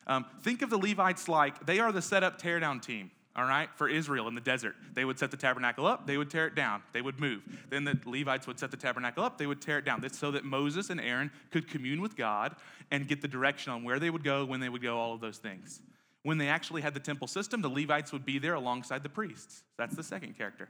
Um, 0.07 0.25
think 0.43 0.63
of 0.63 0.71
the 0.71 0.79
Levites 0.79 1.29
like 1.29 1.67
they 1.67 1.79
are 1.81 1.93
the 1.93 2.01
setup 2.01 2.41
teardown 2.41 2.81
team, 2.81 3.11
all 3.37 3.45
right, 3.45 3.69
for 3.77 3.89
Israel 3.89 4.27
in 4.27 4.35
the 4.35 4.41
desert. 4.41 4.75
They 4.95 5.05
would 5.05 5.19
set 5.19 5.31
the 5.31 5.37
tabernacle 5.37 5.87
up, 5.87 6.07
they 6.07 6.17
would 6.17 6.31
tear 6.31 6.47
it 6.47 6.55
down, 6.55 6.83
they 6.95 7.03
would 7.03 7.21
move. 7.21 7.43
Then 7.69 7.85
the 7.85 7.99
Levites 8.07 8.47
would 8.47 8.59
set 8.59 8.71
the 8.71 8.79
tabernacle 8.79 9.23
up, 9.23 9.37
they 9.37 9.47
would 9.47 9.61
tear 9.61 9.79
it 9.79 9.85
down. 9.85 10.01
This 10.01 10.19
so 10.19 10.31
that 10.31 10.45
Moses 10.45 10.89
and 10.89 10.99
Aaron 10.99 11.31
could 11.51 11.69
commune 11.69 12.01
with 12.01 12.17
God 12.17 12.57
and 12.91 13.07
get 13.07 13.21
the 13.21 13.29
direction 13.29 13.71
on 13.71 13.85
where 13.85 13.99
they 13.99 14.09
would 14.09 14.25
go, 14.25 14.47
when 14.47 14.61
they 14.61 14.71
would 14.71 14.83
go, 14.83 14.97
all 14.97 15.13
of 15.13 15.21
those 15.21 15.37
things. 15.37 15.83
When 16.23 16.39
they 16.39 16.49
actually 16.49 16.83
had 16.83 16.95
the 16.95 17.01
temple 17.01 17.29
system, 17.29 17.63
the 17.63 17.69
Levites 17.69 18.13
would 18.13 18.25
be 18.25 18.39
there 18.39 18.55
alongside 18.55 19.03
the 19.03 19.09
priests. 19.09 19.63
That's 19.79 19.95
the 19.95 20.03
second 20.03 20.37
character. 20.37 20.69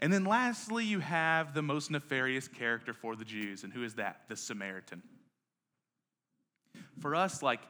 And 0.00 0.12
then 0.12 0.24
lastly, 0.24 0.84
you 0.84 1.00
have 1.00 1.54
the 1.54 1.62
most 1.62 1.90
nefarious 1.90 2.48
character 2.48 2.92
for 2.92 3.16
the 3.16 3.24
Jews. 3.24 3.64
And 3.64 3.72
who 3.72 3.82
is 3.82 3.94
that? 3.94 4.22
The 4.28 4.36
Samaritan. 4.36 5.02
For 7.00 7.14
us, 7.14 7.42
like 7.42 7.60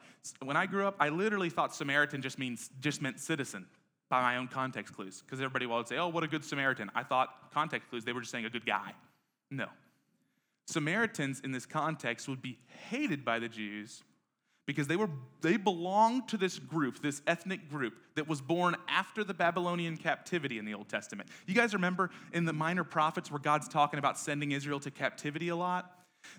when 0.42 0.56
I 0.56 0.66
grew 0.66 0.87
up, 0.87 0.96
I 1.00 1.08
literally 1.08 1.50
thought 1.50 1.74
Samaritan 1.74 2.22
just 2.22 2.38
means 2.38 2.70
just 2.80 3.02
meant 3.02 3.20
citizen 3.20 3.66
by 4.10 4.20
my 4.20 4.37
own 4.37 4.48
context 4.48 4.94
clues. 4.94 5.22
Because 5.22 5.40
everybody 5.40 5.66
would 5.66 5.88
say, 5.88 5.96
oh, 5.96 6.08
what 6.08 6.24
a 6.24 6.28
good 6.28 6.44
Samaritan. 6.44 6.90
I 6.94 7.02
thought 7.02 7.50
context 7.52 7.88
clues, 7.90 8.04
they 8.04 8.12
were 8.12 8.20
just 8.20 8.32
saying 8.32 8.44
a 8.44 8.50
good 8.50 8.66
guy. 8.66 8.92
No. 9.50 9.66
Samaritans 10.66 11.40
in 11.40 11.52
this 11.52 11.66
context 11.66 12.28
would 12.28 12.42
be 12.42 12.58
hated 12.88 13.24
by 13.24 13.38
the 13.38 13.48
Jews 13.48 14.02
because 14.66 14.87
they 14.87 14.96
were 14.96 15.11
they 15.40 15.57
belonged 15.57 16.29
to 16.29 16.37
this 16.37 16.59
group 16.59 17.00
this 17.03 17.22
ethnic 17.27 17.68
group 17.68 17.94
that 18.14 18.29
was 18.29 18.40
born 18.40 18.77
after 18.88 19.24
the 19.24 19.35
babylonian 19.35 19.96
captivity 19.96 20.59
in 20.59 20.64
the 20.64 20.74
old 20.74 20.88
testament. 20.88 21.29
You 21.46 21.55
guys 21.55 21.74
remember 21.74 22.11
in 22.33 22.44
the 22.44 22.53
minor 22.53 22.85
prophets 22.85 23.31
where 23.31 23.40
god's 23.40 23.68
talking 23.68 23.98
about 23.98 24.18
sending 24.18 24.53
israel 24.53 24.81
to 24.81 24.90
captivity 24.90 25.48
a 25.48 25.57
lot? 25.57 25.90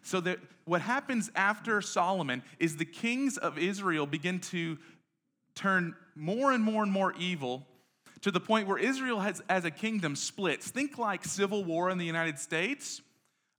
So 0.02 0.20
that 0.22 0.40
what 0.66 0.82
happens 0.82 1.30
after 1.36 1.82
solomon 1.82 2.44
is 2.60 2.78
the 2.78 2.86
kings 2.86 3.38
of 3.38 3.58
israel 3.58 4.06
begin 4.06 4.40
to 4.40 4.78
turn 5.54 5.96
more 6.16 6.52
and 6.52 6.64
more 6.64 6.84
and 6.84 6.92
more 6.92 7.14
evil 7.18 7.68
to 8.22 8.32
the 8.32 8.40
point 8.40 8.68
where 8.68 8.80
israel 8.80 9.20
has 9.20 9.42
as 9.50 9.66
a 9.66 9.72
kingdom 9.72 10.16
splits. 10.16 10.72
Think 10.72 10.98
like 10.98 11.24
civil 11.26 11.64
war 11.64 11.90
in 11.90 11.98
the 11.98 12.06
united 12.06 12.40
states 12.40 13.02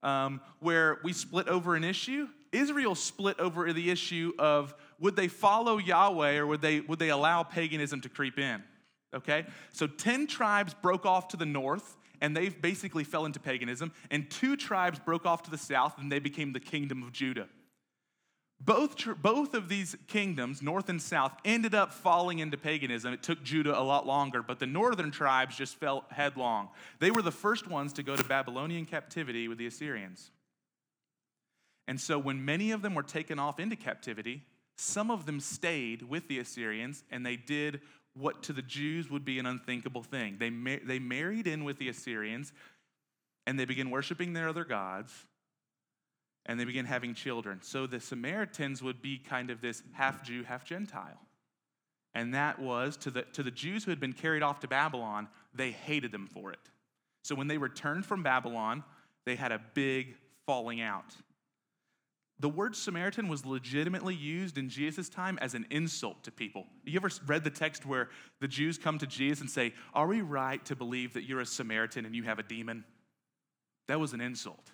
um, 0.03 0.41
where 0.61 0.99
we 1.05 1.13
split 1.13 1.49
over 1.49 1.77
an 1.77 1.85
issue 1.85 2.29
Israel 2.57 2.95
split 2.95 3.39
over 3.39 3.73
the 3.73 3.91
issue 3.91 4.33
of 4.39 4.75
would 4.99 5.17
they 5.17 5.29
follow 5.29 5.79
Yahweh 5.79 6.37
or 6.37 6.47
would 6.47 6.63
they, 6.63 6.81
would 6.81 6.99
they 6.99 7.11
allow 7.11 7.43
paganism 7.43 8.01
to 8.03 8.09
creep 8.09 8.39
in? 8.39 8.63
Okay? 9.15 9.47
So 9.73 9.87
10 9.87 10.27
tribes 10.27 10.75
broke 10.75 11.07
off 11.07 11.29
to 11.29 11.37
the 11.37 11.47
north 11.47 11.97
and 12.21 12.37
they 12.37 12.49
basically 12.49 13.05
fell 13.05 13.27
into 13.27 13.39
paganism, 13.39 13.93
and 14.11 14.31
two 14.31 14.57
tribes 14.57 14.99
broke 14.99 15.27
off 15.27 15.43
to 15.43 15.51
the 15.51 15.59
south 15.59 15.99
and 15.99 16.11
they 16.11 16.19
became 16.19 16.53
the 16.53 16.61
kingdom 16.61 17.03
of 17.03 17.13
Judah. 17.13 17.47
Both, 18.59 18.97
both 19.21 19.53
of 19.53 19.69
these 19.69 19.97
kingdoms, 20.07 20.63
north 20.63 20.89
and 20.89 21.01
south, 21.01 21.33
ended 21.45 21.75
up 21.75 21.93
falling 21.93 22.39
into 22.39 22.57
paganism. 22.57 23.13
It 23.13 23.23
took 23.23 23.43
Judah 23.43 23.79
a 23.79 23.83
lot 23.83 24.07
longer, 24.07 24.43
but 24.43 24.59
the 24.59 24.67
northern 24.67 25.11
tribes 25.11 25.57
just 25.57 25.77
fell 25.77 26.05
headlong. 26.11 26.71
They 26.99 27.11
were 27.11 27.21
the 27.21 27.31
first 27.31 27.69
ones 27.69 27.93
to 27.95 28.03
go 28.03 28.17
to 28.17 28.25
Babylonian 28.25 28.87
captivity 28.87 29.47
with 29.47 29.59
the 29.59 29.67
Assyrians. 29.67 30.31
And 31.89 32.01
so 32.01 32.19
when 32.19 32.45
many 32.45 32.73
of 32.73 32.83
them 32.83 32.95
were 32.95 33.03
taken 33.03 33.39
off 33.39 33.61
into 33.61 33.77
captivity, 33.77 34.43
some 34.77 35.11
of 35.11 35.27
them 35.27 35.41
stayed 35.41 36.03
with 36.03 36.29
the 36.29 36.39
Assyrians 36.39 37.05
and 37.11 37.25
they 37.25 37.37
did 37.37 37.81
what 38.15 38.43
to 38.45 38.53
the 38.53 38.63
Jews 38.63 39.11
would 39.11 39.25
be 39.25 39.39
an 39.39 39.47
unthinkable 39.47 40.03
thing. 40.03 40.37
They, 40.39 40.51
mar- 40.51 40.81
they 40.85 40.99
married 40.99 41.47
in 41.47 41.65
with 41.65 41.79
the 41.79 41.89
Assyrians 41.89 42.53
and 43.47 43.59
they 43.59 43.65
began 43.65 43.91
worshiping 43.91 44.33
their 44.33 44.49
other 44.49 44.65
gods 44.65 45.13
and 46.47 46.59
they 46.59 46.65
began 46.65 46.85
having 46.85 47.15
children. 47.15 47.61
So 47.63 47.87
the 47.87 48.01
Samaritans 48.01 48.83
would 48.83 49.03
be 49.03 49.19
kind 49.19 49.51
of 49.51 49.61
this 49.61 49.83
half 49.93 50.23
Jew, 50.25 50.45
half 50.45 50.65
Gentile. 50.65 51.21
And 52.15 52.35
that 52.35 52.59
was 52.59 52.97
to 52.99 53.11
the, 53.11 53.23
to 53.35 53.43
the 53.43 53.51
Jews 53.51 53.85
who 53.85 53.91
had 53.91 54.01
been 54.01 54.15
carried 54.15 54.43
off 54.43 54.61
to 54.61 54.69
Babylon, 54.69 55.29
they 55.55 55.71
hated 55.71 56.13
them 56.13 56.27
for 56.27 56.51
it. 56.51 56.59
So 57.25 57.35
when 57.35 57.49
they 57.49 57.59
returned 57.59 58.07
from 58.07 58.23
Babylon, 58.23 58.85
they 59.27 59.37
had 59.37 59.53
a 59.53 59.61
big 59.75 60.15
falling 60.47 60.81
out. 60.81 61.15
The 62.39 62.49
word 62.49 62.77
Samaritan 62.77 63.29
was 63.29 63.47
legitimately 63.47 64.15
used 64.15 64.59
in 64.59 64.69
Jesus' 64.69 65.09
time 65.09 65.39
as 65.41 65.55
an 65.55 65.67
insult 65.71 66.23
to 66.25 66.31
people. 66.31 66.67
You 66.85 66.99
ever 66.99 67.09
read 67.27 67.45
the 67.45 67.51
text 67.51 67.87
where 67.87 68.11
the 68.41 68.49
Jews 68.49 68.77
come 68.77 68.99
to 68.99 69.07
Jesus 69.07 69.41
and 69.41 69.51
say, 69.51 69.73
Are 69.95 70.07
we 70.07 70.21
right 70.21 70.63
to 70.67 70.77
believe 70.77 71.15
that 71.15 71.25
you're 71.25 71.41
a 71.41 71.47
Samaritan 71.47 72.05
and 72.05 72.15
you 72.15 72.25
have 72.25 72.39
a 72.39 72.43
demon? 72.43 72.85
That 73.89 74.01
was 74.01 74.13
an 74.13 74.21
insult. 74.21 74.73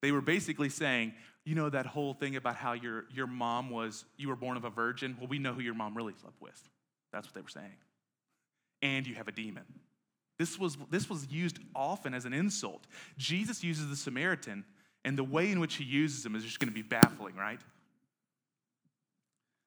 They 0.00 0.12
were 0.12 0.22
basically 0.22 0.70
saying, 0.70 1.12
You 1.44 1.56
know, 1.56 1.68
that 1.68 1.84
whole 1.84 2.14
thing 2.14 2.36
about 2.36 2.56
how 2.56 2.72
your, 2.72 3.04
your 3.12 3.26
mom 3.26 3.68
was, 3.68 4.06
you 4.16 4.28
were 4.28 4.36
born 4.36 4.56
of 4.56 4.64
a 4.64 4.70
virgin? 4.70 5.14
Well, 5.18 5.28
we 5.28 5.38
know 5.38 5.52
who 5.52 5.60
your 5.60 5.74
mom 5.74 5.94
really 5.94 6.14
slept 6.18 6.40
with. 6.40 6.68
That's 7.12 7.26
what 7.26 7.34
they 7.34 7.42
were 7.42 7.48
saying. 7.48 7.76
And 8.80 9.06
you 9.06 9.14
have 9.16 9.28
a 9.28 9.32
demon. 9.32 9.64
This 10.38 10.58
was, 10.58 10.78
this 10.90 11.10
was 11.10 11.26
used 11.30 11.58
often 11.74 12.14
as 12.14 12.24
an 12.24 12.32
insult. 12.32 12.86
Jesus 13.18 13.62
uses 13.62 13.90
the 13.90 13.96
Samaritan 13.96 14.64
and 15.04 15.16
the 15.16 15.24
way 15.24 15.50
in 15.50 15.60
which 15.60 15.76
he 15.76 15.84
uses 15.84 16.22
them 16.22 16.34
is 16.34 16.44
just 16.44 16.60
going 16.60 16.68
to 16.68 16.74
be 16.74 16.82
baffling, 16.82 17.34
right? 17.36 17.60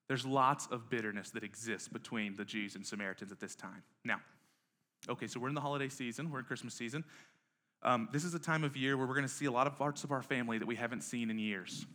There's 0.07 0.25
lots 0.25 0.67
of 0.67 0.89
bitterness 0.89 1.29
that 1.31 1.43
exists 1.43 1.87
between 1.87 2.35
the 2.35 2.43
Jews 2.43 2.75
and 2.75 2.85
Samaritans 2.85 3.31
at 3.31 3.39
this 3.39 3.55
time. 3.55 3.83
Now, 4.03 4.19
okay, 5.09 5.27
so 5.27 5.39
we're 5.39 5.49
in 5.49 5.55
the 5.55 5.61
holiday 5.61 5.89
season, 5.89 6.29
we're 6.29 6.39
in 6.39 6.45
Christmas 6.45 6.73
season. 6.73 7.03
Um, 7.83 8.09
this 8.11 8.23
is 8.23 8.33
a 8.33 8.39
time 8.39 8.63
of 8.63 8.75
year 8.75 8.97
where 8.97 9.07
we're 9.07 9.15
going 9.15 9.27
to 9.27 9.33
see 9.33 9.45
a 9.45 9.51
lot 9.51 9.67
of 9.67 9.77
parts 9.77 10.03
of 10.03 10.11
our 10.11 10.21
family 10.21 10.57
that 10.57 10.67
we 10.67 10.75
haven't 10.75 11.01
seen 11.01 11.31
in 11.31 11.39
years. 11.39 11.85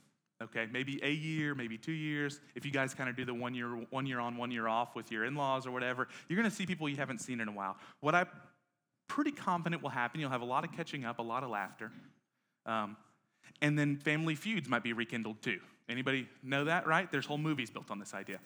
Okay, 0.42 0.66
maybe 0.70 1.00
a 1.02 1.10
year, 1.10 1.54
maybe 1.54 1.78
two 1.78 1.92
years. 1.92 2.40
If 2.54 2.66
you 2.66 2.70
guys 2.70 2.92
kind 2.92 3.08
of 3.08 3.16
do 3.16 3.24
the 3.24 3.32
one 3.32 3.54
year, 3.54 3.68
one 3.90 4.06
year 4.06 4.20
on, 4.20 4.36
one 4.36 4.50
year 4.50 4.68
off 4.68 4.94
with 4.94 5.10
your 5.10 5.24
in-laws 5.24 5.66
or 5.66 5.70
whatever, 5.70 6.08
you're 6.28 6.36
going 6.36 6.50
to 6.50 6.54
see 6.54 6.66
people 6.66 6.88
you 6.88 6.96
haven't 6.96 7.20
seen 7.20 7.40
in 7.40 7.48
a 7.48 7.52
while. 7.52 7.76
What 8.00 8.14
I'm 8.14 8.28
pretty 9.08 9.30
confident 9.30 9.82
will 9.82 9.90
happen, 9.90 10.20
you'll 10.20 10.30
have 10.30 10.42
a 10.42 10.46
lot 10.46 10.64
of 10.64 10.72
catching 10.72 11.04
up, 11.04 11.20
a 11.20 11.22
lot 11.22 11.42
of 11.42 11.50
laughter. 11.50 11.90
Um, 12.66 12.96
and 13.60 13.78
then 13.78 13.96
family 13.96 14.34
feuds 14.34 14.68
might 14.68 14.82
be 14.82 14.92
rekindled 14.92 15.42
too. 15.42 15.60
Anybody 15.88 16.28
know 16.42 16.64
that, 16.64 16.86
right? 16.86 17.10
There's 17.10 17.26
whole 17.26 17.38
movies 17.38 17.70
built 17.70 17.90
on 17.90 17.98
this 17.98 18.12
idea. 18.12 18.38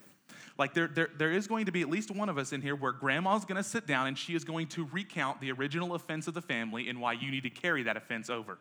Like 0.57 0.73
there, 0.73 0.87
there, 0.87 1.09
there 1.17 1.31
is 1.31 1.47
going 1.47 1.65
to 1.65 1.71
be 1.71 1.81
at 1.81 1.89
least 1.89 2.11
one 2.11 2.29
of 2.29 2.37
us 2.37 2.53
in 2.53 2.61
here 2.61 2.75
where 2.75 2.91
grandma's 2.91 3.45
going 3.45 3.57
to 3.57 3.67
sit 3.67 3.87
down 3.87 4.07
and 4.07 4.17
she 4.17 4.35
is 4.35 4.43
going 4.43 4.67
to 4.67 4.87
recount 4.91 5.41
the 5.41 5.51
original 5.51 5.95
offense 5.95 6.27
of 6.27 6.33
the 6.33 6.41
family 6.41 6.87
and 6.87 7.01
why 7.01 7.13
you 7.13 7.31
need 7.31 7.43
to 7.43 7.49
carry 7.49 7.83
that 7.83 7.97
offense 7.97 8.29
over. 8.29 8.59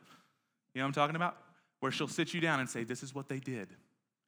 You 0.74 0.80
know 0.80 0.84
what 0.84 0.88
I'm 0.88 0.92
talking 0.92 1.16
about? 1.16 1.36
Where 1.80 1.92
she'll 1.92 2.08
sit 2.08 2.34
you 2.34 2.40
down 2.40 2.60
and 2.60 2.68
say, 2.68 2.84
This 2.84 3.02
is 3.02 3.14
what 3.14 3.28
they 3.28 3.38
did. 3.38 3.68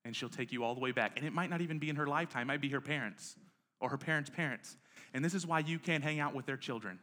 And 0.04 0.14
she'll 0.14 0.28
take 0.28 0.52
you 0.52 0.64
all 0.64 0.74
the 0.74 0.80
way 0.80 0.92
back. 0.92 1.12
And 1.16 1.24
it 1.24 1.32
might 1.32 1.48
not 1.48 1.60
even 1.60 1.78
be 1.78 1.88
in 1.88 1.96
her 1.96 2.06
lifetime, 2.06 2.42
it 2.42 2.46
might 2.46 2.60
be 2.60 2.68
her 2.70 2.80
parents 2.80 3.36
or 3.80 3.88
her 3.88 3.98
parents' 3.98 4.30
parents. 4.30 4.76
And 5.14 5.24
this 5.24 5.34
is 5.34 5.46
why 5.46 5.60
you 5.60 5.78
can't 5.78 6.02
hang 6.02 6.20
out 6.20 6.34
with 6.34 6.46
their 6.46 6.56
children 6.56 6.98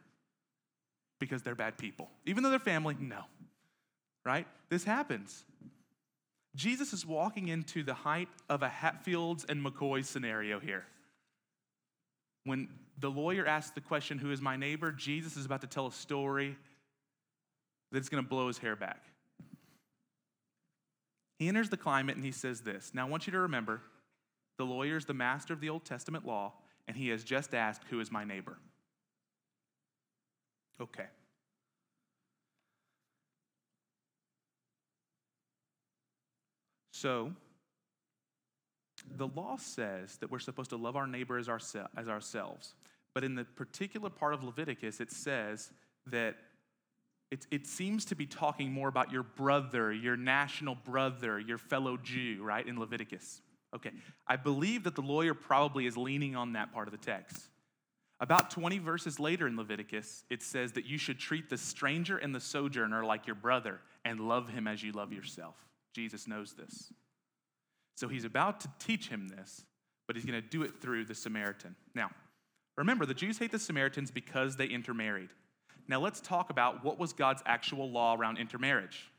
because 1.18 1.42
they're 1.42 1.54
bad 1.54 1.78
people. 1.78 2.10
Even 2.26 2.42
though 2.42 2.50
they're 2.50 2.58
family, 2.58 2.96
no 2.98 3.24
right? 4.24 4.46
This 4.68 4.84
happens. 4.84 5.44
Jesus 6.56 6.92
is 6.92 7.06
walking 7.06 7.48
into 7.48 7.82
the 7.82 7.94
height 7.94 8.28
of 8.48 8.62
a 8.62 8.68
Hatfields 8.68 9.44
and 9.48 9.64
McCoy 9.64 10.04
scenario 10.04 10.58
here. 10.58 10.84
When 12.44 12.68
the 12.98 13.10
lawyer 13.10 13.46
asks 13.46 13.72
the 13.72 13.80
question, 13.80 14.18
Who 14.18 14.32
is 14.32 14.40
my 14.40 14.56
neighbor? 14.56 14.92
Jesus 14.92 15.36
is 15.36 15.46
about 15.46 15.60
to 15.60 15.66
tell 15.66 15.86
a 15.86 15.92
story 15.92 16.56
that's 17.92 18.08
going 18.08 18.22
to 18.22 18.28
blow 18.28 18.48
his 18.48 18.58
hair 18.58 18.76
back. 18.76 19.02
He 21.38 21.48
enters 21.48 21.70
the 21.70 21.76
climate 21.76 22.16
and 22.16 22.24
he 22.24 22.32
says 22.32 22.60
this. 22.60 22.92
Now, 22.92 23.06
I 23.06 23.08
want 23.08 23.26
you 23.26 23.32
to 23.32 23.40
remember 23.40 23.80
the 24.58 24.64
lawyer 24.64 24.96
is 24.96 25.06
the 25.06 25.14
master 25.14 25.54
of 25.54 25.60
the 25.60 25.70
Old 25.70 25.84
Testament 25.84 26.26
law, 26.26 26.52
and 26.86 26.96
he 26.96 27.08
has 27.08 27.24
just 27.24 27.54
asked, 27.54 27.84
Who 27.90 28.00
is 28.00 28.12
my 28.12 28.24
neighbor? 28.24 28.58
Okay. 30.80 31.06
So, 37.00 37.32
the 39.16 39.28
law 39.28 39.56
says 39.56 40.18
that 40.18 40.30
we're 40.30 40.38
supposed 40.38 40.68
to 40.68 40.76
love 40.76 40.96
our 40.96 41.06
neighbor 41.06 41.38
as, 41.38 41.48
ourse- 41.48 41.74
as 41.96 42.08
ourselves. 42.08 42.74
But 43.14 43.24
in 43.24 43.36
the 43.36 43.44
particular 43.44 44.10
part 44.10 44.34
of 44.34 44.44
Leviticus, 44.44 45.00
it 45.00 45.10
says 45.10 45.72
that 46.08 46.36
it, 47.30 47.46
it 47.50 47.66
seems 47.66 48.04
to 48.06 48.14
be 48.14 48.26
talking 48.26 48.70
more 48.70 48.88
about 48.88 49.10
your 49.10 49.22
brother, 49.22 49.90
your 49.90 50.18
national 50.18 50.74
brother, 50.74 51.40
your 51.40 51.56
fellow 51.56 51.96
Jew, 51.96 52.42
right, 52.42 52.66
in 52.66 52.78
Leviticus. 52.78 53.40
Okay, 53.74 53.92
I 54.26 54.36
believe 54.36 54.84
that 54.84 54.94
the 54.94 55.00
lawyer 55.00 55.32
probably 55.32 55.86
is 55.86 55.96
leaning 55.96 56.36
on 56.36 56.52
that 56.52 56.70
part 56.70 56.86
of 56.86 56.92
the 56.92 56.98
text. 56.98 57.48
About 58.20 58.50
20 58.50 58.78
verses 58.78 59.18
later 59.18 59.46
in 59.46 59.56
Leviticus, 59.56 60.24
it 60.28 60.42
says 60.42 60.72
that 60.72 60.84
you 60.84 60.98
should 60.98 61.18
treat 61.18 61.48
the 61.48 61.56
stranger 61.56 62.18
and 62.18 62.34
the 62.34 62.40
sojourner 62.40 63.06
like 63.06 63.26
your 63.26 63.36
brother 63.36 63.80
and 64.04 64.20
love 64.20 64.50
him 64.50 64.66
as 64.68 64.82
you 64.82 64.92
love 64.92 65.14
yourself. 65.14 65.54
Jesus 65.94 66.26
knows 66.26 66.54
this. 66.54 66.92
So 67.96 68.08
he's 68.08 68.24
about 68.24 68.60
to 68.60 68.68
teach 68.78 69.08
him 69.08 69.28
this, 69.28 69.64
but 70.06 70.16
he's 70.16 70.24
going 70.24 70.40
to 70.40 70.48
do 70.48 70.62
it 70.62 70.80
through 70.80 71.04
the 71.04 71.14
Samaritan. 71.14 71.76
Now, 71.94 72.10
remember, 72.76 73.04
the 73.04 73.14
Jews 73.14 73.38
hate 73.38 73.52
the 73.52 73.58
Samaritans 73.58 74.10
because 74.10 74.56
they 74.56 74.66
intermarried. 74.66 75.30
Now, 75.88 76.00
let's 76.00 76.20
talk 76.20 76.50
about 76.50 76.84
what 76.84 76.98
was 76.98 77.12
God's 77.12 77.42
actual 77.46 77.90
law 77.90 78.16
around 78.16 78.38
intermarriage. 78.38 79.10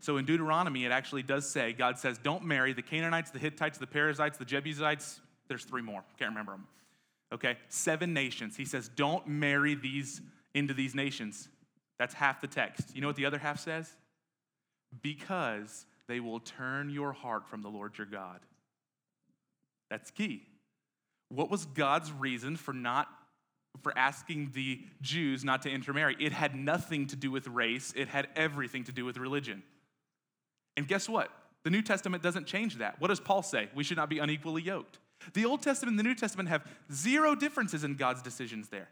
So 0.00 0.16
in 0.16 0.24
Deuteronomy, 0.24 0.84
it 0.84 0.92
actually 0.92 1.22
does 1.22 1.48
say, 1.48 1.72
God 1.72 1.98
says, 1.98 2.18
don't 2.18 2.44
marry 2.44 2.72
the 2.72 2.82
Canaanites, 2.82 3.30
the 3.30 3.38
Hittites, 3.38 3.78
the 3.78 3.86
Perizzites, 3.86 4.38
the 4.38 4.44
Jebusites. 4.44 5.20
There's 5.48 5.64
three 5.64 5.82
more. 5.82 6.02
Can't 6.18 6.30
remember 6.30 6.52
them. 6.52 6.66
Okay, 7.32 7.56
seven 7.68 8.12
nations. 8.12 8.56
He 8.56 8.64
says, 8.64 8.88
don't 8.88 9.26
marry 9.26 9.74
these 9.74 10.20
into 10.54 10.74
these 10.74 10.94
nations. 10.94 11.48
That's 11.98 12.14
half 12.14 12.40
the 12.40 12.46
text. 12.46 12.94
You 12.94 13.00
know 13.00 13.06
what 13.06 13.16
the 13.16 13.26
other 13.26 13.38
half 13.38 13.60
says? 13.60 13.90
Because 15.02 15.86
they 16.10 16.18
will 16.20 16.40
turn 16.40 16.90
your 16.90 17.12
heart 17.12 17.48
from 17.48 17.62
the 17.62 17.68
Lord 17.68 17.96
your 17.96 18.06
God. 18.06 18.40
That's 19.90 20.10
key. 20.10 20.42
What 21.28 21.50
was 21.50 21.66
God's 21.66 22.10
reason 22.10 22.56
for 22.56 22.72
not 22.72 23.06
for 23.82 23.96
asking 23.96 24.50
the 24.52 24.80
Jews 25.00 25.44
not 25.44 25.62
to 25.62 25.70
intermarry? 25.70 26.16
It 26.18 26.32
had 26.32 26.56
nothing 26.56 27.06
to 27.08 27.16
do 27.16 27.30
with 27.30 27.46
race, 27.46 27.92
it 27.96 28.08
had 28.08 28.26
everything 28.34 28.82
to 28.84 28.92
do 28.92 29.04
with 29.04 29.18
religion. 29.18 29.62
And 30.76 30.88
guess 30.88 31.08
what? 31.08 31.30
The 31.62 31.70
New 31.70 31.82
Testament 31.82 32.24
doesn't 32.24 32.46
change 32.46 32.78
that. 32.78 33.00
What 33.00 33.08
does 33.08 33.20
Paul 33.20 33.42
say? 33.42 33.68
We 33.74 33.84
should 33.84 33.96
not 33.96 34.08
be 34.08 34.18
unequally 34.18 34.62
yoked. 34.62 34.98
The 35.34 35.44
Old 35.44 35.62
Testament 35.62 35.92
and 35.92 35.98
the 35.98 36.08
New 36.08 36.16
Testament 36.16 36.48
have 36.48 36.66
zero 36.92 37.36
differences 37.36 37.84
in 37.84 37.94
God's 37.94 38.22
decisions 38.22 38.68
there. 38.68 38.88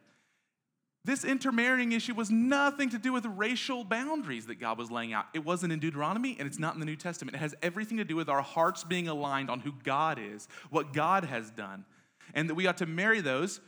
This 1.09 1.25
intermarrying 1.25 1.93
issue 1.93 2.13
was 2.13 2.31
nothing 2.31 2.91
to 2.91 2.99
do 2.99 3.15
with 3.15 3.25
racial 3.25 3.83
boundaries 3.83 4.45
that 4.45 4.57
God 4.57 4.77
was 4.77 4.91
laying 4.91 5.15
out. 5.15 5.25
It 5.33 5.43
wasn't 5.43 5.73
in 5.73 5.79
Deuteronomy 5.79 6.37
and 6.39 6.47
it's 6.47 6.59
not 6.59 6.75
in 6.75 6.81
the 6.81 6.85
New 6.85 6.97
Testament. 6.97 7.35
It 7.35 7.39
has 7.39 7.55
everything 7.63 7.97
to 7.97 8.05
do 8.05 8.15
with 8.15 8.29
our 8.29 8.43
hearts 8.43 8.85
being 8.85 9.09
aligned 9.09 9.49
on 9.49 9.61
who 9.61 9.73
God 9.85 10.19
is, 10.19 10.49
what 10.69 10.93
God 10.93 11.25
has 11.25 11.51
done, 11.51 11.87
and 12.35 12.51
that 12.51 12.57
we 12.57 12.67
ought 12.67 12.77
to 12.77 12.87
marry 12.87 13.23
those 13.23 13.63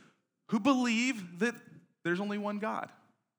who 0.49 0.59
believe 0.59 1.39
that 1.39 1.55
there's 2.03 2.19
only 2.19 2.37
one 2.37 2.59
God 2.59 2.91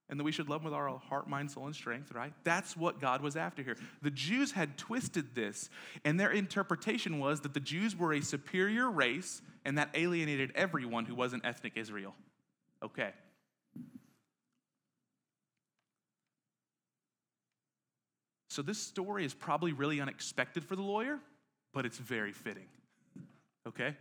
and 0.09 0.19
that 0.19 0.25
we 0.25 0.33
should 0.33 0.49
love 0.49 0.63
him 0.63 0.65
with 0.65 0.75
our 0.75 0.99
heart, 0.99 1.29
mind, 1.29 1.53
soul, 1.53 1.67
and 1.67 1.75
strength, 1.77 2.11
right? 2.11 2.33
That's 2.43 2.77
what 2.77 3.01
God 3.01 3.23
was 3.23 3.37
after 3.37 3.63
here. 3.63 3.77
The 4.03 4.11
Jews 4.11 4.51
had 4.51 4.77
twisted 4.77 5.37
this, 5.37 5.71
and 6.05 6.19
their 6.19 6.33
interpretation 6.33 7.21
was 7.21 7.43
that 7.43 7.55
the 7.55 7.61
Jews 7.61 7.95
were 7.95 8.15
a 8.15 8.21
superior 8.21 8.91
race 8.91 9.43
and 9.65 9.79
that 9.79 9.91
alienated 9.95 10.51
everyone 10.57 11.05
who 11.05 11.15
wasn't 11.15 11.47
ethnic 11.47 11.75
Israel. 11.77 12.17
Okay. 12.83 13.13
So, 18.53 18.61
this 18.61 18.77
story 18.77 19.25
is 19.25 19.33
probably 19.33 19.73
really 19.73 19.99
unexpected 19.99 20.63
for 20.63 20.77
the 20.77 20.83
lawyer, 20.83 21.19
but 21.73 21.87
it's 21.87 21.97
very 21.97 22.33
fitting. 22.33 22.67
Okay? 23.67 23.97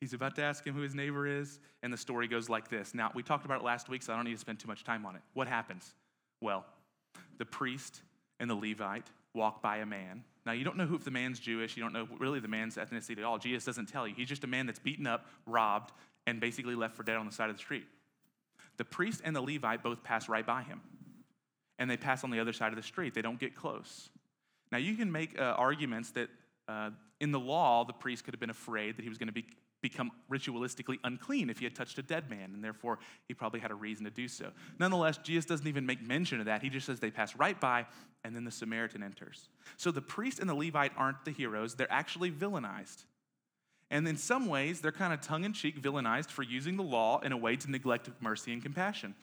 He's 0.00 0.12
about 0.12 0.34
to 0.34 0.42
ask 0.42 0.66
him 0.66 0.74
who 0.74 0.80
his 0.80 0.92
neighbor 0.92 1.24
is, 1.24 1.60
and 1.84 1.92
the 1.92 1.96
story 1.96 2.26
goes 2.26 2.48
like 2.48 2.68
this. 2.68 2.94
Now, 2.94 3.12
we 3.14 3.22
talked 3.22 3.44
about 3.44 3.60
it 3.60 3.64
last 3.64 3.88
week, 3.88 4.02
so 4.02 4.12
I 4.12 4.16
don't 4.16 4.24
need 4.24 4.32
to 4.32 4.38
spend 4.38 4.58
too 4.58 4.66
much 4.66 4.82
time 4.82 5.06
on 5.06 5.14
it. 5.14 5.22
What 5.34 5.46
happens? 5.46 5.94
Well, 6.40 6.66
the 7.38 7.44
priest 7.44 8.02
and 8.40 8.50
the 8.50 8.56
Levite 8.56 9.06
walk 9.34 9.62
by 9.62 9.76
a 9.76 9.86
man. 9.86 10.24
Now, 10.44 10.50
you 10.50 10.64
don't 10.64 10.76
know 10.76 10.84
who 10.84 10.96
if 10.96 11.04
the 11.04 11.12
man's 11.12 11.38
Jewish, 11.38 11.76
you 11.76 11.82
don't 11.82 11.92
know 11.92 12.08
really 12.18 12.40
the 12.40 12.48
man's 12.48 12.74
ethnicity 12.74 13.18
at 13.18 13.24
all. 13.24 13.38
Jesus 13.38 13.64
doesn't 13.64 13.86
tell 13.86 14.06
you. 14.06 14.14
He's 14.16 14.28
just 14.28 14.42
a 14.42 14.48
man 14.48 14.66
that's 14.66 14.80
beaten 14.80 15.06
up, 15.06 15.26
robbed, 15.46 15.92
and 16.26 16.40
basically 16.40 16.74
left 16.74 16.96
for 16.96 17.04
dead 17.04 17.16
on 17.16 17.24
the 17.24 17.32
side 17.32 17.50
of 17.50 17.56
the 17.56 17.62
street. 17.62 17.86
The 18.78 18.84
priest 18.84 19.22
and 19.24 19.34
the 19.34 19.40
Levite 19.40 19.82
both 19.82 20.02
pass 20.02 20.28
right 20.28 20.44
by 20.44 20.64
him 20.64 20.82
and 21.78 21.90
they 21.90 21.96
pass 21.96 22.24
on 22.24 22.30
the 22.30 22.40
other 22.40 22.52
side 22.52 22.72
of 22.72 22.76
the 22.76 22.82
street. 22.82 23.14
They 23.14 23.22
don't 23.22 23.38
get 23.38 23.54
close. 23.54 24.10
Now, 24.70 24.78
you 24.78 24.96
can 24.96 25.10
make 25.10 25.38
uh, 25.38 25.42
arguments 25.42 26.10
that 26.12 26.28
uh, 26.68 26.90
in 27.20 27.32
the 27.32 27.40
law, 27.40 27.84
the 27.84 27.92
priest 27.92 28.24
could 28.24 28.34
have 28.34 28.40
been 28.40 28.50
afraid 28.50 28.96
that 28.96 29.02
he 29.02 29.08
was 29.08 29.18
going 29.18 29.28
to 29.28 29.32
be, 29.32 29.46
become 29.80 30.10
ritualistically 30.30 30.98
unclean 31.04 31.48
if 31.50 31.58
he 31.58 31.64
had 31.64 31.74
touched 31.74 31.98
a 31.98 32.02
dead 32.02 32.28
man, 32.28 32.50
and 32.52 32.62
therefore 32.62 32.98
he 33.26 33.34
probably 33.34 33.60
had 33.60 33.70
a 33.70 33.74
reason 33.74 34.04
to 34.04 34.10
do 34.10 34.28
so. 34.28 34.50
Nonetheless, 34.78 35.18
Jesus 35.18 35.44
doesn't 35.44 35.66
even 35.66 35.86
make 35.86 36.06
mention 36.06 36.40
of 36.40 36.46
that. 36.46 36.62
He 36.62 36.68
just 36.68 36.86
says 36.86 37.00
they 37.00 37.10
pass 37.10 37.34
right 37.36 37.58
by, 37.58 37.86
and 38.24 38.36
then 38.36 38.44
the 38.44 38.50
Samaritan 38.50 39.02
enters. 39.02 39.48
So 39.76 39.90
the 39.90 40.02
priest 40.02 40.40
and 40.40 40.48
the 40.48 40.54
Levite 40.54 40.92
aren't 40.96 41.24
the 41.24 41.30
heroes, 41.30 41.74
they're 41.74 41.92
actually 41.92 42.30
villainized. 42.30 43.04
And 43.90 44.06
in 44.06 44.18
some 44.18 44.46
ways, 44.46 44.82
they're 44.82 44.92
kind 44.92 45.14
of 45.14 45.22
tongue 45.22 45.44
in 45.44 45.54
cheek 45.54 45.80
villainized 45.80 46.28
for 46.28 46.42
using 46.42 46.76
the 46.76 46.82
law 46.82 47.20
in 47.20 47.32
a 47.32 47.36
way 47.36 47.56
to 47.56 47.70
neglect 47.70 48.10
mercy 48.20 48.52
and 48.52 48.62
compassion. 48.62 49.14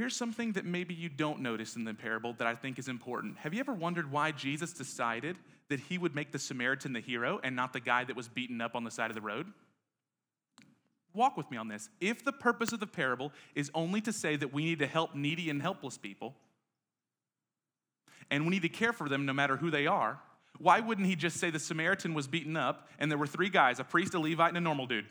Here's 0.00 0.16
something 0.16 0.52
that 0.52 0.64
maybe 0.64 0.94
you 0.94 1.10
don't 1.10 1.40
notice 1.40 1.76
in 1.76 1.84
the 1.84 1.92
parable 1.92 2.32
that 2.38 2.46
I 2.46 2.54
think 2.54 2.78
is 2.78 2.88
important. 2.88 3.36
Have 3.36 3.52
you 3.52 3.60
ever 3.60 3.74
wondered 3.74 4.10
why 4.10 4.32
Jesus 4.32 4.72
decided 4.72 5.36
that 5.68 5.78
he 5.78 5.98
would 5.98 6.14
make 6.14 6.32
the 6.32 6.38
Samaritan 6.38 6.94
the 6.94 7.00
hero 7.00 7.38
and 7.44 7.54
not 7.54 7.74
the 7.74 7.80
guy 7.80 8.04
that 8.04 8.16
was 8.16 8.26
beaten 8.26 8.62
up 8.62 8.74
on 8.74 8.82
the 8.82 8.90
side 8.90 9.10
of 9.10 9.14
the 9.14 9.20
road? 9.20 9.48
Walk 11.12 11.36
with 11.36 11.50
me 11.50 11.58
on 11.58 11.68
this. 11.68 11.90
If 12.00 12.24
the 12.24 12.32
purpose 12.32 12.72
of 12.72 12.80
the 12.80 12.86
parable 12.86 13.30
is 13.54 13.70
only 13.74 14.00
to 14.00 14.10
say 14.10 14.36
that 14.36 14.54
we 14.54 14.64
need 14.64 14.78
to 14.78 14.86
help 14.86 15.14
needy 15.14 15.50
and 15.50 15.60
helpless 15.60 15.98
people, 15.98 16.34
and 18.30 18.44
we 18.44 18.50
need 18.52 18.62
to 18.62 18.70
care 18.70 18.94
for 18.94 19.06
them 19.06 19.26
no 19.26 19.34
matter 19.34 19.58
who 19.58 19.70
they 19.70 19.86
are, 19.86 20.18
why 20.56 20.80
wouldn't 20.80 21.08
he 21.08 21.14
just 21.14 21.36
say 21.36 21.50
the 21.50 21.58
Samaritan 21.58 22.14
was 22.14 22.26
beaten 22.26 22.56
up 22.56 22.88
and 22.98 23.10
there 23.10 23.18
were 23.18 23.26
three 23.26 23.50
guys, 23.50 23.78
a 23.78 23.84
priest, 23.84 24.14
a 24.14 24.18
Levite, 24.18 24.48
and 24.48 24.56
a 24.56 24.62
normal 24.62 24.86
dude? 24.86 25.04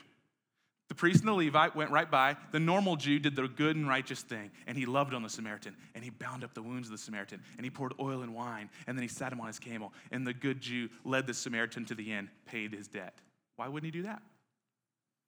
The 0.89 0.95
priest 0.95 1.19
and 1.19 1.29
the 1.29 1.33
Levite 1.33 1.75
went 1.75 1.91
right 1.91 2.09
by. 2.09 2.35
The 2.51 2.59
normal 2.59 2.95
Jew 2.95 3.19
did 3.19 3.35
the 3.35 3.47
good 3.47 3.75
and 3.75 3.87
righteous 3.87 4.21
thing, 4.21 4.49
and 4.65 4.75
he 4.75 4.87
loved 4.87 5.13
on 5.13 5.21
the 5.21 5.29
Samaritan, 5.29 5.75
and 5.93 6.03
he 6.03 6.09
bound 6.09 6.43
up 6.43 6.55
the 6.55 6.63
wounds 6.63 6.87
of 6.87 6.91
the 6.91 6.97
Samaritan, 6.97 7.41
and 7.57 7.65
he 7.65 7.69
poured 7.69 7.93
oil 7.99 8.23
and 8.23 8.33
wine, 8.33 8.69
and 8.87 8.97
then 8.97 9.03
he 9.03 9.07
sat 9.07 9.31
him 9.31 9.39
on 9.39 9.47
his 9.47 9.59
camel, 9.59 9.93
and 10.11 10.25
the 10.25 10.33
good 10.33 10.59
Jew 10.59 10.89
led 11.05 11.27
the 11.27 11.33
Samaritan 11.33 11.85
to 11.85 11.95
the 11.95 12.11
inn, 12.11 12.29
paid 12.45 12.73
his 12.73 12.87
debt. 12.87 13.19
Why 13.55 13.67
wouldn't 13.67 13.93
he 13.93 13.99
do 13.99 14.07
that? 14.07 14.21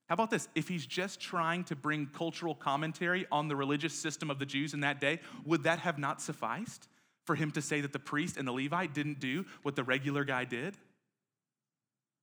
How 0.10 0.14
about 0.16 0.32
this? 0.32 0.50
If 0.56 0.68
he's 0.68 0.86
just 0.86 1.22
trying 1.22 1.64
to 1.66 1.76
bring 1.76 2.08
cultural 2.08 2.56
commentary 2.56 3.28
on 3.32 3.48
the 3.48 3.56
religious 3.56 3.94
system 3.94 4.30
of 4.30 4.40
the 4.40 4.46
Jews 4.46 4.74
in 4.74 4.80
that 4.82 5.00
day, 5.00 5.20
would 5.46 5.64
that 5.64 5.80
have 5.80 5.98
not 5.98 6.22
sufficed 6.22 6.90
for 7.26 7.36
him 7.36 7.52
to 7.52 7.62
say 7.62 7.82
that 7.82 7.94
the 7.94 8.00
priest 8.00 8.36
and 8.36 8.48
the 8.48 8.52
Levite 8.52 8.94
didn't 8.94 9.20
do 9.20 9.46
what 9.62 9.76
the 9.76 9.84
regular 9.84 10.24
guy 10.26 10.44
did? 10.44 10.76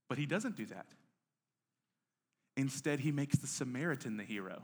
But 0.09 0.19
he 0.19 0.27
doesn't 0.27 0.57
do 0.57 0.67
that. 0.67 0.87
Instead, 2.59 2.99
he 2.99 3.13
makes 3.13 3.39
the 3.39 3.47
Samaritan 3.47 4.17
the 4.17 4.25
hero. 4.25 4.63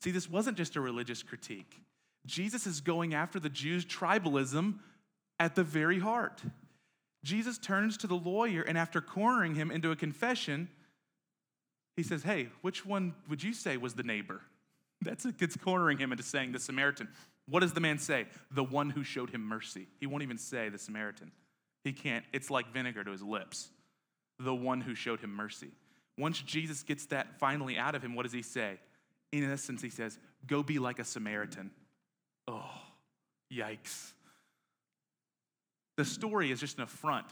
See, 0.00 0.10
this 0.10 0.28
wasn't 0.28 0.56
just 0.56 0.74
a 0.74 0.80
religious 0.80 1.22
critique. 1.22 1.76
Jesus 2.24 2.66
is 2.66 2.80
going 2.80 3.12
after 3.12 3.38
the 3.38 3.50
Jews' 3.50 3.84
tribalism 3.84 4.78
at 5.38 5.54
the 5.54 5.62
very 5.62 5.98
heart. 5.98 6.40
Jesus 7.22 7.58
turns 7.58 7.98
to 7.98 8.06
the 8.06 8.16
lawyer, 8.16 8.62
and 8.62 8.78
after 8.78 9.02
cornering 9.02 9.54
him 9.54 9.70
into 9.70 9.90
a 9.90 9.96
confession, 9.96 10.68
he 11.94 12.02
says, 12.02 12.22
Hey, 12.22 12.48
which 12.62 12.86
one 12.86 13.14
would 13.28 13.42
you 13.42 13.52
say 13.52 13.76
was 13.76 13.92
the 13.92 14.02
neighbor? 14.02 14.40
That's 15.02 15.26
it, 15.26 15.34
it's 15.40 15.58
cornering 15.58 15.98
him 15.98 16.10
into 16.10 16.24
saying 16.24 16.52
the 16.52 16.58
Samaritan. 16.58 17.08
What 17.46 17.60
does 17.60 17.74
the 17.74 17.80
man 17.80 17.98
say? 17.98 18.26
The 18.50 18.64
one 18.64 18.88
who 18.88 19.04
showed 19.04 19.28
him 19.28 19.42
mercy. 19.46 19.88
He 20.00 20.06
won't 20.06 20.22
even 20.22 20.38
say 20.38 20.70
the 20.70 20.78
Samaritan. 20.78 21.32
He 21.84 21.92
can't. 21.92 22.24
It's 22.32 22.50
like 22.50 22.72
vinegar 22.72 23.04
to 23.04 23.10
his 23.10 23.22
lips. 23.22 23.68
The 24.42 24.54
one 24.54 24.80
who 24.80 24.94
showed 24.94 25.20
him 25.20 25.34
mercy. 25.34 25.70
Once 26.18 26.40
Jesus 26.40 26.82
gets 26.82 27.06
that 27.06 27.38
finally 27.38 27.78
out 27.78 27.94
of 27.94 28.02
him, 28.02 28.14
what 28.14 28.24
does 28.24 28.32
he 28.32 28.42
say? 28.42 28.78
In 29.30 29.50
essence, 29.50 29.80
he 29.80 29.88
says, 29.88 30.18
Go 30.46 30.62
be 30.62 30.78
like 30.78 30.98
a 30.98 31.04
Samaritan. 31.04 31.70
Oh, 32.46 32.70
yikes. 33.52 34.12
The 35.96 36.04
story 36.04 36.50
is 36.50 36.60
just 36.60 36.78
an 36.78 36.84
affront 36.84 37.26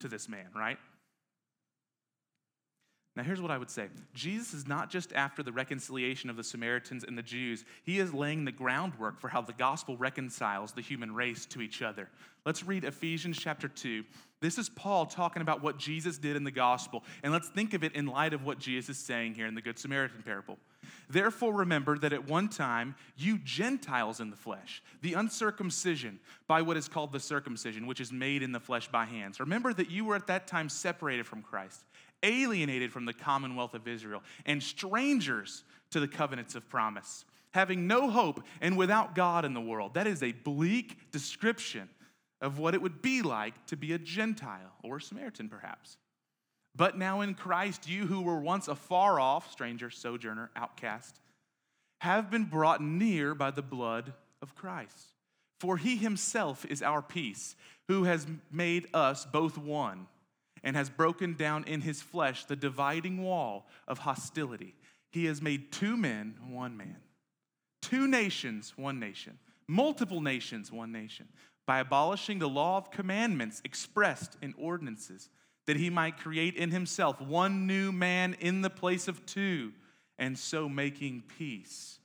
to 0.00 0.08
this 0.08 0.28
man, 0.28 0.46
right? 0.54 0.78
Now, 3.20 3.26
here's 3.26 3.42
what 3.42 3.50
I 3.50 3.58
would 3.58 3.68
say 3.68 3.88
Jesus 4.14 4.54
is 4.54 4.66
not 4.66 4.88
just 4.88 5.12
after 5.12 5.42
the 5.42 5.52
reconciliation 5.52 6.30
of 6.30 6.38
the 6.38 6.42
Samaritans 6.42 7.04
and 7.04 7.18
the 7.18 7.22
Jews, 7.22 7.66
he 7.84 7.98
is 7.98 8.14
laying 8.14 8.46
the 8.46 8.50
groundwork 8.50 9.20
for 9.20 9.28
how 9.28 9.42
the 9.42 9.52
gospel 9.52 9.94
reconciles 9.98 10.72
the 10.72 10.80
human 10.80 11.14
race 11.14 11.44
to 11.44 11.60
each 11.60 11.82
other. 11.82 12.08
Let's 12.46 12.64
read 12.64 12.82
Ephesians 12.82 13.38
chapter 13.38 13.68
2. 13.68 14.04
This 14.40 14.56
is 14.56 14.70
Paul 14.70 15.04
talking 15.04 15.42
about 15.42 15.62
what 15.62 15.76
Jesus 15.76 16.16
did 16.16 16.34
in 16.34 16.44
the 16.44 16.50
gospel, 16.50 17.04
and 17.22 17.30
let's 17.30 17.50
think 17.50 17.74
of 17.74 17.84
it 17.84 17.94
in 17.94 18.06
light 18.06 18.32
of 18.32 18.46
what 18.46 18.58
Jesus 18.58 18.96
is 18.96 19.04
saying 19.04 19.34
here 19.34 19.46
in 19.46 19.54
the 19.54 19.60
Good 19.60 19.78
Samaritan 19.78 20.22
parable. 20.22 20.56
Therefore, 21.10 21.52
remember 21.52 21.98
that 21.98 22.14
at 22.14 22.26
one 22.26 22.48
time 22.48 22.94
you 23.18 23.36
Gentiles 23.36 24.20
in 24.20 24.30
the 24.30 24.36
flesh, 24.36 24.82
the 25.02 25.12
uncircumcision 25.12 26.20
by 26.46 26.62
what 26.62 26.78
is 26.78 26.88
called 26.88 27.12
the 27.12 27.20
circumcision, 27.20 27.86
which 27.86 28.00
is 28.00 28.12
made 28.12 28.42
in 28.42 28.52
the 28.52 28.60
flesh 28.60 28.88
by 28.88 29.04
hands. 29.04 29.40
Remember 29.40 29.74
that 29.74 29.90
you 29.90 30.06
were 30.06 30.16
at 30.16 30.28
that 30.28 30.46
time 30.46 30.70
separated 30.70 31.26
from 31.26 31.42
Christ 31.42 31.84
alienated 32.22 32.92
from 32.92 33.04
the 33.04 33.12
commonwealth 33.12 33.74
of 33.74 33.88
Israel, 33.88 34.22
and 34.46 34.62
strangers 34.62 35.64
to 35.90 36.00
the 36.00 36.08
covenants 36.08 36.54
of 36.54 36.68
promise, 36.68 37.24
having 37.52 37.86
no 37.86 38.10
hope 38.10 38.42
and 38.60 38.76
without 38.76 39.14
God 39.14 39.44
in 39.44 39.54
the 39.54 39.60
world. 39.60 39.94
That 39.94 40.06
is 40.06 40.22
a 40.22 40.32
bleak 40.32 41.10
description 41.10 41.88
of 42.40 42.58
what 42.58 42.74
it 42.74 42.82
would 42.82 43.02
be 43.02 43.22
like 43.22 43.66
to 43.66 43.76
be 43.76 43.92
a 43.92 43.98
Gentile 43.98 44.72
or 44.82 44.96
a 44.96 45.00
Samaritan, 45.00 45.48
perhaps. 45.48 45.98
But 46.74 46.96
now 46.96 47.20
in 47.20 47.34
Christ, 47.34 47.88
you 47.88 48.06
who 48.06 48.22
were 48.22 48.38
once 48.38 48.68
afar 48.68 49.18
off, 49.18 49.50
stranger, 49.50 49.90
sojourner, 49.90 50.50
outcast, 50.56 51.20
have 52.00 52.30
been 52.30 52.44
brought 52.44 52.80
near 52.80 53.34
by 53.34 53.50
the 53.50 53.62
blood 53.62 54.12
of 54.40 54.54
Christ. 54.54 55.12
For 55.58 55.76
he 55.76 55.96
himself 55.96 56.64
is 56.64 56.82
our 56.82 57.02
peace, 57.02 57.56
who 57.88 58.04
has 58.04 58.26
made 58.50 58.86
us 58.94 59.26
both 59.26 59.58
one 59.58 60.06
and 60.62 60.76
has 60.76 60.90
broken 60.90 61.34
down 61.34 61.64
in 61.64 61.80
his 61.80 62.02
flesh 62.02 62.44
the 62.44 62.56
dividing 62.56 63.22
wall 63.22 63.66
of 63.88 63.98
hostility. 63.98 64.74
He 65.10 65.24
has 65.26 65.42
made 65.42 65.72
two 65.72 65.96
men 65.96 66.36
one 66.48 66.76
man, 66.76 66.96
two 67.82 68.06
nations 68.06 68.74
one 68.76 69.00
nation, 69.00 69.38
multiple 69.66 70.20
nations 70.20 70.70
one 70.70 70.92
nation, 70.92 71.28
by 71.66 71.80
abolishing 71.80 72.38
the 72.38 72.48
law 72.48 72.76
of 72.78 72.90
commandments 72.90 73.60
expressed 73.64 74.36
in 74.42 74.54
ordinances, 74.58 75.28
that 75.66 75.76
he 75.76 75.90
might 75.90 76.18
create 76.18 76.56
in 76.56 76.70
himself 76.70 77.20
one 77.20 77.66
new 77.66 77.92
man 77.92 78.36
in 78.40 78.62
the 78.62 78.70
place 78.70 79.08
of 79.08 79.24
two, 79.26 79.72
and 80.18 80.38
so 80.38 80.68
making 80.68 81.22
peace. 81.38 81.98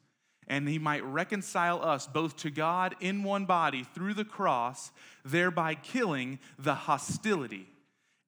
And 0.48 0.70
he 0.70 0.78
might 0.78 1.04
reconcile 1.04 1.84
us 1.84 2.08
both 2.08 2.38
to 2.38 2.52
God 2.52 2.96
in 3.00 3.24
one 3.24 3.46
body 3.46 3.84
through 3.84 4.14
the 4.14 4.26
cross, 4.26 4.92
thereby 5.24 5.74
killing 5.74 6.40
the 6.60 6.76
hostility. 6.76 7.68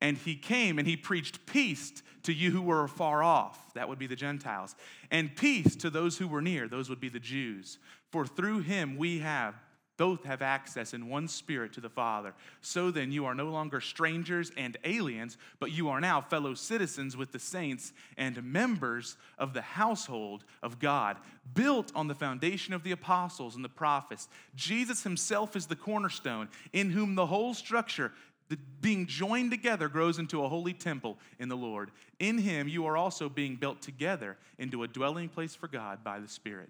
And 0.02 0.18
he 0.18 0.36
came 0.36 0.78
and 0.80 0.88
he 0.88 0.96
preached 0.96 1.46
peace 1.46 2.04
to 2.24 2.34
you 2.34 2.52
who 2.52 2.62
were 2.62 2.88
far 2.88 3.24
off. 3.24 3.74
That 3.74 3.90
would 3.90 4.00
be 4.00 4.08
the 4.08 4.16
Gentiles. 4.16 4.76
And 5.12 5.36
peace 5.36 5.76
to 5.78 5.90
those 5.90 6.18
who 6.18 6.28
were 6.28 6.42
near. 6.42 6.68
Those 6.68 6.90
would 6.90 7.00
be 7.00 7.10
the 7.10 7.20
Jews. 7.20 7.80
For 8.12 8.26
through 8.26 8.60
him 8.60 8.98
we 8.98 9.20
have 9.20 9.56
both 9.98 10.24
have 10.26 10.42
access 10.42 10.94
in 10.94 11.10
one 11.10 11.28
spirit 11.28 11.74
to 11.74 11.82
the 11.82 11.90
Father. 11.90 12.34
So 12.62 12.92
then, 12.92 13.12
you 13.12 13.26
are 13.26 13.36
no 13.36 13.50
longer 13.50 13.82
strangers 13.82 14.52
and 14.56 14.78
aliens, 14.84 15.38
but 15.60 15.72
you 15.72 15.90
are 15.90 16.00
now 16.00 16.22
fellow 16.22 16.54
citizens 16.54 17.18
with 17.18 17.32
the 17.32 17.40
saints 17.40 17.94
and 18.16 18.42
members 18.44 19.18
of 19.40 19.54
the 19.54 19.62
household 19.62 20.46
of 20.62 20.80
God, 20.80 21.18
built 21.54 21.92
on 21.96 22.08
the 22.08 22.16
foundation 22.16 22.74
of 22.74 22.84
the 22.84 22.92
apostles 22.92 23.56
and 23.56 23.66
the 23.66 23.70
prophets. 23.70 24.30
Jesus 24.56 25.04
himself 25.04 25.56
is 25.56 25.66
the 25.66 25.76
cornerstone, 25.76 26.48
in 26.74 26.92
whom 26.92 27.16
the 27.16 27.26
whole 27.26 27.54
structure 27.54 28.12
the 28.50 28.58
being 28.82 29.08
joined 29.08 29.52
together 29.52 29.90
grows 29.90 30.20
into 30.20 30.44
a 30.44 30.50
holy 30.50 30.74
temple 30.74 31.18
in 31.40 31.50
the 31.50 31.58
Lord. 31.58 31.92
In 32.20 32.38
him, 32.38 32.68
you 32.68 32.86
are 32.86 32.96
also 32.98 33.30
being 33.30 33.56
built 33.56 33.82
together 33.82 34.38
into 34.58 34.84
a 34.84 34.88
dwelling 34.88 35.30
place 35.30 35.56
for 35.56 35.68
God 35.68 36.04
by 36.04 36.20
the 36.20 36.28
Spirit. 36.28 36.70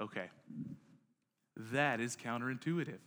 Okay, 0.00 0.30
that 1.72 2.00
is 2.00 2.16
counterintuitive. 2.16 2.98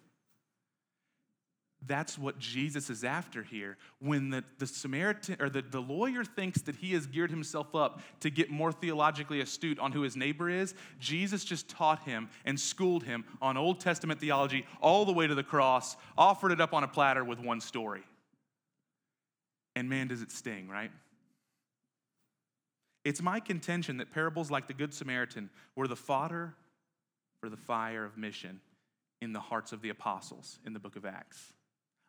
That's 1.87 2.17
what 2.17 2.39
Jesus 2.39 2.89
is 2.89 3.03
after 3.03 3.43
here. 3.43 3.77
When 3.99 4.29
the, 4.29 4.43
the 4.57 4.67
Samaritan 4.67 5.37
or 5.39 5.49
the, 5.49 5.61
the 5.61 5.81
lawyer 5.81 6.23
thinks 6.23 6.61
that 6.63 6.75
he 6.77 6.93
has 6.93 7.05
geared 7.05 7.29
himself 7.29 7.75
up 7.75 8.01
to 8.21 8.29
get 8.29 8.49
more 8.49 8.71
theologically 8.71 9.41
astute 9.41 9.77
on 9.79 9.91
who 9.91 10.01
his 10.01 10.15
neighbor 10.15 10.49
is, 10.49 10.73
Jesus 10.99 11.43
just 11.43 11.67
taught 11.67 12.03
him 12.03 12.29
and 12.45 12.59
schooled 12.59 13.03
him 13.03 13.25
on 13.41 13.57
Old 13.57 13.79
Testament 13.79 14.19
theology 14.19 14.65
all 14.81 15.05
the 15.05 15.13
way 15.13 15.27
to 15.27 15.35
the 15.35 15.43
cross, 15.43 15.95
offered 16.17 16.51
it 16.51 16.61
up 16.61 16.73
on 16.73 16.83
a 16.83 16.87
platter 16.87 17.23
with 17.23 17.39
one 17.39 17.61
story. 17.61 18.03
And 19.75 19.89
man, 19.89 20.07
does 20.07 20.21
it 20.21 20.31
sting, 20.31 20.69
right? 20.69 20.91
It's 23.03 23.21
my 23.21 23.39
contention 23.39 23.97
that 23.97 24.11
parables 24.11 24.49
like 24.49 24.67
the 24.67 24.73
Good 24.73 24.93
Samaritan 24.93 25.49
were 25.75 25.87
the 25.87 25.95
fodder 25.95 26.55
for 27.39 27.49
the 27.49 27.57
fire 27.57 28.05
of 28.05 28.17
mission 28.17 28.61
in 29.21 29.33
the 29.33 29.39
hearts 29.39 29.71
of 29.71 29.81
the 29.81 29.89
apostles 29.89 30.59
in 30.65 30.73
the 30.73 30.79
book 30.79 30.95
of 30.95 31.05
Acts. 31.05 31.53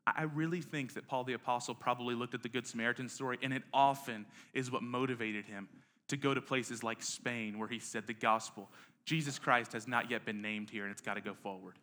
I 0.06 0.22
really 0.22 0.60
think 0.60 0.94
that 0.94 1.08
Paul 1.08 1.24
the 1.24 1.32
Apostle 1.32 1.74
probably 1.74 2.14
looked 2.14 2.34
at 2.34 2.42
the 2.42 2.48
Good 2.48 2.66
Samaritan 2.66 3.08
story, 3.08 3.38
and 3.42 3.52
it 3.52 3.62
often 3.72 4.24
is 4.54 4.70
what 4.70 4.82
motivated 4.82 5.46
him 5.46 5.68
to 6.08 6.16
go 6.16 6.32
to 6.32 6.40
places 6.40 6.84
like 6.84 7.02
Spain, 7.02 7.58
where 7.58 7.66
he 7.66 7.80
said 7.80 8.06
the 8.06 8.14
gospel, 8.14 8.68
Jesus 9.04 9.38
Christ 9.38 9.72
has 9.72 9.88
not 9.88 10.10
yet 10.10 10.24
been 10.24 10.40
named 10.40 10.70
here, 10.70 10.84
and 10.84 10.92
it's 10.92 11.00
got 11.00 11.14
to 11.14 11.20
go 11.20 11.34
forward. 11.34 11.74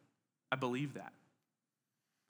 I 0.52 0.56
believe 0.56 0.94
that. 0.94 1.12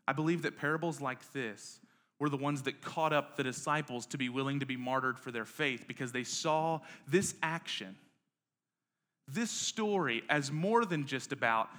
I 0.07 0.13
believe 0.13 0.41
that 0.41 0.57
parables 0.57 0.99
like 0.99 1.31
this 1.31 1.79
were 2.19 2.29
the 2.29 2.37
ones 2.37 2.63
that 2.63 2.81
caught 2.81 3.13
up 3.13 3.37
the 3.37 3.43
disciples 3.43 4.05
to 4.07 4.17
be 4.17 4.29
willing 4.29 4.59
to 4.61 4.65
be 4.65 4.77
martyred 4.77 5.19
for 5.19 5.31
their 5.31 5.45
faith 5.45 5.85
because 5.87 6.11
they 6.11 6.23
saw 6.23 6.79
this 7.07 7.35
action, 7.43 7.95
this 9.27 9.51
story, 9.51 10.23
as 10.29 10.51
more 10.51 10.85
than 10.85 11.05
just 11.05 11.31
about 11.31 11.69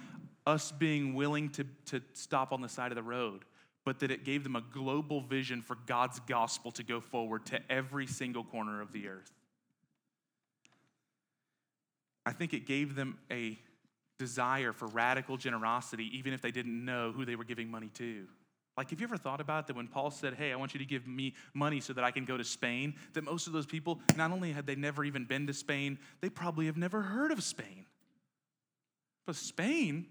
us 0.46 0.70
being 0.70 1.14
willing 1.14 1.48
to, 1.48 1.64
to 1.86 2.00
stop 2.12 2.52
on 2.52 2.60
the 2.60 2.68
side 2.68 2.92
of 2.92 2.96
the 2.96 3.02
road 3.02 3.44
but 3.84 4.00
that 4.00 4.10
it 4.10 4.24
gave 4.24 4.42
them 4.44 4.56
a 4.56 4.62
global 4.72 5.20
vision 5.20 5.60
for 5.62 5.76
God's 5.86 6.18
gospel 6.20 6.70
to 6.72 6.82
go 6.82 7.00
forward 7.00 7.44
to 7.46 7.60
every 7.70 8.06
single 8.06 8.44
corner 8.44 8.80
of 8.80 8.92
the 8.92 9.08
earth. 9.08 9.32
I 12.26 12.32
think 12.32 12.54
it 12.54 12.66
gave 12.66 12.94
them 12.94 13.18
a 13.30 13.58
desire 14.18 14.72
for 14.72 14.86
radical 14.88 15.36
generosity, 15.36 16.10
even 16.16 16.32
if 16.32 16.40
they 16.40 16.50
didn't 16.50 16.84
know 16.84 17.12
who 17.12 17.24
they 17.24 17.36
were 17.36 17.44
giving 17.44 17.70
money 17.70 17.90
to. 17.94 18.26
Like, 18.76 18.90
have 18.90 19.00
you 19.00 19.06
ever 19.06 19.16
thought 19.16 19.40
about 19.40 19.66
that 19.68 19.76
when 19.76 19.86
Paul 19.86 20.10
said, 20.10 20.34
Hey, 20.34 20.52
I 20.52 20.56
want 20.56 20.74
you 20.74 20.80
to 20.80 20.86
give 20.86 21.06
me 21.06 21.34
money 21.52 21.80
so 21.80 21.92
that 21.92 22.02
I 22.02 22.10
can 22.10 22.24
go 22.24 22.36
to 22.36 22.44
Spain? 22.44 22.94
That 23.12 23.22
most 23.22 23.46
of 23.46 23.52
those 23.52 23.66
people, 23.66 24.00
not 24.16 24.32
only 24.32 24.52
had 24.52 24.66
they 24.66 24.74
never 24.74 25.04
even 25.04 25.26
been 25.26 25.46
to 25.46 25.52
Spain, 25.52 25.98
they 26.20 26.28
probably 26.28 26.66
have 26.66 26.76
never 26.76 27.02
heard 27.02 27.30
of 27.30 27.42
Spain. 27.42 27.86
But 29.26 29.36
Spain, 29.36 30.06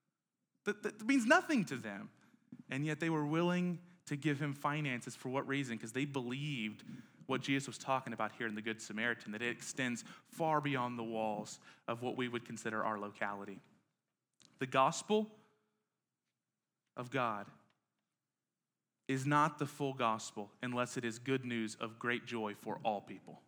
that, 0.64 0.82
that 0.82 1.06
means 1.06 1.26
nothing 1.26 1.64
to 1.66 1.76
them. 1.76 2.08
And 2.70 2.84
yet 2.84 3.00
they 3.00 3.10
were 3.10 3.26
willing 3.26 3.78
to 4.06 4.16
give 4.16 4.40
him 4.40 4.54
finances 4.54 5.14
for 5.14 5.28
what 5.28 5.46
reason? 5.46 5.76
Because 5.76 5.92
they 5.92 6.04
believed 6.04 6.82
what 7.26 7.42
Jesus 7.42 7.66
was 7.66 7.78
talking 7.78 8.12
about 8.12 8.32
here 8.38 8.46
in 8.46 8.54
the 8.54 8.62
Good 8.62 8.80
Samaritan, 8.80 9.32
that 9.32 9.42
it 9.42 9.50
extends 9.50 10.02
far 10.32 10.60
beyond 10.60 10.98
the 10.98 11.04
walls 11.04 11.60
of 11.86 12.02
what 12.02 12.16
we 12.16 12.26
would 12.26 12.44
consider 12.44 12.82
our 12.82 12.98
locality. 12.98 13.60
The 14.60 14.66
gospel 14.66 15.28
of 16.96 17.10
God 17.10 17.46
is 19.08 19.26
not 19.26 19.58
the 19.58 19.66
full 19.66 19.92
gospel 19.92 20.50
unless 20.62 20.96
it 20.96 21.04
is 21.04 21.18
good 21.18 21.44
news 21.44 21.76
of 21.80 21.98
great 21.98 22.26
joy 22.26 22.54
for 22.60 22.78
all 22.84 23.00
people. 23.00 23.40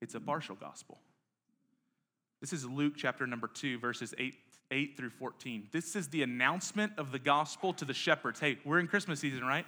It's 0.00 0.14
a 0.14 0.20
partial 0.20 0.54
gospel. 0.54 0.98
This 2.44 2.52
is 2.52 2.66
Luke 2.66 2.92
chapter 2.94 3.26
number 3.26 3.48
2, 3.48 3.78
verses 3.78 4.12
8, 4.18 4.34
8 4.70 4.98
through 4.98 5.08
14. 5.08 5.66
This 5.72 5.96
is 5.96 6.08
the 6.08 6.22
announcement 6.22 6.92
of 6.98 7.10
the 7.10 7.18
gospel 7.18 7.72
to 7.72 7.86
the 7.86 7.94
shepherds. 7.94 8.38
Hey, 8.38 8.58
we're 8.66 8.80
in 8.80 8.86
Christmas 8.86 9.20
season, 9.20 9.46
right? 9.46 9.64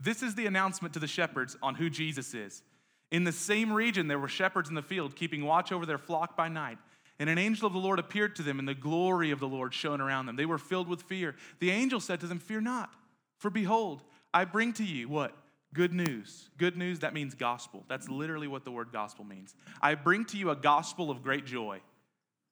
This 0.00 0.20
is 0.20 0.34
the 0.34 0.46
announcement 0.46 0.92
to 0.94 0.98
the 0.98 1.06
shepherds 1.06 1.56
on 1.62 1.76
who 1.76 1.88
Jesus 1.88 2.34
is. 2.34 2.64
In 3.12 3.22
the 3.22 3.30
same 3.30 3.72
region, 3.72 4.08
there 4.08 4.18
were 4.18 4.26
shepherds 4.26 4.68
in 4.68 4.74
the 4.74 4.82
field 4.82 5.14
keeping 5.14 5.44
watch 5.44 5.70
over 5.70 5.86
their 5.86 5.98
flock 5.98 6.36
by 6.36 6.48
night. 6.48 6.78
And 7.20 7.30
an 7.30 7.38
angel 7.38 7.68
of 7.68 7.74
the 7.74 7.78
Lord 7.78 8.00
appeared 8.00 8.34
to 8.34 8.42
them, 8.42 8.58
and 8.58 8.66
the 8.66 8.74
glory 8.74 9.30
of 9.30 9.38
the 9.38 9.46
Lord 9.46 9.72
shone 9.72 10.00
around 10.00 10.26
them. 10.26 10.34
They 10.34 10.46
were 10.46 10.58
filled 10.58 10.88
with 10.88 11.02
fear. 11.02 11.36
The 11.60 11.70
angel 11.70 12.00
said 12.00 12.18
to 12.22 12.26
them, 12.26 12.40
Fear 12.40 12.62
not, 12.62 12.92
for 13.38 13.50
behold, 13.50 14.02
I 14.34 14.46
bring 14.46 14.72
to 14.72 14.84
you 14.84 15.08
what? 15.08 15.36
Good 15.72 15.92
news. 15.92 16.50
Good 16.58 16.76
news, 16.76 16.98
that 16.98 17.14
means 17.14 17.36
gospel. 17.36 17.84
That's 17.88 18.08
literally 18.08 18.48
what 18.48 18.64
the 18.64 18.72
word 18.72 18.88
gospel 18.92 19.24
means. 19.24 19.54
I 19.80 19.94
bring 19.94 20.24
to 20.24 20.36
you 20.36 20.50
a 20.50 20.56
gospel 20.56 21.08
of 21.12 21.22
great 21.22 21.46
joy 21.46 21.80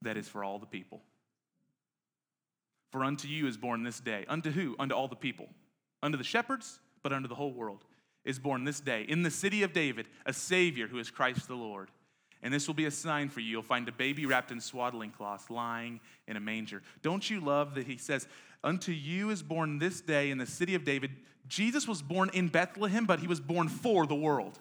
that 0.03 0.17
is 0.17 0.29
for 0.29 0.45
all 0.45 0.59
the 0.59 0.67
people. 0.67 1.03
For 2.91 3.05
unto 3.05 3.29
you 3.29 3.47
is 3.47 3.57
born 3.57 3.83
this 3.83 4.01
day. 4.01 4.25
Unto 4.29 4.51
who? 4.51 4.75
Unto 4.79 4.95
all 4.95 5.09
the 5.09 5.17
people. 5.17 5.47
Unto 6.03 6.17
the 6.17 6.25
shepherds? 6.25 6.81
but 7.03 7.13
unto 7.13 7.29
the 7.29 7.35
whole 7.35 7.53
world, 7.53 7.85
is 8.25 8.39
born 8.39 8.65
this 8.65 8.81
day 8.81 9.05
in 9.09 9.23
the 9.23 9.31
city 9.31 9.63
of 9.63 9.73
David 9.73 10.07
a 10.27 10.33
Savior 10.33 10.87
who 10.87 10.99
is 10.99 11.11
Christ 11.11 11.49
the 11.49 11.55
Lord. 11.55 11.91
And 12.43 12.55
this 12.55 12.69
will 12.69 12.75
be 12.75 12.85
a 12.85 12.91
sign 12.91 13.31
for 13.31 13.41
you. 13.41 13.51
You'll 13.51 13.63
find 13.63 13.89
a 13.89 13.93
baby 13.93 14.27
wrapped 14.27 14.53
in 14.53 14.61
swaddling 14.61 15.11
cloths 15.11 15.51
lying 15.51 16.01
in 16.29 16.37
a 16.37 16.41
manger. 16.41 16.83
Don't 17.03 17.29
you 17.29 17.41
love 17.41 17.75
that 17.75 17.87
he 17.87 17.97
says, 17.97 18.29
Unto 18.63 18.93
you 18.93 19.31
is 19.31 19.43
born 19.43 19.79
this 19.79 20.01
day 20.01 20.31
in 20.31 20.39
the 20.39 20.47
city 20.47 20.75
of 20.75 20.85
David. 20.85 21.11
Jesus 21.49 21.89
was 21.89 22.03
born 22.03 22.31
in 22.35 22.49
Bethlehem, 22.49 23.07
but 23.07 23.21
he 23.21 23.27
was 23.27 23.41
born 23.41 23.69
for 23.69 24.07
the 24.07 24.15
world. 24.15 24.59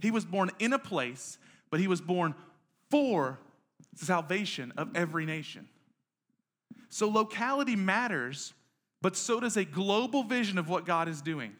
He 0.00 0.10
was 0.10 0.24
born 0.24 0.50
in 0.58 0.72
a 0.72 0.78
place, 0.78 1.38
but 1.70 1.80
he 1.80 1.88
was 1.88 2.00
born 2.00 2.34
for 2.90 3.38
salvation 4.00 4.72
of 4.76 4.96
every 4.96 5.26
nation. 5.26 5.68
So 6.88 7.08
locality 7.08 7.76
matters, 7.76 8.52
but 9.00 9.16
so 9.16 9.40
does 9.40 9.56
a 9.56 9.64
global 9.64 10.22
vision 10.22 10.58
of 10.58 10.68
what 10.68 10.84
God 10.86 11.08
is 11.08 11.22
doing. 11.22 11.52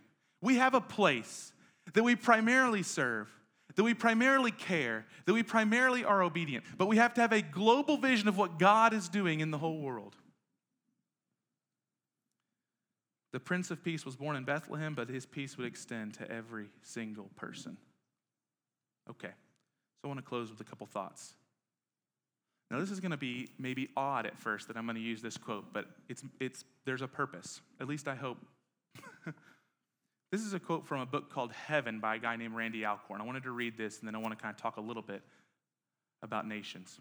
We 0.42 0.56
have 0.56 0.74
a 0.74 0.80
place 0.80 1.52
that 1.92 2.02
we 2.02 2.16
primarily 2.16 2.82
serve, 2.82 3.28
that 3.76 3.82
we 3.82 3.94
primarily 3.94 4.50
care, 4.50 5.06
that 5.26 5.32
we 5.32 5.42
primarily 5.42 6.04
are 6.04 6.22
obedient, 6.22 6.64
but 6.76 6.86
we 6.86 6.96
have 6.96 7.14
to 7.14 7.20
have 7.20 7.32
a 7.32 7.42
global 7.42 7.96
vision 7.96 8.28
of 8.28 8.36
what 8.36 8.58
God 8.58 8.92
is 8.92 9.08
doing 9.08 9.40
in 9.40 9.50
the 9.50 9.58
whole 9.58 9.78
world. 9.78 10.16
The 13.32 13.40
Prince 13.40 13.70
of 13.70 13.84
Peace 13.84 14.04
was 14.04 14.16
born 14.16 14.34
in 14.34 14.44
Bethlehem, 14.44 14.94
but 14.94 15.08
his 15.08 15.24
peace 15.24 15.56
would 15.56 15.66
extend 15.66 16.14
to 16.14 16.28
every 16.30 16.66
single 16.82 17.30
person. 17.36 17.76
Okay, 19.08 19.28
so 19.28 20.04
I 20.04 20.08
want 20.08 20.18
to 20.18 20.26
close 20.26 20.50
with 20.50 20.60
a 20.60 20.64
couple 20.64 20.86
thoughts. 20.86 21.34
Now, 22.70 22.78
this 22.78 22.90
is 22.90 23.00
going 23.00 23.10
to 23.10 23.16
be 23.16 23.48
maybe 23.58 23.88
odd 23.96 24.26
at 24.26 24.38
first 24.38 24.68
that 24.68 24.76
I'm 24.76 24.84
going 24.84 24.96
to 24.96 25.02
use 25.02 25.20
this 25.20 25.36
quote, 25.36 25.72
but 25.72 25.86
it's, 26.08 26.22
it's, 26.38 26.64
there's 26.84 27.02
a 27.02 27.08
purpose. 27.08 27.60
At 27.80 27.88
least 27.88 28.06
I 28.06 28.14
hope. 28.14 28.38
this 30.30 30.42
is 30.42 30.54
a 30.54 30.60
quote 30.60 30.86
from 30.86 31.00
a 31.00 31.06
book 31.06 31.32
called 31.32 31.52
Heaven 31.52 31.98
by 31.98 32.14
a 32.14 32.18
guy 32.18 32.36
named 32.36 32.54
Randy 32.54 32.84
Alcorn. 32.84 33.20
I 33.20 33.24
wanted 33.24 33.42
to 33.42 33.50
read 33.50 33.76
this, 33.76 33.98
and 33.98 34.06
then 34.06 34.14
I 34.14 34.18
want 34.18 34.38
to 34.38 34.40
kind 34.40 34.54
of 34.54 34.60
talk 34.60 34.76
a 34.76 34.80
little 34.80 35.02
bit 35.02 35.22
about 36.22 36.46
nations. 36.46 37.00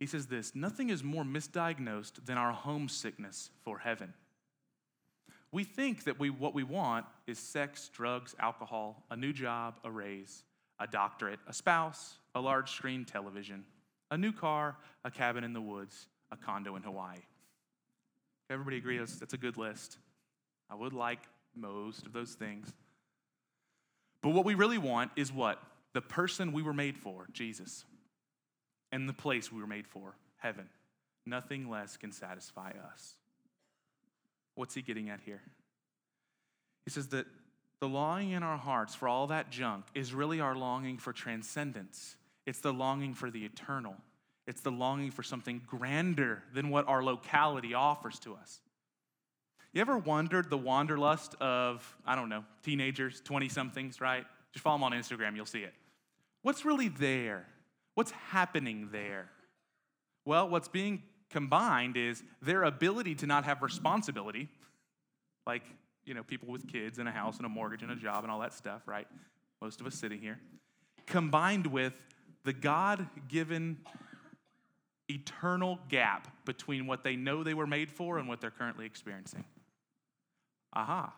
He 0.00 0.06
says 0.06 0.26
this 0.26 0.52
Nothing 0.54 0.90
is 0.90 1.04
more 1.04 1.24
misdiagnosed 1.24 2.26
than 2.26 2.36
our 2.36 2.52
homesickness 2.52 3.50
for 3.62 3.78
heaven. 3.78 4.12
We 5.52 5.62
think 5.62 6.02
that 6.04 6.18
we, 6.18 6.30
what 6.30 6.52
we 6.52 6.64
want 6.64 7.06
is 7.28 7.38
sex, 7.38 7.88
drugs, 7.94 8.34
alcohol, 8.40 9.04
a 9.12 9.16
new 9.16 9.32
job, 9.32 9.78
a 9.84 9.90
raise, 9.90 10.42
a 10.80 10.88
doctorate, 10.88 11.38
a 11.46 11.52
spouse, 11.52 12.18
a 12.34 12.40
large 12.40 12.72
screen 12.72 13.04
television, 13.04 13.64
a 14.14 14.16
new 14.16 14.32
car, 14.32 14.76
a 15.04 15.10
cabin 15.10 15.42
in 15.42 15.52
the 15.52 15.60
woods, 15.60 16.06
a 16.30 16.36
condo 16.36 16.76
in 16.76 16.82
Hawaii. 16.82 17.18
Everybody 18.48 18.76
agree 18.76 18.96
that's, 18.96 19.16
that's 19.16 19.34
a 19.34 19.38
good 19.38 19.56
list. 19.56 19.98
I 20.70 20.76
would 20.76 20.92
like 20.92 21.18
most 21.56 22.06
of 22.06 22.12
those 22.12 22.34
things. 22.34 22.72
But 24.22 24.30
what 24.30 24.44
we 24.44 24.54
really 24.54 24.78
want 24.78 25.10
is 25.16 25.32
what? 25.32 25.60
The 25.94 26.00
person 26.00 26.52
we 26.52 26.62
were 26.62 26.72
made 26.72 26.96
for, 26.96 27.26
Jesus, 27.32 27.84
and 28.92 29.08
the 29.08 29.12
place 29.12 29.50
we 29.50 29.60
were 29.60 29.66
made 29.66 29.88
for, 29.88 30.14
heaven. 30.36 30.68
Nothing 31.26 31.68
less 31.68 31.96
can 31.96 32.12
satisfy 32.12 32.70
us. 32.92 33.14
What's 34.54 34.74
he 34.74 34.82
getting 34.82 35.10
at 35.10 35.20
here? 35.24 35.42
He 36.84 36.90
says 36.90 37.08
that 37.08 37.26
the 37.80 37.88
longing 37.88 38.30
in 38.30 38.44
our 38.44 38.58
hearts 38.58 38.94
for 38.94 39.08
all 39.08 39.26
that 39.26 39.50
junk 39.50 39.86
is 39.92 40.14
really 40.14 40.40
our 40.40 40.54
longing 40.54 40.98
for 40.98 41.12
transcendence. 41.12 42.14
It's 42.46 42.60
the 42.60 42.72
longing 42.72 43.14
for 43.14 43.30
the 43.30 43.44
eternal. 43.44 43.96
It's 44.46 44.60
the 44.60 44.70
longing 44.70 45.10
for 45.10 45.22
something 45.22 45.62
grander 45.66 46.42
than 46.52 46.68
what 46.68 46.86
our 46.86 47.02
locality 47.02 47.74
offers 47.74 48.18
to 48.20 48.34
us. 48.34 48.60
You 49.72 49.80
ever 49.80 49.98
wondered 49.98 50.50
the 50.50 50.58
wanderlust 50.58 51.34
of, 51.40 51.96
I 52.06 52.14
don't 52.14 52.28
know, 52.28 52.44
teenagers, 52.62 53.20
20 53.22 53.48
somethings, 53.48 54.00
right? 54.00 54.24
Just 54.52 54.62
follow 54.62 54.76
them 54.76 54.84
on 54.84 54.92
Instagram, 54.92 55.34
you'll 55.34 55.46
see 55.46 55.62
it. 55.62 55.74
What's 56.42 56.64
really 56.64 56.88
there? 56.88 57.46
What's 57.94 58.12
happening 58.12 58.90
there? 58.92 59.30
Well, 60.24 60.48
what's 60.48 60.68
being 60.68 61.02
combined 61.30 61.96
is 61.96 62.22
their 62.40 62.62
ability 62.62 63.16
to 63.16 63.26
not 63.26 63.44
have 63.44 63.62
responsibility, 63.62 64.48
like, 65.46 65.64
you 66.04 66.14
know, 66.14 66.22
people 66.22 66.48
with 66.48 66.68
kids 66.70 66.98
and 66.98 67.08
a 67.08 67.12
house 67.12 67.38
and 67.38 67.46
a 67.46 67.48
mortgage 67.48 67.82
and 67.82 67.90
a 67.90 67.96
job 67.96 68.22
and 68.24 68.30
all 68.30 68.40
that 68.40 68.52
stuff, 68.52 68.82
right? 68.86 69.08
Most 69.60 69.80
of 69.80 69.86
us 69.86 69.94
sitting 69.94 70.20
here, 70.20 70.38
combined 71.06 71.66
with 71.66 71.94
the 72.44 72.52
God 72.52 73.08
given 73.28 73.78
eternal 75.08 75.78
gap 75.88 76.28
between 76.44 76.86
what 76.86 77.04
they 77.04 77.16
know 77.16 77.42
they 77.42 77.54
were 77.54 77.66
made 77.66 77.90
for 77.90 78.18
and 78.18 78.28
what 78.28 78.40
they're 78.40 78.50
currently 78.50 78.86
experiencing. 78.86 79.44
Aha, 80.72 81.14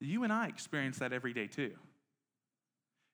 you 0.00 0.24
and 0.24 0.32
I 0.32 0.48
experience 0.48 0.98
that 0.98 1.12
every 1.12 1.32
day 1.32 1.46
too. 1.46 1.72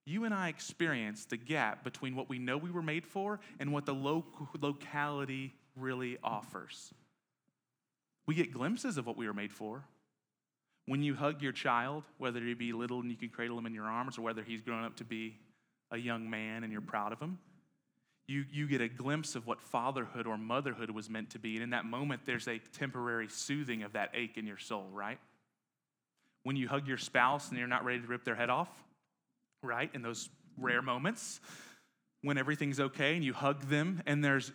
You 0.05 0.24
and 0.24 0.33
I 0.33 0.48
experience 0.48 1.24
the 1.24 1.37
gap 1.37 1.83
between 1.83 2.14
what 2.14 2.29
we 2.29 2.38
know 2.38 2.57
we 2.57 2.70
were 2.70 2.83
made 2.83 3.05
for 3.05 3.40
and 3.59 3.72
what 3.72 3.87
the 3.87 3.94
local 3.94 4.48
locality 4.61 5.55
really 5.74 6.16
offers. 6.22 6.92
We 8.26 8.35
get 8.35 8.52
glimpses 8.52 8.98
of 8.98 9.07
what 9.07 9.16
we 9.16 9.26
were 9.26 9.35
made 9.35 9.52
for. 9.52 9.85
When 10.87 11.02
you 11.02 11.16
hug 11.16 11.42
your 11.42 11.52
child, 11.52 12.05
whether 12.18 12.40
he 12.40 12.55
be 12.55 12.72
little 12.72 13.00
and 13.00 13.11
you 13.11 13.16
can 13.16 13.29
cradle 13.29 13.59
him 13.59 13.66
in 13.66 13.74
your 13.74 13.87
arms, 13.87 14.18
or 14.18 14.22
whether 14.22 14.42
he's 14.42 14.61
grown 14.61 14.85
up 14.85 14.96
to 14.96 15.05
be 15.05 15.37
a 15.90 15.96
young 15.96 16.31
man 16.31 16.62
and 16.62 16.72
you're 16.72 16.81
proud 16.81 17.12
of 17.12 17.18
him, 17.18 17.38
you, 18.28 18.44
you 18.50 18.66
get 18.66 18.80
a 18.80 18.88
glimpse 18.88 19.36
of 19.36 19.46
what 19.46 19.60
fatherhood 19.60 20.26
or 20.26 20.36
motherhood 20.36 20.90
was 20.90 21.08
meant 21.08 21.30
to 21.30 21.38
be. 21.38 21.54
And 21.54 21.62
in 21.62 21.70
that 21.70 21.84
moment, 21.84 22.22
there's 22.24 22.48
a 22.48 22.58
temporary 22.72 23.28
soothing 23.28 23.82
of 23.82 23.92
that 23.92 24.10
ache 24.14 24.36
in 24.36 24.46
your 24.46 24.58
soul, 24.58 24.88
right? 24.92 25.18
When 26.42 26.56
you 26.56 26.68
hug 26.68 26.88
your 26.88 26.98
spouse 26.98 27.50
and 27.50 27.58
you're 27.58 27.68
not 27.68 27.84
ready 27.84 28.00
to 28.00 28.06
rip 28.06 28.24
their 28.24 28.34
head 28.34 28.50
off, 28.50 28.70
right? 29.62 29.90
In 29.94 30.02
those 30.02 30.28
rare 30.58 30.82
moments 30.82 31.40
when 32.22 32.38
everything's 32.38 32.80
okay 32.80 33.14
and 33.14 33.24
you 33.24 33.32
hug 33.32 33.62
them 33.68 34.02
and 34.06 34.24
there's 34.24 34.50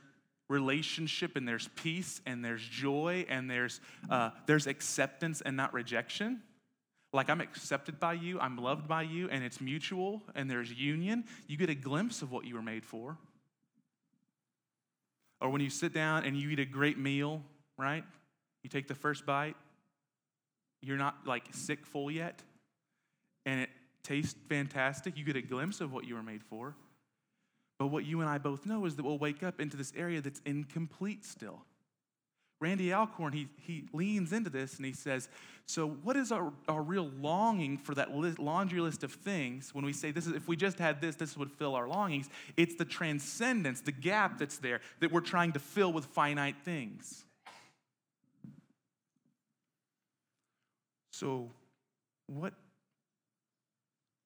relationship 0.49 1.37
and 1.37 1.47
there's 1.47 1.69
peace 1.75 2.19
and 2.25 2.43
there's 2.43 2.61
joy 2.61 3.25
and 3.29 3.49
there's, 3.49 3.79
uh, 4.09 4.31
there's 4.45 4.67
acceptance 4.67 5.41
and 5.41 5.55
not 5.55 5.73
rejection. 5.73 6.41
Like 7.13 7.29
I'm 7.29 7.39
accepted 7.39 7.99
by 7.99 8.13
you, 8.13 8.39
I'm 8.39 8.57
loved 8.57 8.87
by 8.87 9.03
you, 9.03 9.29
and 9.29 9.43
it's 9.43 9.61
mutual 9.61 10.21
and 10.35 10.49
there's 10.49 10.71
union. 10.71 11.23
You 11.47 11.55
get 11.55 11.69
a 11.69 11.75
glimpse 11.75 12.21
of 12.21 12.31
what 12.31 12.45
you 12.45 12.55
were 12.55 12.61
made 12.61 12.85
for. 12.85 13.17
Or 15.41 15.49
when 15.49 15.61
you 15.61 15.69
sit 15.69 15.93
down 15.93 16.23
and 16.23 16.37
you 16.37 16.49
eat 16.49 16.59
a 16.59 16.65
great 16.65 16.97
meal, 16.97 17.41
right? 17.77 18.03
You 18.63 18.69
take 18.69 18.87
the 18.87 18.95
first 18.95 19.25
bite, 19.25 19.55
you're 20.81 20.97
not 20.97 21.25
like 21.25 21.45
sick 21.51 21.85
full 21.85 22.11
yet, 22.11 22.41
and 23.45 23.59
it 23.59 23.69
tastes 24.03 24.35
fantastic. 24.47 25.17
You 25.17 25.25
get 25.25 25.35
a 25.35 25.41
glimpse 25.41 25.81
of 25.81 25.91
what 25.91 26.05
you 26.05 26.15
were 26.15 26.23
made 26.23 26.43
for. 26.43 26.75
But 27.79 27.87
what 27.87 28.05
you 28.05 28.21
and 28.21 28.29
I 28.29 28.37
both 28.37 28.67
know 28.67 28.85
is 28.85 28.95
that 28.97 29.03
we'll 29.03 29.17
wake 29.17 29.41
up 29.41 29.59
into 29.59 29.75
this 29.75 29.91
area 29.97 30.21
that's 30.21 30.41
incomplete 30.45 31.25
still. 31.25 31.65
Randy 32.61 32.93
Alcorn, 32.93 33.33
he, 33.33 33.47
he 33.59 33.85
leans 33.91 34.31
into 34.31 34.51
this 34.51 34.77
and 34.77 34.85
he 34.85 34.93
says, 34.93 35.27
So, 35.65 35.87
what 35.87 36.15
is 36.15 36.31
our, 36.31 36.53
our 36.69 36.83
real 36.83 37.09
longing 37.19 37.79
for 37.79 37.95
that 37.95 38.15
list, 38.15 38.37
laundry 38.37 38.79
list 38.79 39.03
of 39.03 39.11
things 39.11 39.73
when 39.73 39.83
we 39.83 39.91
say, 39.91 40.11
this 40.11 40.27
is, 40.27 40.33
if 40.33 40.47
we 40.47 40.55
just 40.55 40.77
had 40.77 41.01
this, 41.01 41.15
this 41.15 41.35
would 41.35 41.51
fill 41.51 41.73
our 41.73 41.87
longings? 41.87 42.29
It's 42.55 42.75
the 42.75 42.85
transcendence, 42.85 43.81
the 43.81 43.91
gap 43.91 44.37
that's 44.37 44.59
there 44.59 44.79
that 44.99 45.11
we're 45.11 45.21
trying 45.21 45.53
to 45.53 45.59
fill 45.59 45.91
with 45.91 46.05
finite 46.05 46.55
things. 46.63 47.25
So, 51.09 51.49
what 52.27 52.53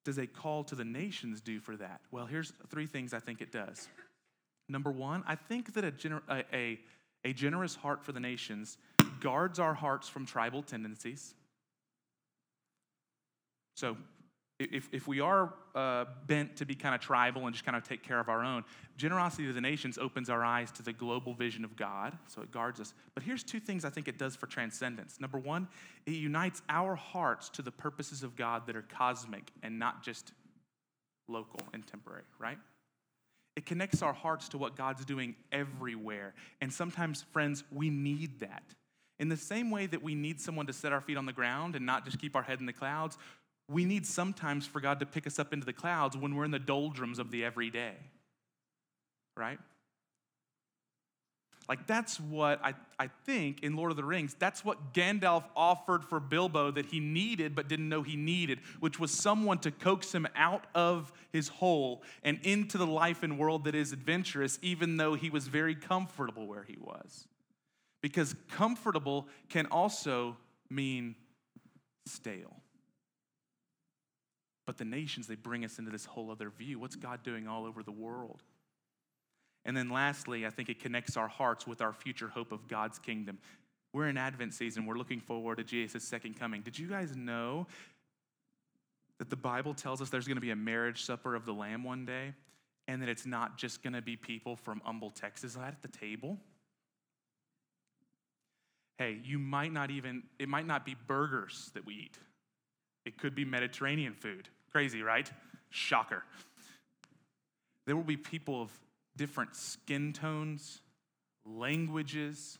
does 0.03 0.17
a 0.17 0.27
call 0.27 0.65
to 0.65 0.75
the 0.75 0.85
nations 0.85 1.39
do 1.39 1.61
for 1.61 1.77
that? 1.77 2.01
Well, 2.11 2.25
here's 2.25 2.51
three 2.69 2.85
things 2.85 3.13
I 3.13 3.19
think 3.19 3.41
it 3.41 3.53
does. 3.53 3.87
Number 4.67 4.91
one, 4.91 5.23
I 5.25 5.35
think 5.35 5.73
that 5.75 5.85
a, 5.85 5.91
gener- 5.91 6.21
a, 6.29 6.43
a 6.53 6.79
a 7.25 7.33
generous 7.33 7.75
heart 7.75 8.05
for 8.05 8.13
the 8.13 8.19
nations 8.19 8.77
guards 9.19 9.59
our 9.59 9.73
hearts 9.73 10.07
from 10.07 10.25
tribal 10.25 10.61
tendencies. 10.61 11.33
So, 13.75 13.97
if, 14.57 14.87
if 14.93 15.05
we 15.05 15.19
are 15.19 15.53
uh, 15.73 16.05
bent 16.27 16.55
to 16.57 16.65
be 16.65 16.75
kind 16.75 16.95
of 16.95 17.01
tribal 17.01 17.45
and 17.45 17.53
just 17.53 17.65
kind 17.65 17.75
of 17.75 17.83
take 17.83 18.03
care 18.03 18.21
of 18.21 18.29
our 18.29 18.41
own, 18.41 18.63
generosity 18.95 19.45
to 19.47 19.51
the 19.51 19.59
nations 19.59 19.97
opens 19.97 20.29
our 20.29 20.45
eyes 20.45 20.71
to 20.73 20.83
the 20.83 20.93
global 20.93 21.33
vision 21.33 21.65
of 21.65 21.75
God, 21.75 22.17
so 22.27 22.41
it 22.41 22.51
guards 22.51 22.79
us. 22.79 22.93
But 23.15 23.23
here's 23.23 23.43
two 23.43 23.59
things 23.59 23.83
I 23.83 23.89
think 23.89 24.07
it 24.07 24.17
does 24.17 24.33
for 24.33 24.47
transcendence. 24.47 25.19
Number 25.19 25.37
one, 25.37 25.67
it 26.05 26.11
unites 26.11 26.61
our 26.69 26.95
hearts 26.95 27.49
to 27.49 27.61
the 27.61 27.71
purposes 27.71 28.23
of 28.23 28.37
God 28.37 28.65
that 28.67 28.77
are 28.77 28.83
cosmic 28.83 29.51
and 29.61 29.77
not 29.77 30.01
just 30.01 30.31
local 31.27 31.59
and 31.73 31.85
temporary, 31.85 32.23
right? 32.39 32.59
It 33.55 33.65
connects 33.65 34.01
our 34.01 34.13
hearts 34.13 34.49
to 34.49 34.57
what 34.57 34.75
God's 34.75 35.05
doing 35.05 35.35
everywhere. 35.51 36.33
And 36.61 36.71
sometimes, 36.71 37.23
friends, 37.31 37.63
we 37.71 37.89
need 37.89 38.39
that. 38.41 38.63
In 39.17 39.29
the 39.29 39.37
same 39.37 39.71
way 39.71 39.85
that 39.85 40.03
we 40.03 40.13
need 40.13 40.41
someone 40.41 40.67
to 40.67 40.73
set 40.73 40.91
our 40.91 40.99
feet 40.99 41.17
on 41.17 41.25
the 41.25 41.33
ground 41.33 41.75
and 41.75 41.85
not 41.85 42.03
just 42.03 42.19
keep 42.19 42.35
our 42.35 42.43
head 42.43 42.59
in 42.59 42.65
the 42.65 42.73
clouds, 42.73 43.17
we 43.69 43.85
need 43.85 44.05
sometimes 44.05 44.67
for 44.67 44.81
God 44.81 44.99
to 44.99 45.05
pick 45.05 45.25
us 45.25 45.39
up 45.39 45.53
into 45.53 45.65
the 45.65 45.73
clouds 45.73 46.17
when 46.17 46.35
we're 46.35 46.45
in 46.45 46.51
the 46.51 46.59
doldrums 46.59 47.17
of 47.17 47.31
the 47.31 47.45
everyday. 47.45 47.93
Right? 49.37 49.59
Like, 51.67 51.87
that's 51.87 52.19
what 52.19 52.63
I, 52.63 52.73
I 52.99 53.07
think 53.25 53.63
in 53.63 53.75
Lord 53.75 53.91
of 53.91 53.97
the 53.97 54.03
Rings, 54.03 54.35
that's 54.37 54.63
what 54.63 54.93
Gandalf 54.93 55.43
offered 55.55 56.05
for 56.05 56.19
Bilbo 56.19 56.71
that 56.71 56.85
he 56.85 56.99
needed 56.99 57.55
but 57.55 57.67
didn't 57.67 57.89
know 57.89 58.03
he 58.03 58.15
needed, 58.15 58.59
which 58.79 58.99
was 58.99 59.11
someone 59.11 59.57
to 59.59 59.71
coax 59.71 60.13
him 60.13 60.27
out 60.35 60.67
of 60.75 61.11
his 61.31 61.47
hole 61.47 62.03
and 62.23 62.39
into 62.43 62.77
the 62.77 62.85
life 62.85 63.23
and 63.23 63.39
world 63.39 63.63
that 63.63 63.73
is 63.73 63.93
adventurous, 63.93 64.59
even 64.61 64.97
though 64.97 65.15
he 65.15 65.29
was 65.29 65.47
very 65.47 65.73
comfortable 65.73 66.45
where 66.47 66.63
he 66.63 66.77
was. 66.79 67.27
Because 68.01 68.35
comfortable 68.49 69.27
can 69.49 69.65
also 69.67 70.37
mean 70.69 71.15
stale. 72.05 72.61
But 74.67 74.77
the 74.77 74.85
nations, 74.85 75.25
they 75.27 75.35
bring 75.35 75.65
us 75.65 75.79
into 75.79 75.91
this 75.91 76.05
whole 76.05 76.29
other 76.29 76.49
view. 76.49 76.79
What's 76.79 76.95
God 76.95 77.23
doing 77.23 77.47
all 77.47 77.65
over 77.65 77.81
the 77.81 77.91
world? 77.91 78.43
And 79.65 79.75
then 79.75 79.89
lastly, 79.89 80.45
I 80.45 80.49
think 80.51 80.69
it 80.69 80.79
connects 80.79 81.17
our 81.17 81.27
hearts 81.27 81.65
with 81.65 81.81
our 81.81 81.91
future 81.91 82.27
hope 82.27 82.51
of 82.51 82.67
God's 82.67 82.99
kingdom. 82.99 83.39
We're 83.93 84.09
in 84.09 84.17
Advent 84.17 84.53
season, 84.53 84.85
we're 84.85 84.97
looking 84.97 85.19
forward 85.19 85.57
to 85.57 85.63
Jesus' 85.63 86.03
second 86.03 86.37
coming. 86.37 86.61
Did 86.61 86.77
you 86.77 86.87
guys 86.87 87.15
know 87.15 87.65
that 89.17 89.29
the 89.29 89.35
Bible 89.35 89.73
tells 89.73 90.01
us 90.01 90.09
there's 90.09 90.27
going 90.27 90.35
to 90.35 90.41
be 90.41 90.51
a 90.51 90.55
marriage 90.55 91.03
supper 91.03 91.33
of 91.33 91.45
the 91.45 91.53
Lamb 91.53 91.83
one 91.83 92.05
day? 92.05 92.33
And 92.87 93.01
that 93.01 93.09
it's 93.09 93.25
not 93.25 93.57
just 93.57 93.81
going 93.81 93.93
to 93.93 94.01
be 94.01 94.15
people 94.15 94.55
from 94.55 94.81
Humble, 94.83 95.09
Texas 95.09 95.57
at 95.57 95.81
the 95.81 95.87
table? 95.87 96.37
Hey, 98.99 99.19
you 99.23 99.39
might 99.39 99.73
not 99.73 99.89
even, 99.89 100.23
it 100.37 100.47
might 100.47 100.67
not 100.67 100.85
be 100.85 100.95
burgers 101.07 101.71
that 101.73 101.85
we 101.85 101.95
eat. 101.95 102.19
It 103.05 103.17
could 103.17 103.33
be 103.33 103.43
Mediterranean 103.43 104.13
food. 104.13 104.49
Crazy, 104.71 105.01
right? 105.01 105.29
Shocker. 105.69 106.23
There 107.85 107.95
will 107.95 108.03
be 108.03 108.17
people 108.17 108.61
of 108.61 108.71
different 109.17 109.55
skin 109.55 110.13
tones, 110.13 110.81
languages, 111.45 112.57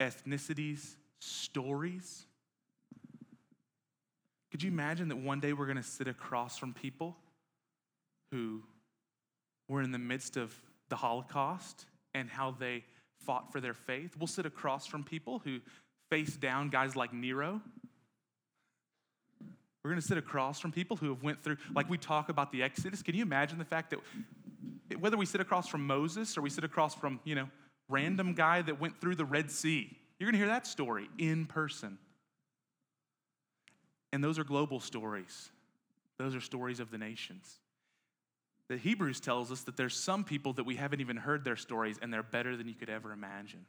ethnicities, 0.00 0.96
stories. 1.20 2.26
Could 4.50 4.62
you 4.62 4.70
imagine 4.70 5.08
that 5.08 5.16
one 5.16 5.40
day 5.40 5.52
we're 5.52 5.66
going 5.66 5.76
to 5.76 5.82
sit 5.82 6.08
across 6.08 6.56
from 6.56 6.72
people 6.72 7.16
who 8.30 8.62
were 9.68 9.82
in 9.82 9.92
the 9.92 9.98
midst 9.98 10.36
of 10.36 10.54
the 10.88 10.96
Holocaust 10.96 11.84
and 12.14 12.30
how 12.30 12.52
they 12.58 12.84
fought 13.24 13.52
for 13.52 13.60
their 13.60 13.74
faith? 13.74 14.16
We'll 14.18 14.26
sit 14.26 14.46
across 14.46 14.86
from 14.86 15.04
people 15.04 15.40
who 15.44 15.60
faced 16.10 16.40
down 16.40 16.70
guys 16.70 16.96
like 16.96 17.12
Nero. 17.12 17.60
We're 19.84 19.90
going 19.90 20.00
to 20.00 20.06
sit 20.06 20.18
across 20.18 20.58
from 20.60 20.72
people 20.72 20.96
who 20.96 21.10
have 21.10 21.22
went 21.22 21.42
through 21.42 21.58
like 21.74 21.88
we 21.88 21.98
talk 21.98 22.28
about 22.28 22.50
the 22.50 22.62
Exodus. 22.62 23.02
Can 23.02 23.14
you 23.14 23.22
imagine 23.22 23.58
the 23.58 23.64
fact 23.64 23.90
that 23.90 24.00
whether 24.98 25.16
we 25.16 25.26
sit 25.26 25.40
across 25.40 25.68
from 25.68 25.86
Moses 25.86 26.36
or 26.36 26.42
we 26.42 26.50
sit 26.50 26.64
across 26.64 26.94
from, 26.94 27.20
you 27.24 27.34
know, 27.34 27.48
random 27.88 28.34
guy 28.34 28.62
that 28.62 28.80
went 28.80 29.00
through 29.00 29.16
the 29.16 29.24
Red 29.24 29.50
Sea, 29.50 29.96
you're 30.18 30.26
going 30.26 30.34
to 30.34 30.38
hear 30.38 30.48
that 30.48 30.66
story 30.66 31.08
in 31.18 31.46
person. 31.46 31.98
And 34.12 34.22
those 34.24 34.38
are 34.38 34.44
global 34.44 34.80
stories. 34.80 35.50
Those 36.18 36.34
are 36.34 36.40
stories 36.40 36.80
of 36.80 36.90
the 36.90 36.98
nations. 36.98 37.60
The 38.68 38.76
Hebrews 38.76 39.20
tells 39.20 39.50
us 39.50 39.62
that 39.62 39.76
there's 39.76 39.94
some 39.94 40.24
people 40.24 40.52
that 40.54 40.64
we 40.64 40.76
haven't 40.76 41.00
even 41.00 41.16
heard 41.16 41.44
their 41.44 41.56
stories 41.56 41.98
and 42.00 42.12
they're 42.12 42.22
better 42.22 42.56
than 42.56 42.68
you 42.68 42.74
could 42.74 42.90
ever 42.90 43.12
imagine. 43.12 43.64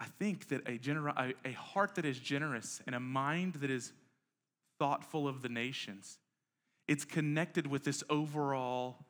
I 0.00 0.06
think 0.18 0.48
that 0.48 0.68
a, 0.68 0.78
gener- 0.78 1.34
a 1.44 1.52
heart 1.52 1.94
that 1.94 2.04
is 2.04 2.18
generous 2.18 2.80
and 2.86 2.94
a 2.94 3.00
mind 3.00 3.54
that 3.54 3.70
is 3.70 3.92
thoughtful 4.78 5.26
of 5.26 5.42
the 5.42 5.48
nations, 5.48 6.18
it's 6.86 7.04
connected 7.04 7.66
with 7.66 7.84
this 7.84 8.02
overall 8.10 9.06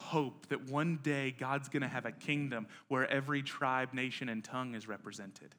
hope 0.00 0.48
that 0.48 0.68
one 0.70 0.98
day 1.02 1.34
God's 1.38 1.68
going 1.68 1.82
to 1.82 1.88
have 1.88 2.06
a 2.06 2.12
kingdom 2.12 2.66
where 2.88 3.08
every 3.10 3.42
tribe, 3.42 3.92
nation, 3.92 4.28
and 4.28 4.42
tongue 4.42 4.74
is 4.74 4.88
represented. 4.88 5.54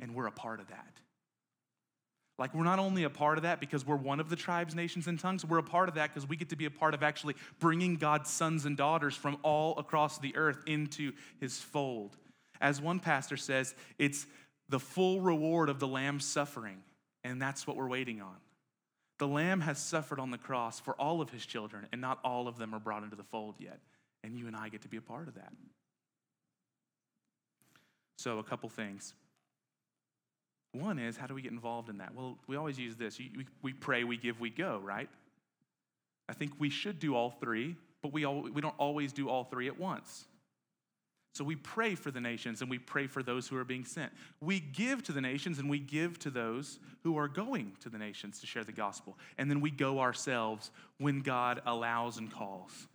And 0.00 0.14
we're 0.14 0.26
a 0.26 0.32
part 0.32 0.60
of 0.60 0.68
that. 0.68 1.00
Like, 2.38 2.54
we're 2.54 2.64
not 2.64 2.78
only 2.78 3.04
a 3.04 3.10
part 3.10 3.38
of 3.38 3.42
that 3.42 3.60
because 3.60 3.86
we're 3.86 3.96
one 3.96 4.18
of 4.18 4.28
the 4.28 4.36
tribes, 4.36 4.74
nations, 4.74 5.06
and 5.06 5.18
tongues, 5.18 5.44
we're 5.44 5.58
a 5.58 5.62
part 5.62 5.88
of 5.88 5.96
that 5.96 6.12
because 6.12 6.28
we 6.28 6.36
get 6.36 6.48
to 6.48 6.56
be 6.56 6.64
a 6.64 6.70
part 6.70 6.94
of 6.94 7.02
actually 7.02 7.34
bringing 7.60 7.96
God's 7.96 8.30
sons 8.30 8.64
and 8.64 8.76
daughters 8.76 9.14
from 9.14 9.36
all 9.42 9.78
across 9.78 10.18
the 10.18 10.34
earth 10.36 10.62
into 10.66 11.12
his 11.40 11.58
fold. 11.58 12.16
As 12.60 12.80
one 12.80 13.00
pastor 13.00 13.36
says, 13.36 13.74
it's 13.98 14.26
the 14.68 14.80
full 14.80 15.20
reward 15.20 15.68
of 15.68 15.78
the 15.78 15.86
Lamb's 15.86 16.24
suffering, 16.24 16.82
and 17.22 17.40
that's 17.40 17.66
what 17.66 17.76
we're 17.76 17.88
waiting 17.88 18.22
on. 18.22 18.36
The 19.22 19.28
Lamb 19.28 19.60
has 19.60 19.78
suffered 19.78 20.18
on 20.18 20.32
the 20.32 20.36
cross 20.36 20.80
for 20.80 20.94
all 20.94 21.20
of 21.20 21.30
his 21.30 21.46
children, 21.46 21.86
and 21.92 22.00
not 22.00 22.18
all 22.24 22.48
of 22.48 22.58
them 22.58 22.74
are 22.74 22.80
brought 22.80 23.04
into 23.04 23.14
the 23.14 23.22
fold 23.22 23.54
yet. 23.60 23.78
And 24.24 24.36
you 24.36 24.48
and 24.48 24.56
I 24.56 24.68
get 24.68 24.82
to 24.82 24.88
be 24.88 24.96
a 24.96 25.00
part 25.00 25.28
of 25.28 25.36
that. 25.36 25.52
So, 28.18 28.40
a 28.40 28.42
couple 28.42 28.68
things. 28.68 29.14
One 30.72 30.98
is, 30.98 31.16
how 31.16 31.28
do 31.28 31.34
we 31.34 31.42
get 31.42 31.52
involved 31.52 31.88
in 31.88 31.98
that? 31.98 32.16
Well, 32.16 32.36
we 32.48 32.56
always 32.56 32.80
use 32.80 32.96
this 32.96 33.20
we, 33.62 33.72
pray, 33.72 34.02
we 34.02 34.16
give, 34.16 34.40
we 34.40 34.50
go, 34.50 34.80
right? 34.82 35.08
I 36.28 36.32
think 36.32 36.54
we 36.58 36.68
should 36.68 36.98
do 36.98 37.14
all 37.14 37.30
three, 37.30 37.76
but 38.02 38.12
we, 38.12 38.24
all, 38.24 38.42
we 38.42 38.60
don't 38.60 38.74
always 38.76 39.12
do 39.12 39.28
all 39.28 39.44
three 39.44 39.68
at 39.68 39.78
once. 39.78 40.24
So 41.34 41.44
we 41.44 41.56
pray 41.56 41.94
for 41.94 42.10
the 42.10 42.20
nations 42.20 42.60
and 42.60 42.68
we 42.68 42.78
pray 42.78 43.06
for 43.06 43.22
those 43.22 43.48
who 43.48 43.56
are 43.56 43.64
being 43.64 43.84
sent. 43.84 44.12
We 44.40 44.60
give 44.60 45.02
to 45.04 45.12
the 45.12 45.20
nations 45.20 45.58
and 45.58 45.68
we 45.70 45.78
give 45.78 46.18
to 46.20 46.30
those 46.30 46.78
who 47.02 47.16
are 47.16 47.28
going 47.28 47.72
to 47.80 47.88
the 47.88 47.96
nations 47.96 48.38
to 48.40 48.46
share 48.46 48.64
the 48.64 48.72
gospel. 48.72 49.16
And 49.38 49.50
then 49.50 49.60
we 49.60 49.70
go 49.70 50.00
ourselves 50.00 50.70
when 50.98 51.20
God 51.20 51.62
allows 51.64 52.18
and 52.18 52.30
calls. 52.30 52.86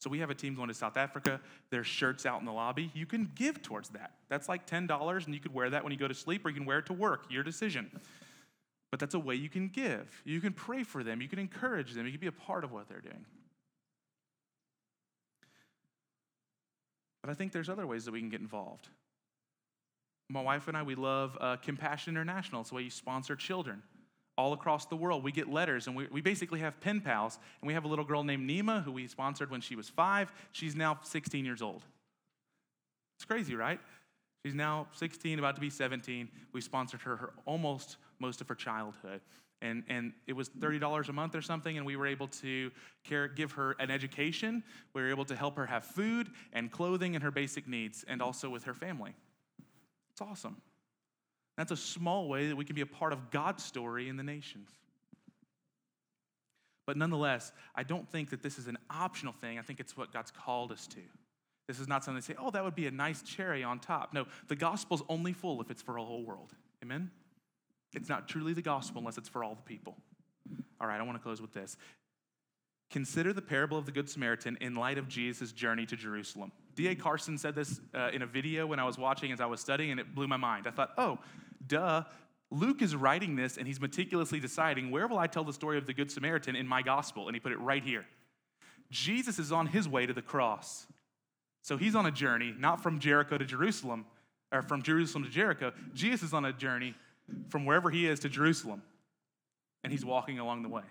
So 0.00 0.10
we 0.10 0.18
have 0.18 0.28
a 0.28 0.34
team 0.34 0.54
going 0.56 0.68
to 0.68 0.74
South 0.74 0.96
Africa. 0.96 1.40
There's 1.70 1.86
shirts 1.86 2.26
out 2.26 2.40
in 2.40 2.46
the 2.46 2.52
lobby. 2.52 2.90
You 2.94 3.06
can 3.06 3.30
give 3.36 3.62
towards 3.62 3.90
that. 3.90 4.12
That's 4.28 4.48
like 4.48 4.66
$10 4.66 5.24
and 5.24 5.34
you 5.34 5.40
could 5.40 5.54
wear 5.54 5.70
that 5.70 5.84
when 5.84 5.92
you 5.92 5.98
go 5.98 6.08
to 6.08 6.14
sleep 6.14 6.44
or 6.44 6.48
you 6.48 6.56
can 6.56 6.66
wear 6.66 6.80
it 6.80 6.86
to 6.86 6.92
work. 6.92 7.26
Your 7.30 7.44
decision. 7.44 7.90
But 8.90 8.98
that's 9.00 9.14
a 9.14 9.20
way 9.20 9.36
you 9.36 9.48
can 9.48 9.68
give. 9.68 10.22
You 10.24 10.40
can 10.40 10.52
pray 10.52 10.82
for 10.82 11.04
them. 11.04 11.22
You 11.22 11.28
can 11.28 11.38
encourage 11.38 11.92
them. 11.94 12.06
You 12.06 12.12
can 12.12 12.20
be 12.20 12.26
a 12.26 12.32
part 12.32 12.64
of 12.64 12.72
what 12.72 12.88
they're 12.88 13.00
doing. 13.00 13.24
But 17.24 17.30
I 17.30 17.34
think 17.34 17.52
there's 17.52 17.70
other 17.70 17.86
ways 17.86 18.04
that 18.04 18.10
we 18.12 18.20
can 18.20 18.28
get 18.28 18.42
involved. 18.42 18.86
My 20.28 20.42
wife 20.42 20.68
and 20.68 20.76
I, 20.76 20.82
we 20.82 20.94
love 20.94 21.38
uh, 21.40 21.56
Compassion 21.56 22.10
International. 22.10 22.60
It's 22.60 22.68
the 22.68 22.76
way 22.76 22.82
you 22.82 22.90
sponsor 22.90 23.34
children 23.34 23.82
all 24.36 24.52
across 24.52 24.84
the 24.84 24.96
world. 24.96 25.24
We 25.24 25.32
get 25.32 25.48
letters, 25.48 25.86
and 25.86 25.96
we, 25.96 26.06
we 26.12 26.20
basically 26.20 26.60
have 26.60 26.78
pen 26.82 27.00
pals. 27.00 27.38
And 27.62 27.66
we 27.66 27.72
have 27.72 27.84
a 27.84 27.88
little 27.88 28.04
girl 28.04 28.24
named 28.24 28.46
Nima 28.46 28.84
who 28.84 28.92
we 28.92 29.06
sponsored 29.06 29.50
when 29.50 29.62
she 29.62 29.74
was 29.74 29.88
five. 29.88 30.30
She's 30.52 30.76
now 30.76 30.98
16 31.02 31.46
years 31.46 31.62
old. 31.62 31.82
It's 33.16 33.24
crazy, 33.24 33.54
right? 33.54 33.80
She's 34.44 34.54
now 34.54 34.88
16, 34.92 35.38
about 35.38 35.54
to 35.54 35.62
be 35.62 35.70
17. 35.70 36.28
We 36.52 36.60
sponsored 36.60 37.00
her, 37.00 37.16
her 37.16 37.32
almost 37.46 37.96
most 38.18 38.42
of 38.42 38.48
her 38.48 38.54
childhood. 38.54 39.22
And, 39.62 39.84
and 39.88 40.12
it 40.26 40.34
was 40.34 40.50
$30 40.50 41.08
a 41.08 41.12
month 41.12 41.34
or 41.34 41.40
something, 41.40 41.76
and 41.76 41.86
we 41.86 41.96
were 41.96 42.06
able 42.06 42.28
to 42.28 42.70
care, 43.02 43.28
give 43.28 43.52
her 43.52 43.72
an 43.78 43.90
education. 43.90 44.62
We 44.92 45.02
were 45.02 45.10
able 45.10 45.24
to 45.26 45.36
help 45.36 45.56
her 45.56 45.66
have 45.66 45.84
food 45.84 46.28
and 46.52 46.70
clothing 46.70 47.14
and 47.14 47.22
her 47.22 47.30
basic 47.30 47.66
needs, 47.66 48.04
and 48.06 48.20
also 48.20 48.50
with 48.50 48.64
her 48.64 48.74
family. 48.74 49.14
It's 50.12 50.20
awesome. 50.20 50.60
That's 51.56 51.70
a 51.70 51.76
small 51.76 52.28
way 52.28 52.48
that 52.48 52.56
we 52.56 52.64
can 52.64 52.74
be 52.74 52.82
a 52.82 52.86
part 52.86 53.12
of 53.12 53.30
God's 53.30 53.64
story 53.64 54.08
in 54.08 54.16
the 54.16 54.22
nations. 54.22 54.68
But 56.86 56.96
nonetheless, 56.96 57.52
I 57.74 57.82
don't 57.82 58.08
think 58.08 58.30
that 58.30 58.42
this 58.42 58.58
is 58.58 58.66
an 58.66 58.76
optional 58.90 59.32
thing. 59.32 59.58
I 59.58 59.62
think 59.62 59.80
it's 59.80 59.96
what 59.96 60.12
God's 60.12 60.30
called 60.30 60.72
us 60.72 60.86
to. 60.88 61.00
This 61.66 61.80
is 61.80 61.88
not 61.88 62.04
something 62.04 62.20
to 62.20 62.26
say, 62.26 62.34
oh, 62.38 62.50
that 62.50 62.62
would 62.62 62.74
be 62.74 62.86
a 62.86 62.90
nice 62.90 63.22
cherry 63.22 63.64
on 63.64 63.78
top. 63.78 64.12
No, 64.12 64.26
the 64.48 64.56
gospel's 64.56 65.02
only 65.08 65.32
full 65.32 65.60
if 65.62 65.70
it's 65.70 65.80
for 65.80 65.96
a 65.96 66.04
whole 66.04 66.22
world. 66.22 66.52
Amen? 66.82 67.10
It's 67.94 68.08
not 68.08 68.28
truly 68.28 68.52
the 68.52 68.62
gospel 68.62 68.98
unless 68.98 69.18
it's 69.18 69.28
for 69.28 69.44
all 69.44 69.54
the 69.54 69.62
people. 69.62 69.96
All 70.80 70.86
right, 70.86 71.00
I 71.00 71.02
want 71.02 71.16
to 71.16 71.22
close 71.22 71.40
with 71.40 71.52
this. 71.52 71.76
Consider 72.90 73.32
the 73.32 73.42
parable 73.42 73.78
of 73.78 73.86
the 73.86 73.92
Good 73.92 74.08
Samaritan 74.08 74.58
in 74.60 74.74
light 74.74 74.98
of 74.98 75.08
Jesus' 75.08 75.52
journey 75.52 75.86
to 75.86 75.96
Jerusalem. 75.96 76.52
D.A. 76.76 76.94
Carson 76.94 77.38
said 77.38 77.54
this 77.54 77.80
uh, 77.94 78.10
in 78.12 78.22
a 78.22 78.26
video 78.26 78.66
when 78.66 78.78
I 78.78 78.84
was 78.84 78.98
watching 78.98 79.32
as 79.32 79.40
I 79.40 79.46
was 79.46 79.60
studying, 79.60 79.90
and 79.90 79.98
it 79.98 80.14
blew 80.14 80.28
my 80.28 80.36
mind. 80.36 80.66
I 80.66 80.70
thought, 80.70 80.90
oh, 80.98 81.18
duh. 81.66 82.04
Luke 82.50 82.82
is 82.82 82.94
writing 82.94 83.34
this, 83.34 83.56
and 83.56 83.66
he's 83.66 83.80
meticulously 83.80 84.38
deciding 84.38 84.90
where 84.90 85.08
will 85.08 85.18
I 85.18 85.26
tell 85.26 85.42
the 85.42 85.52
story 85.52 85.76
of 85.76 85.86
the 85.86 85.94
Good 85.94 86.10
Samaritan 86.10 86.54
in 86.54 86.68
my 86.68 86.82
gospel? 86.82 87.26
And 87.26 87.34
he 87.34 87.40
put 87.40 87.52
it 87.52 87.58
right 87.58 87.82
here. 87.82 88.04
Jesus 88.90 89.38
is 89.38 89.50
on 89.50 89.66
his 89.66 89.88
way 89.88 90.06
to 90.06 90.12
the 90.12 90.22
cross. 90.22 90.86
So 91.62 91.76
he's 91.76 91.96
on 91.96 92.06
a 92.06 92.12
journey, 92.12 92.54
not 92.56 92.82
from 92.82 93.00
Jericho 93.00 93.38
to 93.38 93.44
Jerusalem, 93.44 94.04
or 94.52 94.62
from 94.62 94.82
Jerusalem 94.82 95.24
to 95.24 95.30
Jericho. 95.30 95.72
Jesus 95.94 96.28
is 96.28 96.34
on 96.34 96.44
a 96.44 96.52
journey 96.52 96.94
from 97.48 97.64
wherever 97.64 97.90
he 97.90 98.06
is 98.06 98.20
to 98.20 98.28
Jerusalem, 98.28 98.82
and 99.82 99.92
he's 99.92 100.04
walking 100.04 100.38
along 100.38 100.62
the 100.62 100.68
way. 100.68 100.82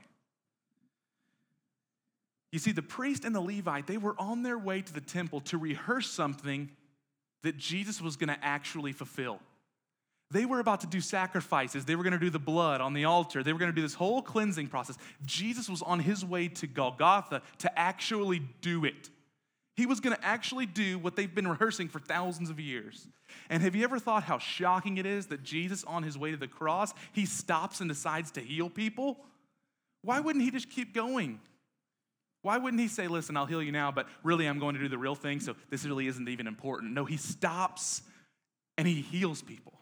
You 2.51 2.59
see, 2.59 2.71
the 2.71 2.83
priest 2.83 3.25
and 3.25 3.33
the 3.33 3.41
Levite, 3.41 3.87
they 3.87 3.97
were 3.97 4.15
on 4.19 4.43
their 4.43 4.59
way 4.59 4.81
to 4.81 4.93
the 4.93 5.01
temple 5.01 5.41
to 5.41 5.57
rehearse 5.57 6.09
something 6.09 6.69
that 7.41 7.57
Jesus 7.57 7.99
was 7.99 8.15
going 8.15 8.29
to 8.29 8.37
actually 8.45 8.91
fulfill. 8.91 9.39
They 10.31 10.45
were 10.45 10.59
about 10.59 10.81
to 10.81 10.87
do 10.87 11.01
sacrifices. 11.01 11.85
They 11.85 11.95
were 11.95 12.03
going 12.03 12.13
to 12.13 12.19
do 12.19 12.29
the 12.29 12.39
blood 12.39 12.81
on 12.81 12.93
the 12.93 13.05
altar. 13.05 13.43
They 13.43 13.53
were 13.53 13.59
going 13.59 13.71
to 13.71 13.75
do 13.75 13.81
this 13.81 13.93
whole 13.93 14.21
cleansing 14.21 14.67
process. 14.67 14.97
Jesus 15.25 15.69
was 15.69 15.81
on 15.81 15.99
his 15.99 16.25
way 16.25 16.47
to 16.47 16.67
Golgotha 16.67 17.41
to 17.59 17.79
actually 17.79 18.41
do 18.61 18.85
it. 18.85 19.09
He 19.75 19.85
was 19.85 19.99
going 19.99 20.15
to 20.15 20.23
actually 20.23 20.67
do 20.67 20.99
what 20.99 21.15
they've 21.15 21.33
been 21.33 21.47
rehearsing 21.47 21.87
for 21.87 21.99
thousands 21.99 22.49
of 22.49 22.59
years. 22.59 23.07
And 23.49 23.63
have 23.63 23.75
you 23.75 23.83
ever 23.83 23.97
thought 23.97 24.23
how 24.23 24.37
shocking 24.37 24.97
it 24.97 25.05
is 25.05 25.27
that 25.27 25.43
Jesus, 25.43 25.83
on 25.85 26.03
his 26.03 26.17
way 26.17 26.31
to 26.31 26.37
the 26.37 26.47
cross, 26.47 26.93
he 27.11 27.25
stops 27.25 27.79
and 27.79 27.89
decides 27.89 28.31
to 28.31 28.39
heal 28.39 28.69
people? 28.69 29.17
Why 30.03 30.19
wouldn't 30.19 30.43
he 30.43 30.51
just 30.51 30.69
keep 30.69 30.93
going? 30.93 31.39
Why 32.43 32.57
wouldn't 32.57 32.81
he 32.81 32.87
say, 32.87 33.07
Listen, 33.07 33.35
I'll 33.35 33.45
heal 33.45 33.63
you 33.63 33.71
now, 33.71 33.91
but 33.91 34.07
really 34.21 34.47
I'm 34.47 34.59
going 34.59 34.75
to 34.75 34.81
do 34.81 34.89
the 34.89 34.97
real 34.97 35.15
thing, 35.15 35.39
so 35.39 35.55
this 35.69 35.85
really 35.85 36.07
isn't 36.07 36.29
even 36.29 36.45
important? 36.45 36.93
No, 36.93 37.05
he 37.05 37.17
stops 37.17 38.03
and 38.77 38.87
he 38.87 39.01
heals 39.01 39.41
people. 39.41 39.73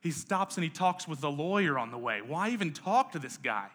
He 0.00 0.10
stops 0.12 0.56
and 0.56 0.64
he 0.64 0.70
talks 0.70 1.08
with 1.08 1.20
the 1.20 1.30
lawyer 1.30 1.78
on 1.78 1.90
the 1.90 1.98
way. 1.98 2.20
Why 2.22 2.50
even 2.50 2.72
talk 2.72 3.12
to 3.12 3.18
this 3.18 3.36
guy? 3.36 3.68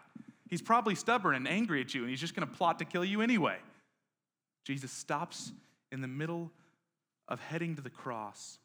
He's 0.48 0.62
probably 0.62 0.94
stubborn 0.94 1.34
and 1.34 1.46
angry 1.46 1.80
at 1.80 1.94
you, 1.94 2.02
and 2.02 2.10
he's 2.10 2.20
just 2.20 2.34
going 2.34 2.48
to 2.48 2.54
plot 2.54 2.78
to 2.78 2.84
kill 2.84 3.04
you 3.04 3.20
anyway. 3.20 3.58
Jesus 4.66 4.90
stops 4.90 5.52
in 5.92 6.00
the 6.00 6.08
middle 6.08 6.50
of 7.28 7.38
heading 7.38 7.76
to 7.76 7.82
the 7.82 7.90
cross. 7.90 8.58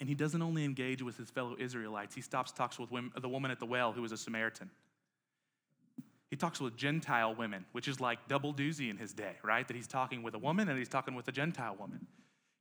And 0.00 0.08
he 0.08 0.14
doesn't 0.14 0.40
only 0.40 0.64
engage 0.64 1.02
with 1.02 1.18
his 1.18 1.28
fellow 1.28 1.56
Israelites, 1.58 2.14
he 2.14 2.22
stops, 2.22 2.50
talks 2.50 2.78
with 2.78 2.90
women, 2.90 3.12
the 3.20 3.28
woman 3.28 3.50
at 3.50 3.60
the 3.60 3.66
well 3.66 3.92
who 3.92 4.00
was 4.00 4.10
a 4.10 4.16
Samaritan. 4.16 4.70
He 6.30 6.36
talks 6.36 6.58
with 6.58 6.74
Gentile 6.74 7.34
women, 7.34 7.66
which 7.72 7.86
is 7.86 8.00
like 8.00 8.28
double 8.28 8.54
doozy 8.54 8.88
in 8.88 8.96
his 8.96 9.12
day, 9.12 9.36
right? 9.42 9.66
That 9.68 9.76
he's 9.76 9.86
talking 9.86 10.22
with 10.22 10.34
a 10.34 10.38
woman 10.38 10.70
and 10.70 10.78
he's 10.78 10.88
talking 10.88 11.14
with 11.14 11.28
a 11.28 11.32
Gentile 11.32 11.76
woman. 11.78 12.06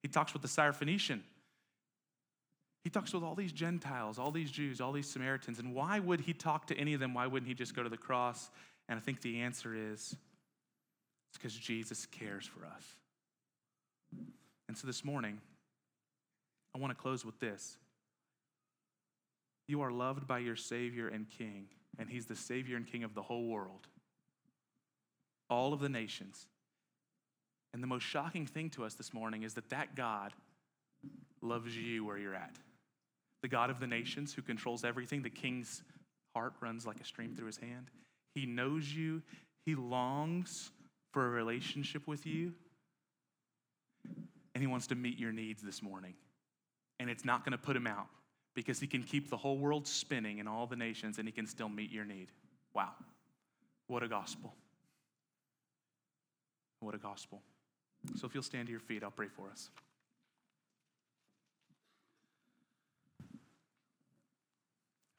He 0.02 0.10
talks 0.10 0.34
with 0.34 0.42
the 0.42 0.48
Syrophoenician. 0.50 1.22
He 2.84 2.90
talks 2.90 3.14
with 3.14 3.24
all 3.24 3.36
these 3.36 3.54
Gentiles, 3.54 4.20
all 4.20 4.32
these 4.32 4.52
Jews, 4.52 4.82
all 4.82 4.92
these 4.92 5.10
Samaritans. 5.10 5.60
And 5.60 5.74
why 5.74 6.00
would 6.00 6.22
he 6.22 6.34
talk 6.34 6.68
to 6.68 6.78
any 6.78 6.94
of 6.94 7.00
them? 7.00 7.14
Why 7.14 7.28
wouldn't 7.28 7.48
he 7.48 7.54
just 7.54 7.74
go 7.74 7.84
to 7.84 7.90
the 7.90 7.98
cross? 7.98 8.50
And 8.90 8.98
I 8.98 9.02
think 9.02 9.22
the 9.22 9.40
answer 9.40 9.74
is 9.76 10.16
it's 11.30 11.38
because 11.38 11.54
Jesus 11.54 12.06
cares 12.06 12.46
for 12.46 12.66
us. 12.66 12.84
And 14.68 14.78
so 14.78 14.88
this 14.88 15.04
morning, 15.04 15.40
I 16.76 16.80
want 16.80 16.96
to 16.96 17.02
close 17.02 17.26
with 17.26 17.40
this. 17.40 17.78
You 19.68 19.82
are 19.82 19.92
loved 19.92 20.28
by 20.28 20.40
your 20.40 20.56
Savior 20.56 21.08
and 21.08 21.30
King, 21.30 21.68
and 22.00 22.10
He's 22.10 22.26
the 22.26 22.36
Savior 22.36 22.78
and 22.78 22.86
King 22.86 23.04
of 23.04 23.14
the 23.14 23.22
whole 23.22 23.48
world, 23.48 23.88
all 25.50 25.74
of 25.74 25.80
the 25.80 25.90
nations. 25.90 26.48
And 27.74 27.84
the 27.84 27.88
most 27.88 28.04
shocking 28.04 28.46
thing 28.46 28.70
to 28.72 28.86
us 28.86 28.94
this 28.94 29.14
morning 29.14 29.44
is 29.44 29.54
that 29.56 29.70
that 29.70 29.96
God 29.96 30.34
loves 31.42 31.76
you 31.76 32.06
where 32.06 32.18
you're 32.18 32.36
at. 32.36 32.56
The 33.42 33.48
God 33.48 33.70
of 33.70 33.80
the 33.80 33.88
nations 33.88 34.34
who 34.34 34.42
controls 34.42 34.84
everything, 34.84 35.22
the 35.22 35.30
King's 35.30 35.84
heart 36.36 36.54
runs 36.62 36.86
like 36.88 37.00
a 37.00 37.06
stream 37.06 37.36
through 37.36 37.48
his 37.48 37.58
hand. 37.58 37.92
He 38.36 38.46
knows 38.46 38.94
you, 38.94 39.22
He 39.66 39.76
longs 39.76 40.72
for 41.18 41.26
a 41.26 41.30
relationship 41.30 42.06
with 42.06 42.28
you, 42.28 42.54
and 44.54 44.62
He 44.62 44.68
wants 44.68 44.86
to 44.86 44.94
meet 44.94 45.18
your 45.18 45.32
needs 45.32 45.64
this 45.64 45.82
morning. 45.82 46.14
And 47.00 47.10
it's 47.10 47.26
not 47.26 47.44
going 47.44 47.54
to 47.54 47.58
put 47.58 47.76
Him 47.76 47.88
out 47.88 48.06
because 48.54 48.80
He 48.80 48.86
can 48.86 49.02
keep 49.02 49.32
the 49.32 49.36
whole 49.36 49.58
world 49.58 49.88
spinning 49.88 50.38
in 50.38 50.48
all 50.48 50.68
the 50.68 50.76
nations 50.76 51.18
and 51.18 51.28
He 51.28 51.32
can 51.32 51.48
still 51.48 51.70
meet 51.70 51.92
your 51.92 52.06
need. 52.06 52.28
Wow. 52.76 52.92
What 53.88 54.04
a 54.04 54.08
gospel. 54.08 54.54
What 56.82 56.94
a 56.94 57.00
gospel. 57.00 57.42
So 58.16 58.28
if 58.28 58.36
you'll 58.36 58.44
stand 58.44 58.68
to 58.68 58.72
your 58.72 58.80
feet, 58.80 59.04
I'll 59.04 59.10
pray 59.10 59.30
for 59.36 59.50
us. 59.50 59.72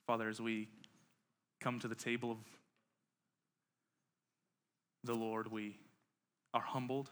Father, 0.07 0.28
as 0.28 0.40
we 0.40 0.68
come 1.59 1.80
to 1.80 1.88
the 1.88 1.96
table 1.96 2.30
of 2.30 2.38
the 5.03 5.14
Lord, 5.14 5.51
we 5.51 5.76
are 6.55 6.61
humbled. 6.61 7.11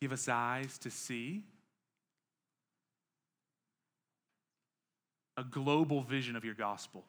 Give 0.00 0.12
us 0.12 0.28
eyes 0.28 0.78
to 0.78 0.90
see 0.90 1.44
a 5.36 5.44
global 5.44 6.02
vision 6.02 6.36
of 6.36 6.44
your 6.44 6.54
gospel. 6.54 7.04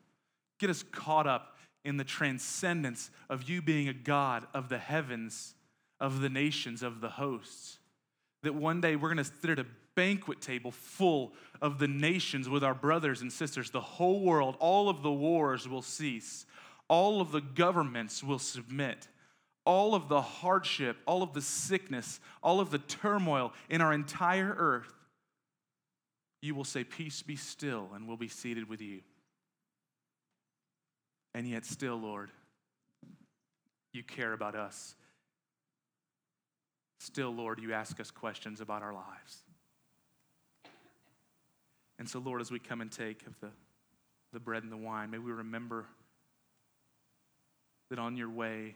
Get 0.60 0.70
us 0.70 0.84
caught 0.84 1.28
up 1.28 1.58
in 1.84 1.98
the 1.98 2.04
transcendence 2.04 3.10
of 3.30 3.50
you 3.50 3.62
being 3.62 3.90
a 3.90 3.94
God 3.94 4.48
of 4.54 4.70
the 4.70 4.78
heavens, 4.78 5.56
of 6.00 6.22
the 6.22 6.30
nations, 6.30 6.84
of 6.84 7.02
the 7.02 7.10
hosts. 7.10 7.80
That 8.44 8.56
one 8.56 8.80
day 8.80 8.96
we're 8.96 9.14
going 9.14 9.18
to 9.18 9.32
sit 9.42 9.50
at 9.50 9.60
a 9.60 9.66
banquet 9.96 10.42
table 10.42 10.72
full 10.72 11.34
of 11.62 11.80
the 11.80 11.88
nations 11.88 12.50
with 12.50 12.64
our 12.64 12.74
brothers 12.74 13.22
and 13.22 13.32
sisters. 13.32 13.72
The 13.72 13.82
whole 13.82 14.22
world, 14.22 14.56
all 14.60 14.90
of 14.90 15.02
the 15.02 15.12
wars 15.12 15.68
will 15.68 15.82
cease, 15.82 16.46
all 16.88 17.22
of 17.22 17.32
the 17.32 17.42
governments 17.42 18.24
will 18.24 18.40
submit 18.40 19.08
all 19.66 19.96
of 19.96 20.10
the 20.10 20.22
hardship, 20.22 20.98
all 21.06 21.24
of 21.24 21.34
the 21.34 21.42
sickness, 21.42 22.20
all 22.42 22.60
of 22.60 22.72
the 22.72 22.80
turmoil 22.80 23.54
in 23.70 23.82
our 23.82 23.94
entire 23.94 24.54
earth, 24.58 24.94
you 26.42 26.54
will 26.54 26.66
say, 26.66 26.84
Peace 26.84 27.22
be 27.22 27.36
still, 27.36 27.90
and 27.96 28.08
we'll 28.08 28.18
be 28.18 28.28
seated 28.28 28.68
with 28.68 28.82
you. 28.82 29.02
And 31.34 31.48
yet, 31.48 31.66
still, 31.66 31.96
Lord, 31.96 32.32
you 33.94 34.04
care 34.04 34.34
about 34.34 34.56
us. 34.56 34.96
Still, 37.00 37.32
Lord, 37.32 37.60
you 37.60 37.74
ask 37.74 38.00
us 38.00 38.12
questions 38.12 38.62
about 38.62 38.82
our 38.82 38.94
lives. 38.94 39.38
And 42.00 42.10
so, 42.10 42.20
Lord, 42.20 42.42
as 42.42 42.52
we 42.52 42.60
come 42.60 42.82
and 42.82 42.92
take 42.92 43.26
of 43.28 43.40
the, 43.40 43.50
the 44.34 44.40
bread 44.40 44.64
and 44.64 44.72
the 44.72 44.78
wine, 44.78 45.12
may 45.12 45.20
we 45.20 45.32
remember 45.32 45.86
that 47.90 48.00
on 48.00 48.18
your 48.18 48.30
way, 48.30 48.76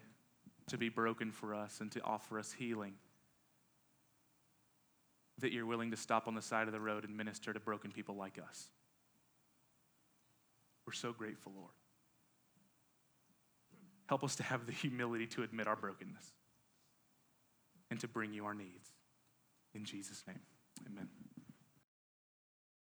to 0.68 0.78
be 0.78 0.90
broken 0.90 1.32
for 1.32 1.54
us 1.54 1.80
and 1.82 1.92
to 1.94 2.02
offer 2.04 2.40
us 2.40 2.52
healing. 2.52 2.94
That 5.40 5.52
you're 5.52 5.66
willing 5.66 5.92
to 5.92 5.98
stop 5.98 6.28
on 6.28 6.36
the 6.36 6.42
side 6.42 6.68
of 6.68 6.74
the 6.74 6.80
road 6.80 7.04
and 7.04 7.16
minister 7.16 7.54
to 7.54 7.60
broken 7.60 7.92
people 7.92 8.16
like 8.16 8.40
us. 8.40 8.68
We're 10.86 10.94
so 10.94 11.12
grateful, 11.12 11.54
Lord. 11.56 11.72
Help 14.08 14.24
us 14.24 14.38
to 14.38 14.44
have 14.44 14.66
the 14.66 14.72
humility 14.72 15.28
to 15.28 15.44
admit 15.44 15.68
our 15.68 15.76
brokenness 15.76 16.32
and 17.92 18.00
to 18.00 18.08
bring 18.08 18.34
you 18.34 18.46
our 18.46 18.54
needs. 18.54 18.90
In 19.76 19.84
Jesus' 19.84 20.24
name, 20.26 20.40
amen. 20.90 21.10